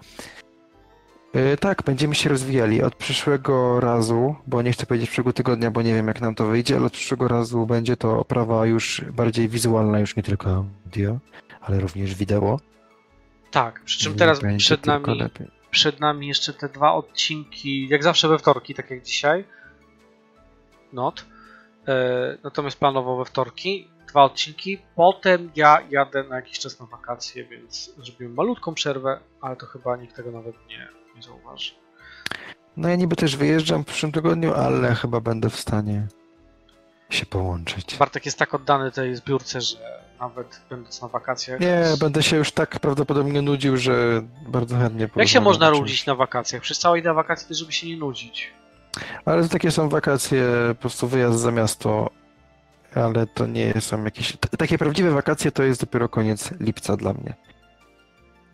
Yy, 1.33 1.57
tak, 1.57 1.83
będziemy 1.83 2.15
się 2.15 2.29
rozwijali 2.29 2.83
od 2.83 2.95
przyszłego 2.95 3.79
razu, 3.79 4.35
bo 4.47 4.61
nie 4.61 4.71
chcę 4.71 4.85
powiedzieć 4.85 5.09
przyszłego 5.09 5.33
tygodnia, 5.33 5.71
bo 5.71 5.81
nie 5.81 5.93
wiem 5.93 6.07
jak 6.07 6.21
nam 6.21 6.35
to 6.35 6.45
wyjdzie, 6.45 6.75
ale 6.75 6.85
od 6.85 6.93
przyszłego 6.93 7.27
razu 7.27 7.65
będzie 7.65 7.97
to 7.97 8.19
oprawa 8.19 8.65
już 8.65 9.01
bardziej 9.11 9.49
wizualna, 9.49 9.99
już 9.99 10.15
nie 10.15 10.23
tylko 10.23 10.49
audio, 10.85 11.19
ale 11.61 11.79
również 11.79 12.15
wideo. 12.15 12.59
Tak, 13.51 13.81
przy 13.83 13.99
czym 13.99 14.13
I 14.13 14.15
teraz 14.15 14.39
przed 14.57 14.85
nami, 14.85 15.19
przed 15.71 15.99
nami 15.99 16.27
jeszcze 16.27 16.53
te 16.53 16.69
dwa 16.69 16.93
odcinki, 16.93 17.87
jak 17.87 18.03
zawsze 18.03 18.27
we 18.27 18.37
wtorki, 18.37 18.73
tak 18.73 18.89
jak 18.91 19.03
dzisiaj. 19.03 19.45
not. 20.93 21.25
E, 21.87 22.37
natomiast 22.43 22.79
planował 22.79 23.17
we 23.17 23.25
wtorki 23.25 23.87
dwa 24.17 24.23
odcinki. 24.23 24.77
Potem 24.95 25.51
ja 25.55 25.81
jadę 25.89 26.23
na 26.23 26.35
jakiś 26.35 26.59
czas 26.59 26.79
na 26.79 26.85
wakacje, 26.85 27.45
więc 27.45 27.91
zrobimy 27.97 28.33
malutką 28.33 28.73
przerwę, 28.73 29.19
ale 29.41 29.55
to 29.55 29.65
chyba 29.65 29.97
nikt 29.97 30.15
tego 30.15 30.31
nawet 30.31 30.55
nie, 30.69 30.87
nie 31.15 31.21
zauważy. 31.23 31.71
No 32.77 32.89
ja 32.89 32.95
niby 32.95 33.15
też 33.15 33.35
wyjeżdżam 33.35 33.83
w 33.83 33.87
przyszłym 33.87 34.11
tygodniu, 34.11 34.53
ale 34.53 34.95
chyba 34.95 35.19
będę 35.19 35.49
w 35.49 35.55
stanie 35.55 36.07
się 37.09 37.25
połączyć. 37.25 37.97
Bartek 37.97 38.25
jest 38.25 38.39
tak 38.39 38.53
oddany 38.53 38.91
tej 38.91 39.15
zbiórce, 39.15 39.61
że 39.61 39.77
nawet 40.19 40.61
będąc 40.69 41.01
na 41.01 41.07
wakacjach. 41.07 41.59
Nie, 41.59 41.67
jest- 41.67 41.99
będę 41.99 42.23
się 42.23 42.37
już 42.37 42.51
tak 42.51 42.79
prawdopodobnie 42.79 43.41
nudził, 43.41 43.77
że 43.77 44.21
bardzo 44.47 44.77
chętnie 44.77 45.09
Jak 45.15 45.27
się 45.27 45.41
można 45.41 45.71
nudzić 45.71 46.05
na 46.05 46.15
wakacjach? 46.15 46.61
Przez 46.61 46.79
cała 46.79 46.97
idea 46.97 47.13
wakacji 47.13 47.55
żeby 47.55 47.71
się 47.71 47.87
nie 47.87 47.97
nudzić. 47.97 48.53
Ale 49.25 49.43
to 49.43 49.49
takie 49.49 49.71
są 49.71 49.89
wakacje, 49.89 50.43
po 50.69 50.75
prostu 50.75 51.07
wyjazd 51.07 51.39
za 51.39 51.51
miasto, 51.51 52.09
ale 52.95 53.27
to 53.27 53.47
nie 53.47 53.81
są 53.81 54.03
jakieś... 54.03 54.37
Takie 54.57 54.77
prawdziwe 54.77 55.11
wakacje 55.11 55.51
to 55.51 55.63
jest 55.63 55.81
dopiero 55.81 56.09
koniec 56.09 56.51
lipca 56.59 56.97
dla 56.97 57.13
mnie. 57.13 57.33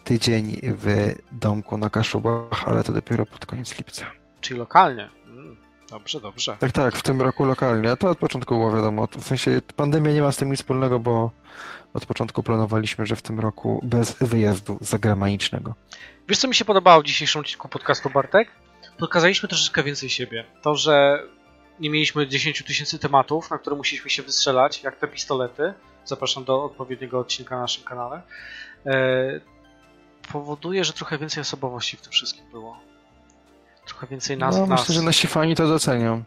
Tydzień 0.04 0.60
w 0.64 1.16
domku 1.32 1.78
na 1.78 1.90
Kaszubach, 1.90 2.68
ale 2.68 2.84
to 2.84 2.94
dopiero 2.94 3.26
pod 3.26 3.46
koniec 3.46 3.78
lipca. 3.78 4.06
Czyli 4.42 4.60
lokalnie. 4.60 5.10
Mm, 5.26 5.58
dobrze, 5.90 6.22
dobrze. 6.22 6.58
Tak, 6.60 6.72
tak, 6.72 6.96
w 6.96 7.04
tym 7.04 7.22
roku 7.22 7.46
lokalnie, 7.46 7.92
a 7.92 7.96
to 7.96 8.10
od 8.10 8.18
początku 8.18 8.56
było 8.56 8.76
wiadomo. 8.76 9.08
W 9.08 9.24
sensie 9.24 9.62
pandemia 9.76 10.12
nie 10.12 10.22
ma 10.22 10.32
z 10.32 10.38
tym 10.38 10.52
nic 10.52 10.60
wspólnego, 10.60 11.00
bo 11.00 11.32
od 11.94 12.06
początku 12.06 12.44
planowaliśmy, 12.44 13.06
że 13.06 13.16
w 13.16 13.22
tym 13.22 13.40
roku 13.40 13.80
bez 13.84 14.14
wyjazdu 14.14 14.78
zagranicznego. 14.82 15.76
Wiesz, 16.28 16.38
co 16.38 16.48
mi 16.48 16.56
się 16.56 16.66
podobało 16.66 17.02
w 17.02 17.06
dzisiejszym 17.06 17.42
odcinku 17.42 17.70
podcastu, 17.70 18.10
Bartek? 18.10 18.48
Pokazaliśmy 18.98 19.50
troszeczkę 19.50 19.84
więcej 19.84 20.10
siebie. 20.10 20.46
To, 20.62 20.76
że 20.76 21.24
nie 21.80 21.90
mieliśmy 21.90 22.28
10 22.28 22.64
tysięcy 22.64 23.00
tematów, 23.00 23.52
na 23.52 23.58
które 23.58 23.76
musieliśmy 23.76 24.10
się 24.10 24.24
wystrzelać, 24.24 24.84
jak 24.84 24.96
te 24.96 25.08
pistolety. 25.08 25.74
Zapraszam 26.06 26.44
do 26.44 26.64
odpowiedniego 26.64 27.20
odcinka 27.20 27.56
na 27.56 27.62
naszym 27.62 27.84
kanale. 27.84 28.22
E, 28.86 29.40
powoduje, 30.32 30.84
że 30.84 30.94
trochę 30.94 31.18
więcej 31.18 31.42
osobowości 31.42 31.98
w 31.98 32.02
tym 32.02 32.12
wszystkim 32.12 32.46
było. 32.52 32.78
Trochę 33.86 34.08
więcej 34.08 34.38
nas, 34.38 34.58
no, 34.58 34.68
nas. 34.68 34.80
myślę, 34.80 34.96
że 34.96 35.02
nasi 35.02 35.28
fani 35.28 35.56
to 35.56 35.68
docenią. 35.68 36.24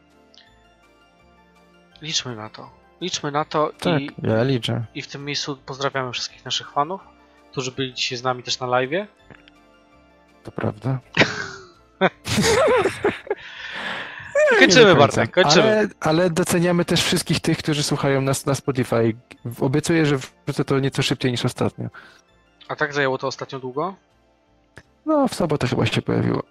Liczmy 2.02 2.36
na 2.36 2.50
to. 2.50 2.70
Liczmy 3.00 3.30
na 3.30 3.44
to 3.44 3.72
Tak, 3.80 4.00
i, 4.00 4.10
ja 4.22 4.42
liczę. 4.42 4.84
i 4.94 5.02
w 5.02 5.06
tym 5.06 5.24
miejscu 5.24 5.56
pozdrawiamy 5.56 6.12
wszystkich 6.12 6.44
naszych 6.44 6.70
fanów, 6.70 7.00
którzy 7.52 7.72
byli 7.72 7.94
dzisiaj 7.94 8.18
z 8.18 8.22
nami 8.22 8.42
też 8.42 8.60
na 8.60 8.66
live. 8.66 9.08
To 10.44 10.52
prawda. 10.52 10.98
Nie 14.52 14.58
kończymy, 14.58 14.84
końca. 14.84 14.98
Bartek, 14.98 15.30
kończymy. 15.30 15.64
Ale, 15.64 15.88
ale 16.00 16.30
doceniamy 16.30 16.84
też 16.84 17.02
wszystkich 17.02 17.40
tych, 17.40 17.58
którzy 17.58 17.82
słuchają 17.82 18.20
nas 18.20 18.46
na 18.46 18.54
Spotify. 18.54 19.16
Obiecuję, 19.60 20.06
że 20.06 20.18
wrzucę 20.46 20.64
to 20.64 20.78
nieco 20.78 21.02
szybciej 21.02 21.30
niż 21.30 21.44
ostatnio. 21.44 21.88
A 22.68 22.76
tak 22.76 22.94
zajęło 22.94 23.18
to 23.18 23.26
ostatnio 23.26 23.58
długo? 23.58 23.94
No, 25.06 25.28
w 25.28 25.34
sobotę 25.34 25.66
chyba 25.66 25.86
się 25.86 26.02
pojawiło. 26.02 26.42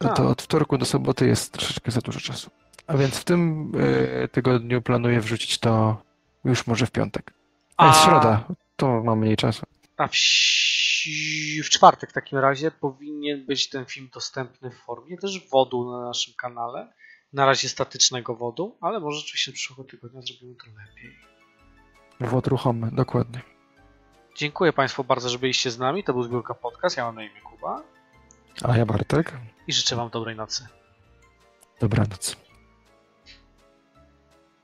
A. 0.00 0.08
To 0.08 0.28
od 0.28 0.42
wtorku 0.42 0.78
do 0.78 0.84
soboty 0.84 1.26
jest 1.26 1.52
troszeczkę 1.52 1.90
za 1.90 2.00
dużo 2.00 2.20
czasu. 2.20 2.50
A 2.86 2.96
więc 2.96 3.18
w 3.18 3.24
tym 3.24 3.72
e, 4.24 4.28
tygodniu 4.28 4.82
planuję 4.82 5.20
wrzucić 5.20 5.58
to 5.58 6.02
już 6.44 6.66
może 6.66 6.86
w 6.86 6.90
piątek. 6.90 7.32
A 7.76 7.86
jest 7.86 8.04
środa, 8.04 8.44
to 8.76 9.02
mam 9.02 9.18
mniej 9.18 9.36
czasu. 9.36 9.66
A 9.96 10.06
w, 10.06 10.12
w 11.64 11.68
czwartek 11.70 12.10
w 12.10 12.12
takim 12.12 12.38
razie 12.38 12.70
powinien 12.70 13.46
być 13.46 13.68
ten 13.68 13.84
film 13.84 14.10
dostępny 14.14 14.70
w 14.70 14.76
formie 14.76 15.16
też 15.18 15.48
wodu 15.48 15.90
na 15.92 16.06
naszym 16.06 16.34
kanale. 16.34 16.92
Na 17.32 17.46
razie 17.46 17.68
statycznego 17.68 18.34
wodu, 18.36 18.76
ale 18.80 19.00
może 19.00 19.18
rzeczywiście 19.18 19.52
przyszłego 19.52 19.84
tygodnia 19.84 20.20
zrobimy 20.22 20.54
to 20.54 20.66
lepiej. 20.66 21.16
Włod 22.20 22.46
ruchomy, 22.46 22.90
dokładnie. 22.92 23.40
Dziękuję 24.36 24.72
Państwu 24.72 25.04
bardzo, 25.04 25.28
że 25.28 25.38
byliście 25.38 25.70
z 25.70 25.78
nami. 25.78 26.04
To 26.04 26.12
był 26.12 26.22
Zbiórka 26.22 26.54
Podcast. 26.54 26.96
Ja 26.96 27.04
mam 27.04 27.14
na 27.14 27.22
imię 27.22 27.40
Kuba 27.40 27.82
A 28.62 28.76
ja 28.76 28.86
Bartek. 28.86 29.32
i 29.66 29.72
życzę 29.72 29.96
Wam 29.96 30.10
dobrej 30.10 30.36
nocy. 30.36 30.66
Dobranoc. 31.80 32.36